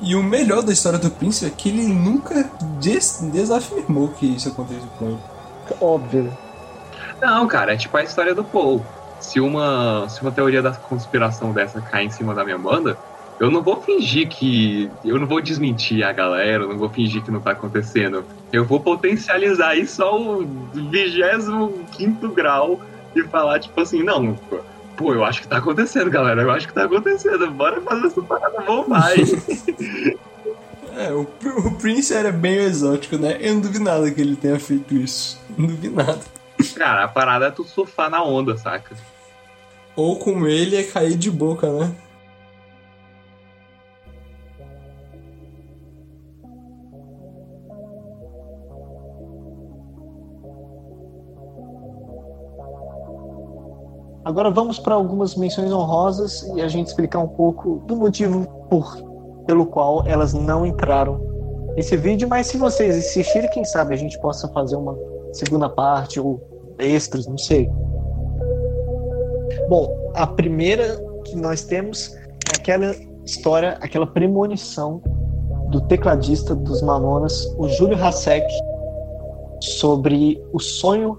E 0.00 0.14
o 0.14 0.22
melhor 0.22 0.62
da 0.62 0.72
história 0.72 0.98
do 0.98 1.10
príncipe 1.10 1.46
é 1.46 1.54
que 1.54 1.68
ele 1.68 1.86
nunca 1.86 2.50
des 2.78 3.20
desafirmou 3.32 4.08
que 4.08 4.26
isso 4.26 4.48
aconteceu 4.48 4.88
com 4.98 5.06
ele. 5.06 5.18
Óbvio. 5.80 6.36
Não, 7.20 7.46
cara, 7.48 7.74
é 7.74 7.76
tipo 7.76 7.96
a 7.96 8.02
história 8.02 8.34
do 8.34 8.44
Paul. 8.44 8.84
Se 9.20 9.40
uma, 9.40 10.08
se 10.08 10.22
uma 10.22 10.30
teoria 10.30 10.62
da 10.62 10.72
conspiração 10.72 11.52
dessa 11.52 11.80
cair 11.80 12.06
em 12.06 12.10
cima 12.10 12.34
da 12.34 12.44
minha 12.44 12.58
banda, 12.58 12.96
eu 13.40 13.50
não 13.50 13.62
vou 13.62 13.80
fingir 13.80 14.28
que. 14.28 14.90
Eu 15.04 15.18
não 15.18 15.26
vou 15.26 15.40
desmentir 15.40 16.02
a 16.04 16.12
galera, 16.12 16.64
eu 16.64 16.68
não 16.68 16.78
vou 16.78 16.88
fingir 16.88 17.22
que 17.22 17.30
não 17.30 17.40
tá 17.40 17.52
acontecendo. 17.52 18.24
Eu 18.52 18.64
vou 18.64 18.80
potencializar 18.80 19.76
isso 19.76 20.02
ao 20.02 20.40
25 20.74 22.28
grau 22.28 22.80
e 23.14 23.22
falar, 23.24 23.60
tipo 23.60 23.80
assim, 23.80 24.02
não, 24.02 24.36
pô, 24.96 25.14
eu 25.14 25.24
acho 25.24 25.42
que 25.42 25.48
tá 25.48 25.58
acontecendo, 25.58 26.10
galera. 26.10 26.42
Eu 26.42 26.50
acho 26.50 26.66
que 26.66 26.74
tá 26.74 26.84
acontecendo. 26.84 27.48
Bora 27.52 27.80
fazer 27.80 28.08
essa 28.08 28.22
parada, 28.22 28.60
vamos 28.66 28.88
mais. 28.88 29.32
É, 30.98 31.12
o, 31.12 31.28
o 31.64 31.70
Prince 31.76 32.12
era 32.12 32.32
bem 32.32 32.56
exótico, 32.56 33.16
né? 33.16 33.36
Eu 33.40 33.54
não 33.54 33.60
duvido 33.60 33.84
nada 33.84 34.10
que 34.10 34.20
ele 34.20 34.34
tenha 34.34 34.58
feito 34.58 34.96
isso. 34.96 35.38
Não 35.56 35.68
duvido 35.68 35.94
nada. 35.94 36.18
Cara, 36.76 37.04
a 37.04 37.08
parada 37.08 37.46
é 37.46 37.50
tu 37.50 37.64
surfar 37.64 38.10
na 38.10 38.22
onda, 38.22 38.56
saca? 38.56 38.96
Ou 39.96 40.18
com 40.18 40.46
ele 40.46 40.76
é 40.76 40.84
cair 40.84 41.16
de 41.16 41.30
boca, 41.30 41.70
né? 41.72 41.94
Agora 54.28 54.50
vamos 54.50 54.78
para 54.78 54.94
algumas 54.94 55.34
menções 55.34 55.72
honrosas 55.72 56.42
e 56.54 56.60
a 56.60 56.68
gente 56.68 56.88
explicar 56.88 57.18
um 57.18 57.28
pouco 57.28 57.82
do 57.86 57.96
motivo 57.96 58.46
por, 58.68 58.94
pelo 59.46 59.64
qual 59.64 60.06
elas 60.06 60.34
não 60.34 60.66
entraram 60.66 61.18
nesse 61.74 61.96
vídeo, 61.96 62.28
mas 62.28 62.46
se 62.46 62.58
vocês 62.58 62.94
insistirem, 62.94 63.48
quem 63.50 63.64
sabe 63.64 63.94
a 63.94 63.96
gente 63.96 64.20
possa 64.20 64.46
fazer 64.48 64.76
uma 64.76 64.94
segunda 65.32 65.66
parte 65.66 66.20
ou 66.20 66.57
extras, 66.78 67.26
não 67.26 67.38
sei. 67.38 67.68
Bom, 69.68 70.12
a 70.14 70.26
primeira 70.26 70.98
que 71.24 71.36
nós 71.36 71.64
temos 71.64 72.14
é 72.14 72.56
aquela 72.56 72.94
história, 73.24 73.76
aquela 73.80 74.06
premonição 74.06 75.02
do 75.70 75.80
tecladista 75.82 76.54
dos 76.54 76.80
Mamonas, 76.80 77.44
o 77.58 77.68
Júlio 77.68 78.02
Hasek, 78.02 78.46
sobre 79.60 80.42
o 80.52 80.58
sonho 80.58 81.18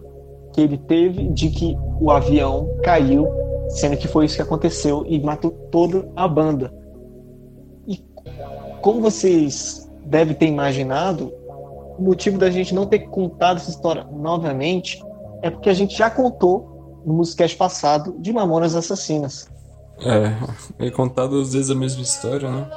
que 0.53 0.61
ele 0.61 0.77
teve 0.77 1.29
de 1.29 1.49
que 1.49 1.77
o 1.99 2.09
avião 2.09 2.67
caiu, 2.83 3.27
sendo 3.69 3.97
que 3.97 4.07
foi 4.07 4.25
isso 4.25 4.35
que 4.35 4.41
aconteceu 4.41 5.05
e 5.07 5.19
matou 5.19 5.51
toda 5.71 6.09
a 6.15 6.27
banda. 6.27 6.73
E 7.87 8.03
como 8.81 9.01
vocês 9.01 9.89
devem 10.05 10.33
ter 10.33 10.47
imaginado, 10.47 11.31
o 11.97 12.01
motivo 12.01 12.37
da 12.37 12.49
gente 12.49 12.73
não 12.73 12.87
ter 12.87 12.99
contado 13.09 13.57
essa 13.57 13.69
história 13.69 14.05
novamente 14.05 15.03
é 15.41 15.49
porque 15.49 15.69
a 15.69 15.73
gente 15.73 15.97
já 15.97 16.09
contou 16.09 17.01
no 17.05 17.13
Musicast 17.13 17.55
passado 17.57 18.15
de 18.19 18.31
Mamonas 18.33 18.75
Assassinas. 18.75 19.49
É, 19.99 20.87
é 20.87 20.91
contar 20.91 21.27
duas 21.27 21.53
vezes 21.53 21.69
a 21.69 21.75
mesma 21.75 22.01
história, 22.01 22.49
né? 22.49 22.69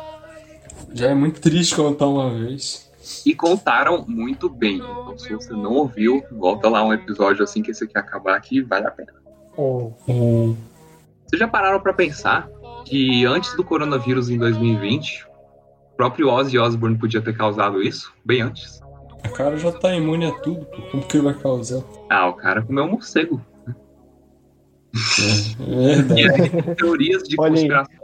Já 0.92 1.10
é 1.10 1.14
muito 1.14 1.40
triste 1.40 1.74
contar 1.74 2.06
uma 2.06 2.30
vez. 2.30 2.90
E 3.26 3.34
contaram 3.34 4.04
muito 4.06 4.48
bem. 4.48 4.76
Então, 4.76 5.18
se 5.18 5.34
você 5.34 5.52
não 5.52 5.72
ouviu, 5.72 6.22
volta 6.30 6.68
lá 6.68 6.84
um 6.84 6.92
episódio 6.92 7.42
assim 7.42 7.62
que 7.62 7.70
esse 7.70 7.84
aqui 7.84 7.98
acabar 7.98 8.36
aqui, 8.36 8.60
vale 8.60 8.86
a 8.86 8.90
pena. 8.90 9.12
Oh. 9.56 9.92
Hum. 10.08 10.56
Vocês 11.26 11.40
já 11.40 11.48
pararam 11.48 11.80
pra 11.80 11.92
pensar 11.92 12.48
que 12.84 13.24
antes 13.24 13.54
do 13.56 13.64
coronavírus 13.64 14.28
em 14.30 14.38
2020, 14.38 15.26
o 15.92 15.96
próprio 15.96 16.28
Ozzy 16.28 16.58
Osbourne 16.58 16.98
podia 16.98 17.20
ter 17.20 17.36
causado 17.36 17.82
isso? 17.82 18.12
Bem 18.24 18.42
antes. 18.42 18.80
O 19.24 19.30
cara 19.32 19.56
já 19.56 19.72
tá 19.72 19.94
imune 19.94 20.26
a 20.26 20.32
tudo, 20.32 20.66
pô. 20.66 20.82
Como 20.90 21.02
que 21.06 21.16
ele 21.16 21.24
vai 21.24 21.34
causar? 21.34 21.82
Ah, 22.10 22.28
o 22.28 22.34
cara 22.34 22.62
comeu 22.62 22.84
um 22.84 22.90
morcego. 22.92 23.40
É, 24.94 25.62
é 25.62 25.92
E 25.92 25.96
verdade. 25.96 26.42
aí, 26.42 26.74
teorias 26.74 27.22
de 27.22 27.36
Olha 27.38 27.48
aí. 27.48 27.54
conspiração. 27.56 28.02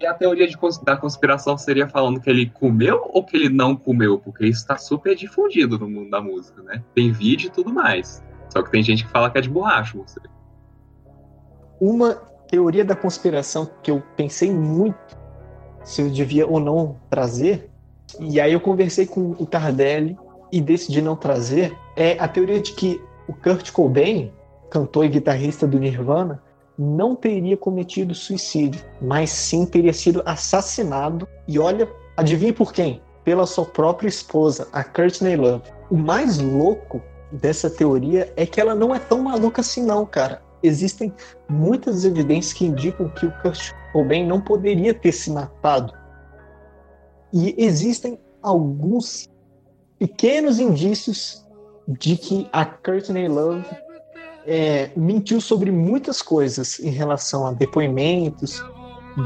E 0.00 0.06
a 0.06 0.14
teoria 0.14 0.48
de 0.48 0.56
cons- 0.56 0.78
da 0.78 0.96
conspiração 0.96 1.58
seria 1.58 1.86
falando 1.86 2.20
que 2.20 2.30
ele 2.30 2.48
comeu 2.48 3.02
ou 3.12 3.22
que 3.24 3.36
ele 3.36 3.50
não 3.50 3.76
comeu? 3.76 4.18
Porque 4.18 4.46
isso 4.46 4.66
tá 4.66 4.76
super 4.78 5.14
difundido 5.14 5.78
no 5.78 5.88
mundo 5.88 6.08
da 6.10 6.22
música, 6.22 6.62
né? 6.62 6.82
Tem 6.94 7.12
vídeo 7.12 7.48
e 7.48 7.50
tudo 7.50 7.70
mais. 7.72 8.22
Só 8.48 8.62
que 8.62 8.70
tem 8.70 8.82
gente 8.82 9.04
que 9.04 9.10
fala 9.10 9.28
que 9.30 9.36
é 9.36 9.40
de 9.42 9.50
borracha, 9.50 9.96
morcego. 9.98 10.26
Uma 11.78 12.14
teoria 12.48 12.84
da 12.84 12.96
conspiração 12.96 13.70
que 13.82 13.90
eu 13.90 14.02
pensei 14.16 14.50
muito 14.50 15.18
se 15.84 16.00
eu 16.00 16.10
devia 16.10 16.46
ou 16.46 16.58
não 16.60 16.96
trazer, 17.10 17.70
e 18.18 18.40
aí 18.40 18.52
eu 18.52 18.60
conversei 18.60 19.06
com 19.06 19.32
o 19.38 19.46
Tardelli 19.46 20.16
e 20.52 20.60
decidi 20.60 21.00
não 21.00 21.16
trazer, 21.16 21.76
é 21.96 22.16
a 22.18 22.26
teoria 22.26 22.60
de 22.60 22.72
que 22.72 23.00
o 23.28 23.32
Kurt 23.32 23.70
Cobain, 23.70 24.32
cantor 24.70 25.04
e 25.04 25.08
guitarrista 25.08 25.66
do 25.66 25.78
Nirvana, 25.78 26.42
não 26.78 27.14
teria 27.14 27.56
cometido 27.56 28.14
suicídio, 28.14 28.82
mas 29.00 29.30
sim 29.30 29.66
teria 29.66 29.92
sido 29.92 30.22
assassinado. 30.24 31.28
E 31.46 31.58
olha, 31.58 31.88
adivinhe 32.16 32.52
por 32.52 32.72
quem? 32.72 33.02
Pela 33.22 33.46
sua 33.46 33.66
própria 33.66 34.08
esposa, 34.08 34.66
a 34.72 34.82
Courtney 34.82 35.36
Love. 35.36 35.64
O 35.90 35.96
mais 35.96 36.38
louco 36.38 37.02
dessa 37.30 37.68
teoria 37.68 38.32
é 38.36 38.46
que 38.46 38.60
ela 38.60 38.74
não 38.74 38.94
é 38.94 38.98
tão 38.98 39.22
maluca 39.22 39.60
assim 39.60 39.84
não, 39.84 40.06
cara. 40.06 40.42
Existem 40.62 41.12
muitas 41.48 42.04
evidências 42.04 42.52
que 42.52 42.64
indicam 42.66 43.08
que 43.10 43.26
o 43.26 43.32
Kurt 43.42 43.72
Cobain 43.92 44.26
não 44.26 44.40
poderia 44.40 44.94
ter 44.94 45.12
se 45.12 45.30
matado. 45.30 45.92
E 47.32 47.54
existem 47.58 48.18
alguns 48.42 49.30
pequenos 50.00 50.58
indícios 50.58 51.46
de 51.86 52.16
que 52.16 52.48
a 52.50 52.64
Courtney 52.64 53.28
Love 53.28 53.66
é, 54.46 54.90
mentiu 54.96 55.42
sobre 55.42 55.70
muitas 55.70 56.22
coisas 56.22 56.80
em 56.80 56.88
relação 56.88 57.46
a 57.46 57.52
depoimentos, 57.52 58.64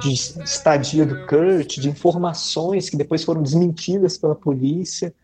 de 0.02 0.12
estadia 0.12 1.06
do 1.06 1.26
Kurt, 1.26 1.78
de 1.78 1.88
informações 1.88 2.90
que 2.90 2.96
depois 2.96 3.22
foram 3.22 3.40
desmentidas 3.40 4.18
pela 4.18 4.34
polícia. 4.34 5.14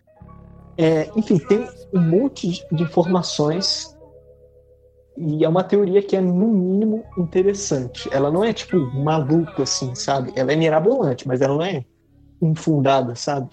É, 0.79 1.11
enfim, 1.17 1.39
tem 1.39 1.67
um 1.93 2.01
monte 2.01 2.49
de- 2.49 2.83
informações 2.83 3.97
e 5.17 5.45
é 5.45 5.49
uma 5.49 5.65
teoria 5.65 6.01
que 6.01 6.15
é, 6.15 6.21
no 6.21 6.47
mínimo, 6.47 7.05
interessante. 7.19 8.09
Ela 8.13 8.31
não 8.31 8.45
é, 8.45 8.53
tipo, 8.53 8.79
maluca, 8.79 9.65
assim, 9.65 9.95
sabe? 9.97 10.33
Ela 10.37 10.53
é 10.53 10.57
mirabolante, 10.57 11.27
mas 11.27 11.41
ela 11.41 11.55
não 11.55 11.63
é 11.63 11.85
infundada, 12.41 13.17
sabe? 13.17 13.51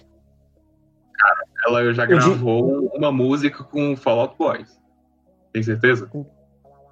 Ela 1.68 1.92
já 1.92 2.06
gravou 2.06 2.90
uma 2.94 3.12
música 3.12 3.62
com 3.64 3.96
Fall 3.96 4.20
Out 4.20 4.34
Boys. 4.38 4.80
Tem 5.52 5.62
certeza? 5.62 6.10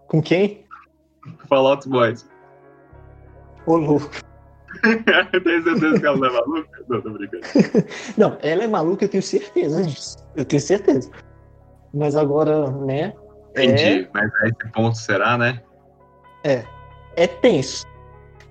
Com 0.06 0.22
quem? 0.22 0.64
Fall 1.48 1.66
Out 1.66 1.88
Boys. 1.88 2.28
Ô, 3.66 3.76
louco. 3.76 4.10
Tem 4.82 5.62
certeza 5.62 5.98
que 5.98 6.06
ela 6.06 6.16
não 6.16 6.26
é 6.26 6.32
maluca? 6.32 6.84
Não, 6.88 7.00
tô 7.00 7.10
brincando. 7.10 7.42
Não, 8.16 8.36
ela 8.42 8.64
é 8.64 8.66
maluca, 8.66 9.04
eu 9.04 9.08
tenho 9.08 9.22
certeza 9.22 9.82
disso. 9.82 10.16
Eu 10.36 10.44
tenho 10.44 10.60
certeza. 10.60 11.10
Mas 11.94 12.14
agora, 12.14 12.70
né? 12.70 13.14
Entendi. 13.52 14.08
Mas 14.12 14.30
a 14.34 14.48
esse 14.48 14.72
ponto 14.72 14.96
será, 14.96 15.38
né? 15.38 15.62
é 17.16 17.26
tenso. 17.26 17.84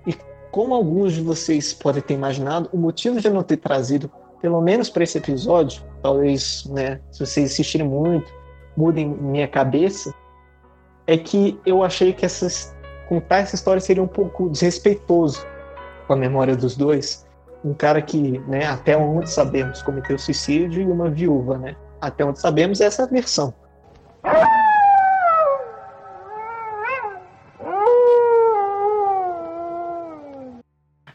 E 0.06 0.14
como 0.50 0.74
alguns 0.74 1.14
de 1.14 1.22
vocês 1.22 1.72
podem 1.72 2.02
ter 2.02 2.14
imaginado, 2.14 2.68
o 2.72 2.76
motivo 2.76 3.20
de 3.20 3.28
eu 3.28 3.32
não 3.32 3.42
ter 3.42 3.56
trazido, 3.56 4.10
pelo 4.42 4.60
menos 4.60 4.90
para 4.90 5.04
esse 5.04 5.16
episódio, 5.16 5.82
talvez, 6.06 6.64
né, 6.66 7.00
se 7.10 7.18
vocês 7.18 7.50
assistirem 7.50 7.88
muito, 7.88 8.32
mudem 8.76 9.08
minha 9.08 9.48
cabeça, 9.48 10.14
é 11.04 11.18
que 11.18 11.58
eu 11.66 11.82
achei 11.82 12.12
que 12.12 12.24
essas, 12.24 12.72
contar 13.08 13.38
essa 13.38 13.56
história 13.56 13.80
seria 13.80 14.04
um 14.04 14.06
pouco 14.06 14.48
desrespeitoso 14.48 15.44
com 16.06 16.12
a 16.12 16.16
memória 16.16 16.54
dos 16.54 16.76
dois. 16.76 17.26
Um 17.64 17.74
cara 17.74 18.00
que, 18.00 18.38
né, 18.46 18.66
até 18.66 18.96
onde 18.96 19.28
sabemos, 19.28 19.82
cometeu 19.82 20.16
suicídio 20.16 20.80
e 20.80 20.84
uma 20.84 21.10
viúva, 21.10 21.58
né? 21.58 21.74
Até 22.00 22.24
onde 22.24 22.38
sabemos 22.38 22.80
essa 22.80 23.02
é 23.02 23.04
a 23.06 23.08
versão. 23.08 23.52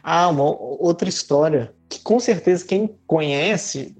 Ah, 0.02 0.28
uma 0.28 0.44
outra 0.44 1.08
história 1.08 1.72
que 1.88 2.00
com 2.00 2.20
certeza 2.20 2.66
quem 2.66 2.98
conhece 3.06 3.96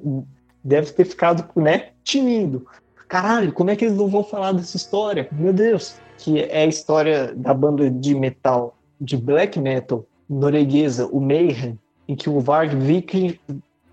deve 0.64 0.92
ter 0.92 1.04
ficado, 1.04 1.48
né, 1.60 1.90
tinindo. 2.04 2.66
Caralho, 3.08 3.52
como 3.52 3.70
é 3.70 3.76
que 3.76 3.84
eles 3.84 3.96
não 3.96 4.08
vão 4.08 4.24
falar 4.24 4.52
dessa 4.52 4.76
história? 4.76 5.28
Meu 5.32 5.52
Deus, 5.52 5.96
que 6.18 6.40
é 6.40 6.62
a 6.62 6.66
história 6.66 7.34
da 7.34 7.52
banda 7.52 7.90
de 7.90 8.14
metal, 8.14 8.76
de 9.00 9.16
black 9.16 9.58
metal 9.58 10.06
norueguesa, 10.28 11.06
o 11.06 11.20
Mayhem, 11.20 11.78
em 12.08 12.16
que 12.16 12.30
o 12.30 12.40
Varg 12.40 12.74
Viking 12.74 13.38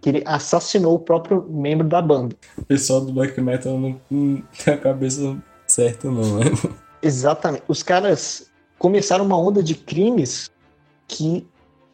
que 0.01 0.09
ele 0.09 0.23
assassinou 0.25 0.95
o 0.95 0.99
próprio 0.99 1.45
membro 1.49 1.87
da 1.87 2.01
banda. 2.01 2.35
O 2.57 2.63
pessoal 2.63 3.01
do 3.01 3.11
black 3.11 3.39
metal 3.41 3.77
não 3.77 3.99
não 4.09 4.41
tem 4.63 4.73
a 4.73 4.77
cabeça 4.77 5.37
certa, 5.67 6.09
não, 6.09 6.39
né? 6.39 6.45
Exatamente. 7.01 7.63
Os 7.67 7.83
caras 7.83 8.49
começaram 8.77 9.25
uma 9.25 9.37
onda 9.37 9.61
de 9.61 9.75
crimes 9.75 10.49
que 11.07 11.45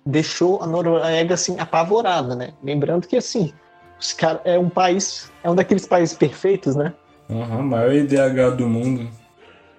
deixou 0.05 0.61
a 0.61 0.67
Noruega 0.67 1.33
assim 1.33 1.59
apavorada, 1.59 2.35
né? 2.35 2.53
Lembrando 2.63 3.07
que 3.07 3.17
assim, 3.17 3.53
os 3.99 4.13
caras 4.13 4.41
é 4.45 4.57
um 4.57 4.69
país, 4.69 5.31
é 5.43 5.49
um 5.49 5.55
daqueles 5.55 5.85
países 5.85 6.15
perfeitos, 6.15 6.75
né? 6.75 6.93
Aham, 7.29 7.63
maior 7.63 7.93
IDH 7.93 8.55
do 8.57 8.67
mundo. 8.67 9.09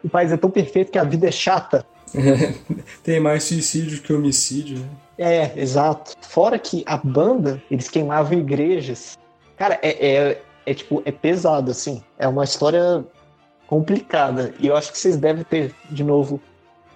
O 0.03 0.09
país 0.09 0.33
é 0.33 0.37
tão 0.37 0.51
perfeito 0.51 0.91
que 0.91 0.99
a 0.99 1.05
vida 1.05 1.29
é 1.29 1.33
chata. 1.33 1.85
Tem 3.03 3.21
mais 3.21 3.45
suicídio 3.45 4.01
que 4.01 4.13
homicídio, 4.13 4.79
né? 4.79 4.89
É, 5.19 5.61
exato. 5.61 6.13
Fora 6.21 6.59
que 6.59 6.85
a 6.87 6.97
banda, 6.97 7.63
eles 7.71 7.89
queimavam 7.89 8.39
igrejas. 8.39 9.17
Cara, 9.57 9.79
é, 9.83 10.07
é, 10.07 10.43
é 10.67 10.75
tipo, 10.75 11.03
é 11.05 11.13
pesado, 11.13 11.71
assim. 11.71 12.03
É 12.19 12.29
uma 12.29 12.45
história 12.45 13.05
complicada. 13.67 14.55
E 14.61 14.67
eu 14.67 14.77
acho 14.77 14.93
que 14.93 14.99
vocês 14.99 15.17
devem 15.17 15.43
ter, 15.43 15.75
de 15.91 16.05
novo, 16.05 16.41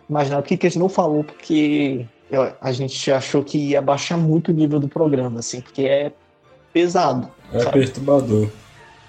imaginado 0.09 0.43
o 0.43 0.45
que, 0.45 0.57
que 0.57 0.67
a 0.67 0.71
gente 0.71 0.79
não 0.79 0.89
falou, 0.89 1.25
porque 1.25 2.07
a 2.61 2.73
gente 2.73 3.11
achou 3.11 3.43
que 3.43 3.59
ia 3.59 3.83
baixar 3.83 4.17
muito 4.17 4.51
o 4.51 4.55
nível 4.55 4.79
do 4.79 4.89
programa, 4.89 5.41
assim, 5.41 5.61
porque 5.61 5.83
é 5.83 6.13
pesado. 6.73 7.31
É 7.53 7.61
sabe? 7.61 7.79
perturbador. 7.79 8.49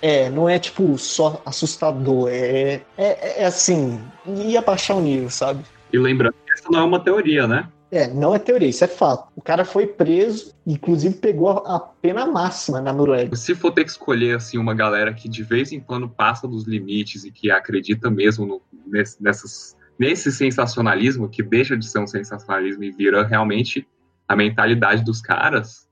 É, 0.01 0.29
não 0.29 0.49
é 0.49 0.57
tipo 0.57 0.97
só 0.97 1.41
assustador, 1.45 2.27
é, 2.29 2.81
é, 2.97 3.41
é 3.43 3.45
assim, 3.45 4.01
ia 4.25 4.59
baixar 4.59 4.95
o 4.95 5.01
nível, 5.01 5.29
sabe? 5.29 5.63
E 5.93 5.97
lembrando 5.97 6.33
que 6.43 6.51
essa 6.51 6.67
não 6.71 6.79
é 6.79 6.83
uma 6.83 6.99
teoria, 6.99 7.45
né? 7.45 7.67
É, 7.91 8.07
não 8.07 8.33
é 8.33 8.39
teoria, 8.39 8.69
isso 8.69 8.83
é 8.83 8.87
fato. 8.87 9.29
O 9.35 9.41
cara 9.41 9.65
foi 9.65 9.85
preso, 9.85 10.55
inclusive 10.65 11.15
pegou 11.15 11.49
a 11.49 11.77
pena 11.77 12.25
máxima 12.25 12.79
na 12.79 12.93
Noruega. 12.93 13.35
Se 13.35 13.53
for 13.53 13.71
ter 13.71 13.83
que 13.83 13.91
escolher 13.91 14.37
assim 14.37 14.57
uma 14.57 14.73
galera 14.73 15.13
que 15.13 15.27
de 15.27 15.43
vez 15.43 15.73
em 15.73 15.79
quando 15.79 16.07
passa 16.07 16.47
dos 16.47 16.63
limites 16.63 17.25
e 17.25 17.31
que 17.31 17.51
acredita 17.51 18.09
mesmo 18.09 18.45
no, 18.45 18.61
nesse, 18.87 19.21
nessas, 19.21 19.77
nesse 19.99 20.31
sensacionalismo, 20.31 21.27
que 21.27 21.43
deixa 21.43 21.75
de 21.75 21.85
ser 21.85 21.99
um 21.99 22.07
sensacionalismo 22.07 22.81
e 22.85 22.91
vira 22.91 23.27
realmente 23.27 23.85
a 24.25 24.37
mentalidade 24.37 25.03
dos 25.03 25.19
caras, 25.19 25.85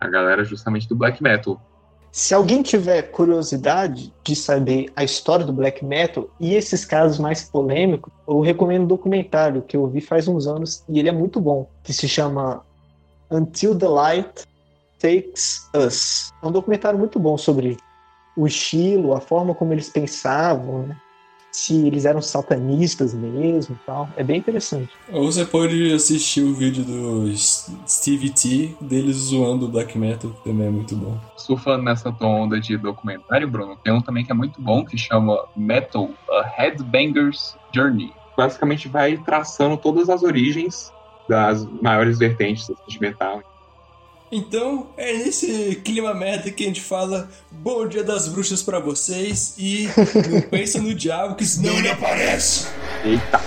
a 0.00 0.08
galera 0.08 0.44
justamente 0.44 0.88
do 0.88 0.96
black 0.96 1.22
metal. 1.22 1.60
Se 2.10 2.34
alguém 2.34 2.62
tiver 2.62 3.02
curiosidade 3.02 4.12
de 4.24 4.34
saber 4.34 4.90
a 4.96 5.04
história 5.04 5.44
do 5.44 5.52
black 5.52 5.84
metal 5.84 6.28
e 6.40 6.54
esses 6.54 6.84
casos 6.84 7.18
mais 7.18 7.44
polêmicos, 7.44 8.12
eu 8.26 8.40
recomendo 8.40 8.82
um 8.82 8.86
documentário 8.86 9.62
que 9.62 9.76
eu 9.76 9.86
vi 9.86 10.00
faz 10.00 10.26
uns 10.26 10.46
anos 10.46 10.82
e 10.88 10.98
ele 10.98 11.08
é 11.08 11.12
muito 11.12 11.40
bom, 11.40 11.68
que 11.84 11.92
se 11.92 12.08
chama 12.08 12.64
Until 13.30 13.78
the 13.78 13.86
Light 13.86 14.44
Takes 14.98 15.68
Us. 15.74 16.32
É 16.42 16.46
um 16.46 16.50
documentário 16.50 16.98
muito 16.98 17.18
bom 17.20 17.38
sobre 17.38 17.76
o 18.36 18.44
estilo, 18.44 19.14
a 19.14 19.20
forma 19.20 19.54
como 19.54 19.72
eles 19.72 19.88
pensavam, 19.88 20.88
né? 20.88 20.96
Se 21.52 21.86
eles 21.86 22.04
eram 22.04 22.22
satanistas 22.22 23.12
mesmo 23.14 23.74
e 23.74 23.86
tal. 23.86 24.08
É 24.16 24.22
bem 24.22 24.38
interessante. 24.38 24.90
Ou 25.12 25.30
você 25.30 25.44
pode 25.44 25.92
assistir 25.92 26.42
o 26.42 26.54
vídeo 26.54 26.84
do 26.84 27.36
Steve 27.36 28.30
T 28.30 28.76
deles 28.80 29.16
zoando 29.16 29.66
o 29.66 29.68
black 29.68 29.98
metal, 29.98 30.30
que 30.30 30.44
também 30.44 30.68
é 30.68 30.70
muito 30.70 30.94
bom. 30.96 31.18
Surfando 31.36 31.82
nessa 31.82 32.12
tua 32.12 32.28
onda 32.28 32.60
de 32.60 32.76
documentário, 32.76 33.48
Bruno, 33.48 33.76
tem 33.82 33.92
um 33.92 34.00
também 34.00 34.24
que 34.24 34.32
é 34.32 34.34
muito 34.34 34.60
bom, 34.60 34.84
que 34.84 34.96
chama 34.96 35.44
Metal, 35.56 36.10
A 36.30 36.42
Headbanger's 36.56 37.56
Journey. 37.74 38.12
Basicamente 38.36 38.88
vai 38.88 39.16
traçando 39.18 39.76
todas 39.76 40.08
as 40.08 40.22
origens 40.22 40.92
das 41.28 41.64
maiores 41.82 42.18
vertentes 42.18 42.70
de 42.88 43.00
metal. 43.00 43.42
Então, 44.32 44.90
é 44.96 45.12
nesse 45.12 45.80
clima 45.84 46.14
merda 46.14 46.52
que 46.52 46.62
a 46.62 46.66
gente 46.66 46.80
fala 46.80 47.28
bom 47.50 47.86
dia 47.88 48.04
das 48.04 48.28
bruxas 48.28 48.62
pra 48.62 48.78
vocês 48.78 49.54
e 49.58 49.88
não 50.30 50.40
pensa 50.42 50.80
no 50.80 50.94
diabo 50.94 51.34
que 51.34 51.44
senão 51.44 51.76
ele 51.76 51.88
aparece. 51.88 52.68
Eita! 53.04 53.40